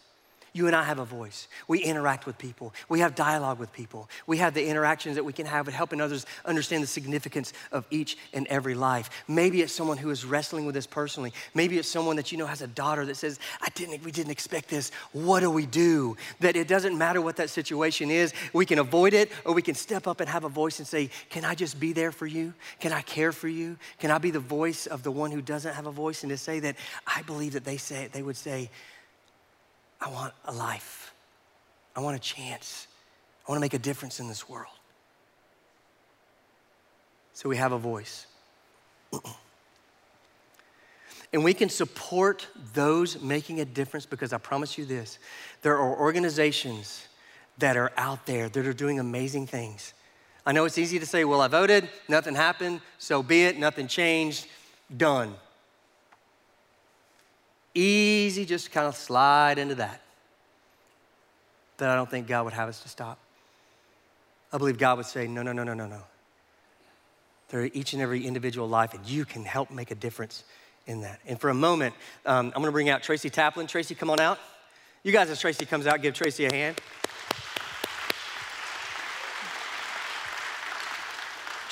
You 0.57 0.67
and 0.67 0.75
I 0.75 0.85
have 0.85 1.01
a 1.01 1.05
voice. 1.05 1.49
We 1.69 1.81
interact 1.81 2.25
with 2.25 2.39
people. 2.39 2.73
We 2.89 3.01
have 3.01 3.15
dialogue 3.15 3.59
with 3.59 3.75
people. 3.75 4.09
We 4.27 4.39
have 4.39 4.55
the 4.55 4.67
interactions 4.67 5.17
that 5.17 5.25
we 5.25 5.35
can 5.35 5.45
have 5.45 5.67
with 5.67 5.75
helping 5.75 6.01
others 6.01 6.25
understand 6.47 6.83
the 6.83 6.87
significance 6.87 7.53
of 7.73 7.85
each 7.91 8.17
and 8.33 8.47
every 8.47 8.75
life. 8.75 9.11
Maybe 9.29 9.61
it's 9.61 9.75
someone 9.75 9.99
who 9.99 10.09
is 10.09 10.25
wrestling 10.25 10.65
with 10.65 10.75
this 10.75 10.87
personally. 10.87 11.35
Maybe 11.53 11.77
it's 11.77 11.91
someone 11.91 12.17
that 12.17 12.33
you 12.33 12.39
know 12.39 12.47
has 12.47 12.63
a 12.63 12.67
daughter 12.69 13.05
that 13.05 13.19
says, 13.19 13.39
I 13.61 13.69
didn't, 13.75 14.03
we 14.03 14.11
didn't 14.11 14.31
expect 14.31 14.71
this. 14.71 14.93
What 15.13 15.41
do 15.41 15.51
we 15.51 15.67
do? 15.67 16.17
That 16.41 16.57
it 16.57 16.69
doesn't 16.69 16.97
matter 16.97 17.21
what 17.21 17.37
that 17.37 17.51
situation 17.51 18.11
is. 18.11 18.33
We 18.55 18.65
can 18.65 18.79
avoid 18.79 19.13
it 19.13 19.31
or 19.45 19.53
we 19.53 19.61
can 19.61 19.75
step 19.75 20.07
up 20.07 20.21
and 20.21 20.29
have 20.31 20.45
a 20.45 20.49
voice 20.49 20.79
and 20.79 20.89
say, 20.89 21.11
Can 21.29 21.45
I 21.45 21.55
just 21.55 21.79
be 21.79 21.93
there 21.93 22.13
for 22.13 22.27
you? 22.27 22.55
Can 22.81 22.95
I 22.95 23.03
care 23.03 23.33
for 23.33 23.49
you? 23.49 23.77
Can 23.99 24.11
I 24.11 24.17
be 24.17 24.31
the 24.31 24.41
voice 24.41 24.87
of 24.87 25.03
the 25.03 25.13
one 25.13 25.33
who 25.33 25.43
doesn't 25.43 25.75
have 25.75 25.87
a 25.87 25.93
voice? 25.93 26.23
And 26.23 26.31
to 26.31 26.39
say 26.39 26.61
that 26.61 26.77
I 27.07 27.21
believe 27.23 27.53
that 27.53 27.65
they 27.67 27.77
say 27.77 28.09
they 28.11 28.23
would 28.23 28.39
say, 28.39 28.71
I 30.01 30.11
want 30.11 30.35
a 30.45 30.53
life. 30.53 31.15
I 31.95 32.01
want 32.01 32.17
a 32.17 32.21
chance. 32.21 32.87
I 33.47 33.51
want 33.51 33.59
to 33.59 33.61
make 33.61 33.75
a 33.75 33.79
difference 33.79 34.21
in 34.21 34.29
this 34.29 34.49
world. 34.49 34.73
So 37.33 37.49
we 37.49 37.57
have 37.57 37.73
a 37.73 37.79
voice. 37.79 38.27
and 41.33 41.45
we 41.45 41.55
can 41.55 41.69
support 41.69 42.47
those 42.75 43.21
making 43.23 43.61
a 43.61 43.65
difference 43.65 44.07
because 44.07 44.33
I 44.33 44.39
promise 44.39 44.79
you 44.79 44.85
this 44.85 45.19
there 45.63 45.77
are 45.77 45.97
organizations 45.99 47.07
that 47.59 47.77
are 47.77 47.93
out 47.97 48.27
there 48.27 48.49
that 48.49 48.67
are 48.67 48.73
doing 48.73 48.99
amazing 48.99 49.47
things. 49.47 49.95
I 50.45 50.53
know 50.53 50.65
it's 50.65 50.79
easy 50.79 50.99
to 50.99 51.07
say, 51.07 51.25
well, 51.25 51.41
I 51.41 51.49
voted, 51.49 51.89
nothing 52.09 52.35
happened, 52.35 52.81
so 52.99 53.23
be 53.23 53.45
it, 53.45 53.59
nothing 53.59 53.89
changed, 53.89 54.47
done. 54.97 55.35
Easy 57.77 58.47
just 58.47 58.73
kind 58.73 58.87
of 58.87 58.97
slide 58.97 59.59
into 59.59 59.75
that. 59.75 60.01
That 61.77 61.91
I 61.91 61.95
don't 61.95 62.11
think 62.11 62.27
God 62.27 62.47
would 62.47 62.55
have 62.55 62.71
us 62.71 62.81
to 62.83 62.89
stop. 62.89 63.19
I 64.51 64.57
believe 64.57 64.79
God 64.79 64.97
would 64.97 65.07
say, 65.07 65.27
no, 65.27 65.43
no, 65.43 65.53
no, 65.53 65.63
no, 65.63 65.75
no, 65.75 65.87
no. 65.87 66.03
They're 67.49 67.67
each 67.67 67.93
and 67.93 68.01
every 68.01 68.27
individual 68.27 68.67
life, 68.67 68.95
and 68.95 69.07
you 69.07 69.27
can 69.27 69.45
help 69.45 69.71
make 69.71 69.91
a 69.91 69.95
difference 69.95 70.45
in 70.87 71.03
that. 71.03 71.21
And 71.27 71.39
for 71.39 71.51
a 71.51 71.55
moment, 71.55 71.95
um, 72.25 72.47
I'm 72.57 72.63
gonna 72.63 72.73
bring 72.73 72.89
out 72.89 73.03
Tracy 73.03 73.29
Taplin. 73.29 73.69
Tracy, 73.69 73.95
come 73.95 74.09
on 74.09 74.21
out. 74.21 74.39
You 75.03 75.13
guys, 75.13 75.29
as 75.29 75.39
Tracy 75.39 75.67
comes 75.67 75.87
out, 75.87 76.01
give 76.01 76.15
Tracy 76.15 76.47
a 76.47 76.53
hand. 76.53 76.81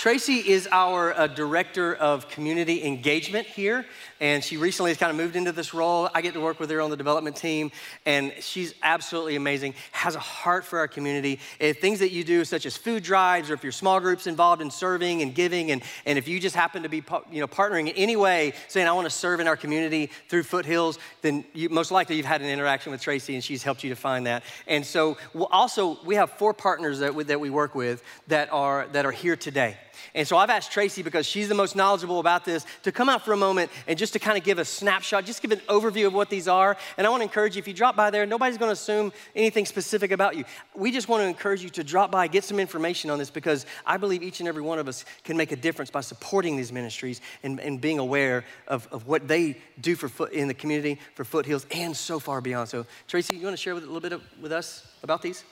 Tracy 0.05 0.35
is 0.35 0.69
our 0.71 1.15
uh, 1.15 1.27
director 1.27 1.95
of 1.95 2.29
community 2.29 2.85
engagement 2.85 3.47
here, 3.47 3.87
and 4.21 4.45
she 4.45 4.59
recently 4.59 4.91
has 4.91 4.99
kind 4.99 5.09
of 5.09 5.17
moved 5.17 5.35
into 5.35 5.51
this 5.51 5.73
role. 5.73 6.11
I 6.13 6.21
get 6.21 6.35
to 6.35 6.43
work 6.43 6.61
with 6.61 6.69
her 6.69 6.83
on 6.83 6.91
the 6.91 6.97
development 6.99 7.37
team, 7.37 7.73
and 8.05 8.31
she's 8.39 8.75
absolutely 8.83 9.35
amazing. 9.35 9.73
Has 9.93 10.15
a 10.15 10.19
heart 10.19 10.67
for 10.67 10.79
our 10.79 10.89
community. 10.89 11.41
If 11.59 11.81
things 11.81 12.01
that 12.01 12.11
you 12.11 12.23
do, 12.23 12.45
such 12.45 12.67
as 12.67 12.77
food 12.77 13.03
drives, 13.03 13.51
or 13.51 13.55
if 13.55 13.63
your 13.63 13.73
small 13.73 13.99
groups 13.99 14.27
involved 14.27 14.61
in 14.61 14.71
serving 14.71 15.23
and 15.23 15.35
giving, 15.35 15.71
and, 15.71 15.83
and 16.05 16.19
if 16.19 16.29
you 16.29 16.39
just 16.39 16.55
happen 16.55 16.83
to 16.83 16.91
be 16.91 17.03
you 17.33 17.41
know 17.41 17.49
partnering 17.49 17.89
in 17.89 17.97
any 17.97 18.17
way, 18.17 18.53
saying 18.69 18.87
I 18.87 18.93
want 18.93 19.07
to 19.07 19.11
serve 19.11 19.41
in 19.41 19.49
our 19.49 19.57
community 19.57 20.11
through 20.29 20.43
Foothills, 20.43 20.99
then 21.23 21.47
you, 21.55 21.71
most 21.71 21.91
likely 21.91 22.17
you've 22.17 22.27
had 22.27 22.43
an 22.43 22.49
interaction 22.49 22.93
with 22.93 23.01
Tracy, 23.01 23.37
and 23.37 23.43
she's 23.43 23.63
helped 23.63 23.83
you 23.83 23.89
to 23.89 23.97
find 23.97 24.27
that. 24.27 24.43
And 24.67 24.85
so, 24.85 25.17
also 25.51 25.99
we 26.05 26.17
have 26.17 26.33
four 26.33 26.53
partners 26.53 26.99
that 26.99 27.15
we, 27.15 27.25
that 27.25 27.41
we 27.41 27.49
work 27.49 27.75
with 27.75 28.03
that 28.29 28.53
are 28.53 28.87
that 28.93 29.07
are 29.07 29.11
here 29.11 29.35
today. 29.35 29.79
And 30.15 30.27
so 30.27 30.37
I've 30.37 30.51
asked 30.51 30.73
Tracy, 30.73 31.03
because 31.03 31.27
she's 31.27 31.49
the 31.49 31.55
most 31.55 31.77
knowledgeable 31.77 32.21
about 32.21 32.45
this, 32.45 32.67
to 32.83 32.93
come 32.93 33.09
out 33.09 33.25
for 33.25 33.33
a 33.33 33.37
moment 33.37 33.71
and 33.87 33.99
just 33.99 34.13
to 34.15 34.19
kind 34.19 34.39
of 34.39 34.45
give 34.45 34.59
a 34.59 34.65
snapshot, 34.65 35.25
just 35.25 35.43
give 35.43 35.53
an 35.53 35.61
overview 35.69 36.07
of 36.07 36.15
what 36.15 36.31
these 36.31 36.49
are. 36.49 36.77
And 36.97 37.07
I 37.07 37.11
want 37.11 37.21
to 37.21 37.25
encourage 37.25 37.57
you, 37.57 37.61
if 37.61 37.69
you 37.69 37.75
drop 37.75 37.97
by 37.97 38.11
there, 38.11 38.27
nobody's 38.27 38.59
going 38.59 38.69
to 38.69 38.75
assume 38.75 39.13
anything 39.35 39.67
specific 39.67 40.11
about 40.11 40.37
you. 40.37 40.45
We 40.75 40.91
just 40.91 41.09
want 41.09 41.23
to 41.23 41.29
encourage 41.29 41.63
you 41.63 41.71
to 41.71 41.85
drop 41.85 42.11
by, 42.11 42.27
get 42.27 42.45
some 42.45 42.59
information 42.59 43.11
on 43.11 43.19
this, 43.19 43.31
because 43.31 43.67
I 43.87 43.97
believe 43.97 44.23
each 44.23 44.41
and 44.41 44.49
every 44.49 44.63
one 44.63 44.79
of 44.79 44.89
us 44.89 45.05
can 45.25 45.37
make 45.37 45.53
a 45.53 45.57
difference 45.57 45.91
by 45.91 46.01
supporting 46.01 46.57
these 46.57 46.73
ministries 46.73 47.21
and, 47.43 47.61
and 47.61 47.81
being 47.81 47.99
aware 47.99 48.45
of, 48.69 48.89
of 48.91 49.07
what 49.07 49.29
they 49.29 49.57
do 49.81 49.97
for 49.97 50.09
foot, 50.09 50.33
in 50.33 50.49
the 50.49 50.55
community, 50.55 50.99
for 51.15 51.25
Foothills, 51.25 51.67
and 51.71 51.97
so 51.97 52.19
far 52.19 52.41
beyond. 52.41 52.69
So, 52.69 52.87
Tracy, 53.09 53.37
you 53.37 53.45
want 53.45 53.57
to 53.57 53.63
share 53.63 53.75
with, 53.75 53.85
a 53.85 53.87
little 53.87 54.01
bit 54.01 54.13
of, 54.13 54.23
with 54.41 54.53
us 54.53 54.87
about 55.03 55.23
these? 55.23 55.45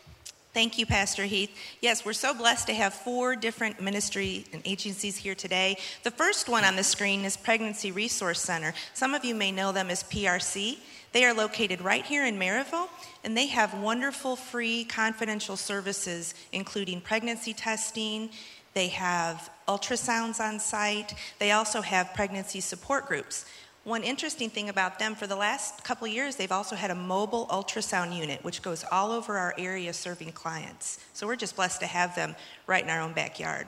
Thank 0.55 0.77
you, 0.77 0.85
Pastor 0.85 1.25
Heath. 1.25 1.51
Yes, 1.81 2.05
we're 2.05 2.13
so 2.13 2.35
blessed 2.35 2.67
to 2.67 2.75
have 2.75 2.93
four 2.93 3.37
different 3.37 3.81
ministry 3.81 4.45
and 4.53 4.61
agencies 4.67 5.17
here 5.17 5.35
today. 5.35 5.79
The 6.03 6.11
first 6.11 6.47
one 6.47 6.63
on 6.63 6.77
the 6.77 6.85
screen 6.85 7.25
is 7.25 7.39
Pregnancy 7.39 7.91
Resource 7.91 8.43
Center. 8.43 8.75
Some 8.93 9.15
of 9.15 9.25
you 9.25 9.35
may 9.35 9.51
know 9.51 9.73
them 9.73 9.89
as 9.89 10.03
PRC. 10.03 10.77
They 11.13 11.25
are 11.25 11.33
located 11.33 11.81
right 11.81 12.05
here 12.05 12.27
in 12.27 12.39
Maryville, 12.39 12.91
and 13.25 13.35
they 13.35 13.47
have 13.47 13.73
wonderful, 13.81 14.37
free, 14.37 14.85
confidential 14.85 15.57
services, 15.57 16.35
including 16.53 17.01
pregnancy 17.01 17.55
testing. 17.55 18.29
They 18.75 18.89
have 18.89 19.51
ultrasounds 19.67 20.39
on 20.39 20.61
site. 20.61 21.15
They 21.39 21.53
also 21.53 21.81
have 21.81 22.13
pregnancy 22.13 22.61
support 22.61 23.07
groups. 23.07 23.47
One 23.85 24.05
interesting 24.05 24.49
thing 24.49 24.68
about 24.68 25.01
them, 25.01 25.16
for 25.16 25.26
the 25.26 25.35
last 25.35 25.83
couple 25.83 26.07
years, 26.07 26.37
they've 26.37 26.53
also 26.53 26.76
had 26.76 26.93
a 26.93 26.95
mobile 26.95 27.49
ultrasound 27.49 28.16
unit, 28.16 28.45
which 28.45 28.62
goes 28.62 28.85
all 28.93 29.11
over 29.11 29.37
our 29.37 29.55
area 29.59 29.93
serving 29.93 30.33
clients. 30.33 31.01
So 31.14 31.26
we're 31.26 31.35
just 31.35 31.57
blessed 31.57 31.80
to 31.80 31.87
have 31.87 32.14
them 32.14 32.37
right 32.68 32.85
in 32.85 32.91
our 32.91 33.01
own 33.01 33.12
backyard. 33.12 33.66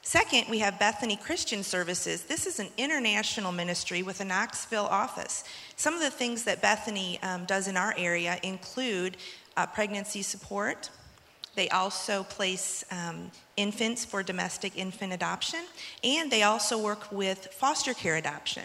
Second, 0.00 0.46
we 0.48 0.60
have 0.60 0.78
Bethany 0.78 1.16
Christian 1.16 1.62
Services. 1.62 2.22
This 2.22 2.46
is 2.46 2.58
an 2.58 2.68
international 2.78 3.52
ministry 3.52 4.02
with 4.02 4.20
a 4.20 4.24
Knoxville 4.24 4.86
office. 4.86 5.44
Some 5.76 5.92
of 5.92 6.00
the 6.00 6.10
things 6.10 6.44
that 6.44 6.62
Bethany 6.62 7.18
um, 7.22 7.44
does 7.44 7.68
in 7.68 7.76
our 7.76 7.94
area 7.98 8.38
include 8.42 9.18
uh, 9.58 9.66
pregnancy 9.66 10.22
support. 10.22 10.88
They 11.54 11.68
also 11.68 12.22
place 12.24 12.82
um, 12.90 13.30
infants 13.58 14.06
for 14.06 14.22
domestic 14.22 14.76
infant 14.76 15.12
adoption, 15.12 15.60
and 16.02 16.30
they 16.30 16.42
also 16.44 16.78
work 16.78 17.12
with 17.12 17.48
foster 17.52 17.92
care 17.92 18.16
adoption 18.16 18.64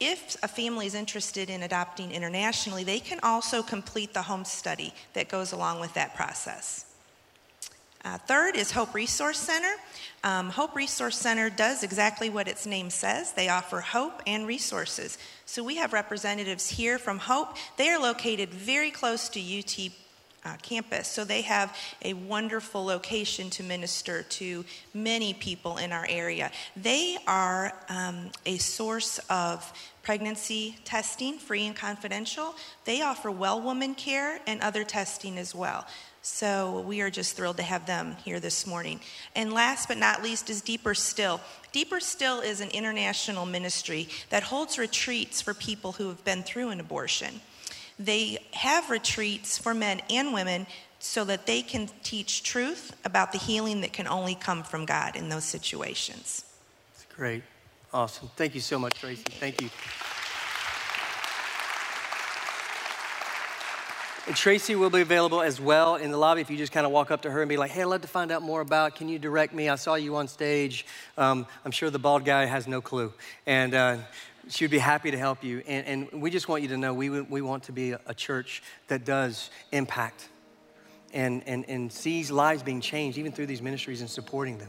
if 0.00 0.36
a 0.42 0.48
family 0.48 0.86
is 0.86 0.94
interested 0.94 1.50
in 1.50 1.62
adopting 1.62 2.10
internationally, 2.10 2.84
they 2.84 3.00
can 3.00 3.20
also 3.22 3.62
complete 3.62 4.14
the 4.14 4.22
home 4.22 4.44
study 4.44 4.94
that 5.12 5.28
goes 5.28 5.52
along 5.52 5.78
with 5.78 5.92
that 5.94 6.16
process. 6.16 6.86
Uh, 8.02 8.16
third 8.16 8.56
is 8.56 8.70
Hope 8.70 8.94
Resource 8.94 9.38
Center. 9.38 9.74
Um, 10.24 10.48
hope 10.48 10.74
Resource 10.74 11.18
Center 11.18 11.50
does 11.50 11.82
exactly 11.82 12.30
what 12.30 12.48
its 12.48 12.64
name 12.64 12.88
says. 12.88 13.32
They 13.32 13.50
offer 13.50 13.80
hope 13.80 14.22
and 14.26 14.46
resources. 14.46 15.18
So 15.44 15.62
we 15.62 15.76
have 15.76 15.92
representatives 15.92 16.70
here 16.70 16.98
from 16.98 17.18
Hope. 17.18 17.56
They 17.76 17.90
are 17.90 18.00
located 18.00 18.54
very 18.54 18.90
close 18.90 19.28
to 19.30 19.40
UT 19.40 19.92
uh, 20.44 20.56
campus. 20.62 21.08
So 21.08 21.24
they 21.24 21.42
have 21.42 21.76
a 22.02 22.14
wonderful 22.14 22.84
location 22.84 23.50
to 23.50 23.62
minister 23.62 24.22
to 24.22 24.64
many 24.94 25.34
people 25.34 25.76
in 25.76 25.92
our 25.92 26.06
area. 26.08 26.50
They 26.76 27.18
are 27.26 27.74
um, 27.88 28.30
a 28.46 28.58
source 28.58 29.18
of 29.28 29.72
pregnancy 30.02 30.76
testing, 30.84 31.38
free 31.38 31.66
and 31.66 31.76
confidential. 31.76 32.54
They 32.84 33.02
offer 33.02 33.30
well 33.30 33.60
woman 33.60 33.94
care 33.94 34.40
and 34.46 34.60
other 34.60 34.84
testing 34.84 35.36
as 35.38 35.54
well. 35.54 35.86
So 36.22 36.80
we 36.80 37.00
are 37.00 37.10
just 37.10 37.34
thrilled 37.34 37.56
to 37.56 37.62
have 37.62 37.86
them 37.86 38.16
here 38.24 38.40
this 38.40 38.66
morning. 38.66 39.00
And 39.34 39.54
last 39.54 39.88
but 39.88 39.96
not 39.96 40.22
least 40.22 40.50
is 40.50 40.60
Deeper 40.60 40.94
Still. 40.94 41.40
Deeper 41.72 41.98
Still 41.98 42.40
is 42.40 42.60
an 42.60 42.68
international 42.70 43.46
ministry 43.46 44.08
that 44.28 44.42
holds 44.42 44.78
retreats 44.78 45.40
for 45.40 45.54
people 45.54 45.92
who 45.92 46.08
have 46.08 46.22
been 46.24 46.42
through 46.42 46.68
an 46.70 46.80
abortion. 46.80 47.40
They 48.00 48.38
have 48.52 48.88
retreats 48.88 49.58
for 49.58 49.74
men 49.74 50.00
and 50.08 50.32
women 50.32 50.66
so 51.00 51.22
that 51.24 51.44
they 51.44 51.60
can 51.60 51.90
teach 52.02 52.42
truth 52.42 52.96
about 53.04 53.32
the 53.32 53.38
healing 53.38 53.82
that 53.82 53.92
can 53.92 54.08
only 54.08 54.34
come 54.34 54.62
from 54.62 54.86
God 54.86 55.16
in 55.16 55.28
those 55.28 55.44
situations. 55.44 56.46
That's 56.94 57.14
great. 57.14 57.42
Awesome. 57.92 58.30
Thank 58.36 58.54
you 58.54 58.62
so 58.62 58.78
much, 58.78 58.94
Tracy. 58.98 59.22
Thank 59.38 59.60
you. 59.60 59.68
And 64.26 64.36
Tracy 64.36 64.76
will 64.76 64.90
be 64.90 65.00
available 65.00 65.42
as 65.42 65.60
well 65.60 65.96
in 65.96 66.10
the 66.10 66.16
lobby 66.16 66.40
if 66.40 66.50
you 66.50 66.56
just 66.56 66.72
kind 66.72 66.86
of 66.86 66.92
walk 66.92 67.10
up 67.10 67.22
to 67.22 67.30
her 67.30 67.42
and 67.42 67.48
be 67.48 67.56
like, 67.56 67.70
hey, 67.70 67.82
I'd 67.82 67.86
love 67.86 68.02
to 68.02 68.08
find 68.08 68.30
out 68.30 68.42
more 68.42 68.60
about, 68.60 68.94
can 68.94 69.08
you 69.08 69.18
direct 69.18 69.52
me? 69.52 69.68
I 69.68 69.74
saw 69.74 69.96
you 69.96 70.16
on 70.16 70.28
stage. 70.28 70.86
Um, 71.18 71.46
I'm 71.64 71.72
sure 71.72 71.90
the 71.90 71.98
bald 71.98 72.24
guy 72.24 72.44
has 72.44 72.68
no 72.68 72.80
clue. 72.80 73.12
And 73.44 73.74
uh, 73.74 73.96
she 74.50 74.64
would 74.64 74.70
be 74.70 74.78
happy 74.78 75.10
to 75.10 75.18
help 75.18 75.44
you. 75.44 75.62
And, 75.66 76.10
and 76.12 76.22
we 76.22 76.30
just 76.30 76.48
want 76.48 76.62
you 76.62 76.68
to 76.68 76.76
know 76.76 76.92
we, 76.92 77.08
we 77.08 77.40
want 77.40 77.64
to 77.64 77.72
be 77.72 77.92
a, 77.92 78.14
church 78.14 78.62
that 78.88 79.04
does 79.04 79.50
impact 79.72 80.28
and, 81.14 81.42
and, 81.46 81.64
and 81.68 81.92
sees 81.92 82.30
lives 82.30 82.62
being 82.62 82.80
changed 82.80 83.16
even 83.16 83.32
through 83.32 83.46
these 83.46 83.62
ministries 83.62 84.00
and 84.00 84.10
supporting 84.10 84.58
them. 84.58 84.68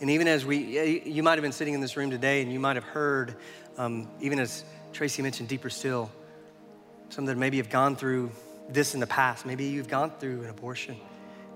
And 0.00 0.10
even 0.10 0.28
as 0.28 0.44
we, 0.44 1.02
you 1.06 1.22
might 1.22 1.34
have 1.36 1.42
been 1.42 1.52
sitting 1.52 1.72
in 1.72 1.80
this 1.80 1.96
room 1.96 2.10
today 2.10 2.42
and 2.42 2.52
you 2.52 2.60
might 2.60 2.76
have 2.76 2.84
heard, 2.84 3.36
um, 3.78 4.08
even 4.20 4.38
as 4.38 4.64
Tracy 4.92 5.22
mentioned, 5.22 5.48
deeper 5.48 5.70
still, 5.70 6.10
some 7.08 7.24
that 7.26 7.38
maybe 7.38 7.56
have 7.58 7.70
gone 7.70 7.96
through 7.96 8.30
this 8.68 8.94
in 8.94 9.00
the 9.00 9.06
past. 9.06 9.46
Maybe 9.46 9.64
you've 9.64 9.88
gone 9.88 10.10
through 10.18 10.42
an 10.42 10.50
abortion. 10.50 10.96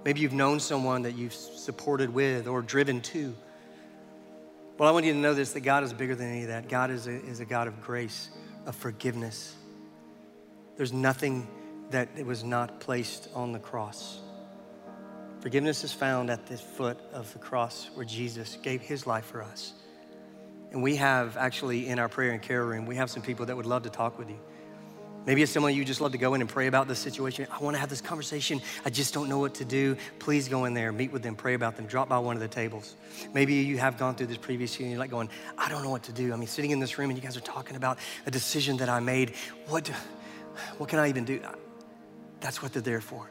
Maybe 0.04 0.20
you've 0.20 0.32
known 0.32 0.60
someone 0.60 1.02
that 1.02 1.16
you've 1.16 1.34
supported 1.34 2.14
with 2.14 2.46
or 2.46 2.62
driven 2.62 3.00
to. 3.02 3.34
Well, 4.80 4.88
I 4.88 4.92
want 4.92 5.04
you 5.04 5.12
to 5.12 5.18
know 5.18 5.34
this 5.34 5.52
that 5.52 5.60
God 5.60 5.84
is 5.84 5.92
bigger 5.92 6.14
than 6.14 6.30
any 6.30 6.40
of 6.40 6.48
that. 6.48 6.70
God 6.70 6.90
is 6.90 7.06
a, 7.06 7.10
is 7.10 7.40
a 7.40 7.44
God 7.44 7.66
of 7.66 7.82
grace, 7.82 8.30
of 8.64 8.74
forgiveness. 8.74 9.54
There's 10.78 10.90
nothing 10.90 11.46
that 11.90 12.08
was 12.24 12.44
not 12.44 12.80
placed 12.80 13.28
on 13.34 13.52
the 13.52 13.58
cross. 13.58 14.20
Forgiveness 15.40 15.84
is 15.84 15.92
found 15.92 16.30
at 16.30 16.46
the 16.46 16.56
foot 16.56 16.98
of 17.12 17.30
the 17.34 17.38
cross 17.38 17.90
where 17.92 18.06
Jesus 18.06 18.56
gave 18.62 18.80
his 18.80 19.06
life 19.06 19.26
for 19.26 19.42
us. 19.42 19.74
And 20.72 20.82
we 20.82 20.96
have 20.96 21.36
actually 21.36 21.88
in 21.88 21.98
our 21.98 22.08
prayer 22.08 22.30
and 22.30 22.40
care 22.40 22.64
room, 22.64 22.86
we 22.86 22.96
have 22.96 23.10
some 23.10 23.22
people 23.22 23.44
that 23.44 23.56
would 23.58 23.66
love 23.66 23.82
to 23.82 23.90
talk 23.90 24.18
with 24.18 24.30
you. 24.30 24.40
Maybe 25.26 25.42
it's 25.42 25.52
someone 25.52 25.74
you 25.74 25.84
just 25.84 26.00
love 26.00 26.12
to 26.12 26.18
go 26.18 26.32
in 26.34 26.40
and 26.40 26.48
pray 26.48 26.66
about 26.66 26.88
this 26.88 26.98
situation. 26.98 27.46
I 27.52 27.62
want 27.62 27.74
to 27.74 27.78
have 27.78 27.90
this 27.90 28.00
conversation. 28.00 28.60
I 28.84 28.90
just 28.90 29.12
don't 29.12 29.28
know 29.28 29.38
what 29.38 29.54
to 29.56 29.64
do. 29.66 29.96
Please 30.18 30.48
go 30.48 30.64
in 30.64 30.72
there, 30.72 30.92
meet 30.92 31.12
with 31.12 31.22
them, 31.22 31.36
pray 31.36 31.54
about 31.54 31.76
them, 31.76 31.86
drop 31.86 32.08
by 32.08 32.18
one 32.18 32.36
of 32.36 32.40
the 32.40 32.48
tables. 32.48 32.96
Maybe 33.34 33.54
you 33.54 33.76
have 33.78 33.98
gone 33.98 34.14
through 34.14 34.28
this 34.28 34.38
previous 34.38 34.78
year 34.78 34.86
and 34.86 34.92
you're 34.92 34.98
like 34.98 35.10
going, 35.10 35.28
I 35.58 35.68
don't 35.68 35.82
know 35.82 35.90
what 35.90 36.04
to 36.04 36.12
do. 36.12 36.32
I 36.32 36.36
mean, 36.36 36.48
sitting 36.48 36.70
in 36.70 36.80
this 36.80 36.96
room 36.98 37.10
and 37.10 37.18
you 37.18 37.22
guys 37.22 37.36
are 37.36 37.42
talking 37.42 37.76
about 37.76 37.98
a 38.24 38.30
decision 38.30 38.78
that 38.78 38.88
I 38.88 39.00
made. 39.00 39.34
What, 39.68 39.88
what 40.78 40.88
can 40.88 40.98
I 40.98 41.08
even 41.08 41.24
do? 41.24 41.40
That's 42.40 42.62
what 42.62 42.72
they're 42.72 42.80
there 42.80 43.02
for. 43.02 43.30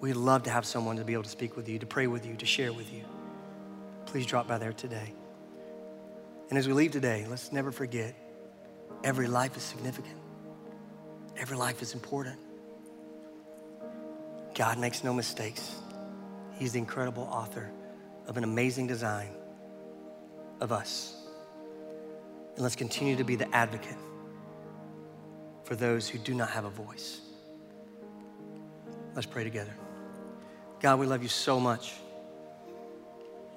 We'd 0.00 0.14
love 0.14 0.44
to 0.44 0.50
have 0.50 0.64
someone 0.64 0.96
to 0.96 1.04
be 1.04 1.12
able 1.12 1.24
to 1.24 1.28
speak 1.28 1.56
with 1.56 1.68
you, 1.68 1.78
to 1.78 1.86
pray 1.86 2.06
with 2.06 2.26
you, 2.26 2.34
to 2.36 2.46
share 2.46 2.72
with 2.72 2.92
you. 2.92 3.04
Please 4.06 4.24
drop 4.26 4.48
by 4.48 4.58
there 4.58 4.72
today. 4.72 5.12
And 6.48 6.58
as 6.58 6.66
we 6.66 6.72
leave 6.72 6.90
today, 6.90 7.26
let's 7.28 7.52
never 7.52 7.70
forget 7.70 8.14
every 9.04 9.28
life 9.28 9.56
is 9.56 9.62
significant. 9.62 10.21
Every 11.42 11.56
life 11.56 11.82
is 11.82 11.92
important. 11.92 12.38
God 14.54 14.78
makes 14.78 15.02
no 15.02 15.12
mistakes. 15.12 15.74
He's 16.52 16.74
the 16.74 16.78
incredible 16.78 17.24
author 17.24 17.68
of 18.28 18.36
an 18.36 18.44
amazing 18.44 18.86
design 18.86 19.30
of 20.60 20.70
us. 20.70 21.16
And 22.54 22.62
let's 22.62 22.76
continue 22.76 23.16
to 23.16 23.24
be 23.24 23.34
the 23.34 23.52
advocate 23.52 23.96
for 25.64 25.74
those 25.74 26.08
who 26.08 26.16
do 26.18 26.32
not 26.32 26.48
have 26.50 26.64
a 26.64 26.70
voice. 26.70 27.20
Let's 29.16 29.26
pray 29.26 29.42
together. 29.42 29.74
God, 30.78 31.00
we 31.00 31.06
love 31.06 31.24
you 31.24 31.28
so 31.28 31.58
much. 31.58 31.94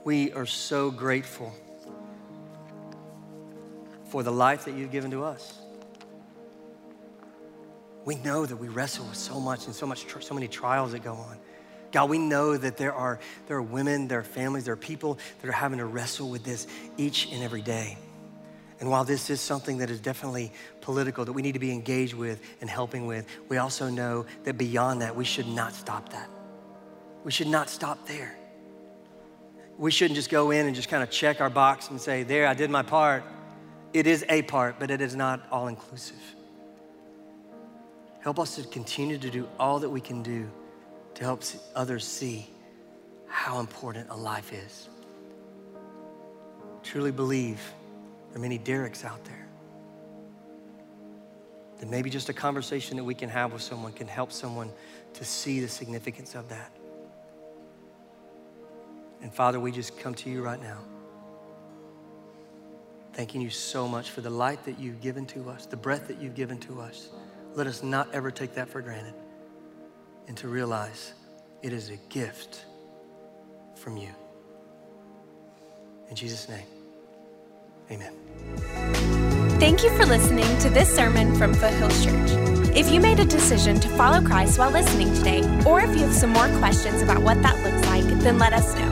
We 0.04 0.34
are 0.34 0.48
so 0.48 0.90
grateful 0.90 1.54
for 4.06 4.24
the 4.24 4.32
life 4.32 4.66
that 4.66 4.74
you've 4.74 4.92
given 4.92 5.12
to 5.12 5.24
us 5.24 5.60
we 8.06 8.16
know 8.16 8.46
that 8.46 8.56
we 8.56 8.68
wrestle 8.68 9.06
with 9.06 9.18
so 9.18 9.40
much 9.40 9.66
and 9.66 9.76
so 9.76 9.86
much 9.86 10.06
so 10.22 10.34
many 10.34 10.48
trials 10.48 10.92
that 10.94 11.04
go 11.04 11.14
on. 11.14 11.38
God, 11.92 12.10
we 12.10 12.18
know 12.18 12.56
that 12.56 12.78
there 12.78 12.94
are 12.94 13.20
there 13.48 13.58
are 13.58 13.62
women, 13.62 14.08
there 14.08 14.20
are 14.20 14.24
families, 14.24 14.66
there 14.66 14.74
are 14.74 14.78
people 14.78 15.18
that 15.42 15.48
are 15.48 15.54
having 15.54 15.80
to 15.80 15.86
wrestle 15.86 16.30
with 16.30 16.44
this 16.44 16.68
each 16.98 17.32
and 17.32 17.44
every 17.44 17.62
day. 17.62 17.98
And 18.80 18.90
while 18.90 19.06
this 19.06 19.30
is 19.30 19.40
something 19.40 19.78
that 19.78 19.90
is 19.90 20.00
definitely 20.02 20.52
political 20.82 21.24
that 21.26 21.32
we 21.32 21.42
need 21.42 21.54
to 21.54 21.60
be 21.60 21.72
engaged 21.72 22.14
with 22.14 22.42
and 22.60 22.70
helping 22.70 23.08
with, 23.08 23.26
we 23.48 23.58
also 23.58 23.90
know 23.90 24.26
that 24.44 24.58
beyond 24.58 25.02
that, 25.02 25.16
we 25.16 25.24
should 25.24 25.48
not 25.48 25.74
stop 25.74 26.10
that. 26.10 26.30
We 27.24 27.32
should 27.32 27.48
not 27.48 27.70
stop 27.70 28.06
there. 28.06 28.36
We 29.78 29.92
shouldn't 29.92 30.16
just 30.16 30.30
go 30.30 30.52
in 30.52 30.68
and 30.68 30.76
just 30.76 30.90
kind 30.90 31.02
of 31.02 31.10
check 31.10 31.42
our 31.42 31.50
box 31.50 31.90
and 31.90 32.00
say, 32.00 32.24
There, 32.24 32.48
I 32.48 32.54
did 32.54 32.70
my 32.70 32.84
part. 32.84 33.24
It 33.94 34.08
is 34.08 34.26
a 34.28 34.42
part, 34.42 34.76
but 34.78 34.92
it 34.92 35.00
is 35.00 35.16
not 35.16 35.42
all 35.50 35.68
inclusive. 35.68 36.35
Help 38.26 38.40
us 38.40 38.56
to 38.56 38.64
continue 38.64 39.20
to 39.20 39.30
do 39.30 39.48
all 39.60 39.78
that 39.78 39.90
we 39.90 40.02
can 40.02 40.24
do 40.24 40.50
to 41.14 41.24
help 41.24 41.44
others 41.76 42.04
see 42.04 42.50
how 43.28 43.60
important 43.60 44.10
a 44.10 44.16
life 44.16 44.52
is. 44.52 44.90
Truly 46.82 47.12
believe 47.12 47.62
there 48.30 48.40
are 48.40 48.42
many 48.42 48.58
Derek's 48.58 49.06
out 49.06 49.24
there. 49.26 49.48
That 51.80 51.88
maybe 51.88 52.10
just 52.10 52.28
a 52.30 52.34
conversation 52.34 52.98
that 52.98 53.04
we 53.04 53.14
can 53.14 53.30
have 53.30 53.54
with 53.54 53.62
someone 53.62 53.94
can 53.94 54.08
help 54.08 54.32
someone 54.32 54.72
to 55.14 55.24
see 55.24 55.60
the 55.60 55.68
significance 55.68 56.34
of 56.34 56.50
that. 56.50 56.72
And 59.22 59.32
Father, 59.32 59.60
we 59.60 59.72
just 59.72 60.00
come 60.00 60.16
to 60.16 60.32
you 60.32 60.42
right 60.42 60.60
now. 60.60 60.80
Thanking 63.14 63.42
you 63.42 63.52
so 63.52 63.88
much 63.88 64.10
for 64.10 64.22
the 64.22 64.32
light 64.32 64.66
that 64.66 64.80
you've 64.80 65.00
given 65.00 65.28
to 65.28 65.48
us, 65.48 65.68
the 65.68 65.78
breath 65.78 66.08
that 66.08 66.20
you've 66.20 66.34
given 66.34 66.58
to 66.62 66.82
us. 66.82 67.10
Let 67.56 67.68
us 67.68 67.84
not 67.84 68.14
ever 68.14 68.32
take 68.32 68.56
that 68.56 68.68
for 68.68 68.82
granted 68.82 69.14
and 70.28 70.36
to 70.38 70.50
realize 70.50 71.14
it 71.62 71.72
is 71.72 71.90
a 71.90 71.96
gift 72.10 72.66
from 73.76 73.96
you. 73.96 74.10
In 76.10 76.16
Jesus' 76.16 76.50
name, 76.50 76.66
amen. 77.90 78.14
Thank 79.58 79.84
you 79.84 79.96
for 79.96 80.06
listening 80.06 80.58
to 80.60 80.70
this 80.70 80.94
sermon 80.94 81.34
from 81.36 81.54
Foothills 81.54 82.04
Church. 82.04 82.32
If 82.76 82.92
you 82.92 83.00
made 83.00 83.22
a 83.22 83.26
decision 83.26 83.80
to 83.80 83.88
follow 83.90 84.22
Christ 84.22 84.60
while 84.60 84.70
listening 84.70 85.14
today, 85.14 85.40
or 85.66 85.80
if 85.80 85.96
you 85.96 86.04
have 86.04 86.14
some 86.14 86.32
more 86.32 86.50
questions 86.60 87.02
about 87.02 87.24
what 87.24 87.42
that 87.42 87.56
looks 87.64 87.88
like, 87.88 88.04
then 88.22 88.38
let 88.38 88.52
us 88.52 88.76
know. 88.76 88.92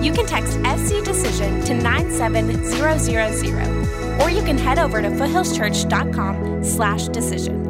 You 0.00 0.14
can 0.14 0.24
text 0.24 0.56
FC 0.60 1.04
Decision 1.04 1.60
to 1.66 1.74
97000, 1.74 4.22
or 4.22 4.30
you 4.30 4.42
can 4.42 4.56
head 4.56 4.78
over 4.78 5.02
to 5.02 5.10
foothillschurch.com 5.10 6.64
slash 6.64 7.08
decision. 7.08 7.69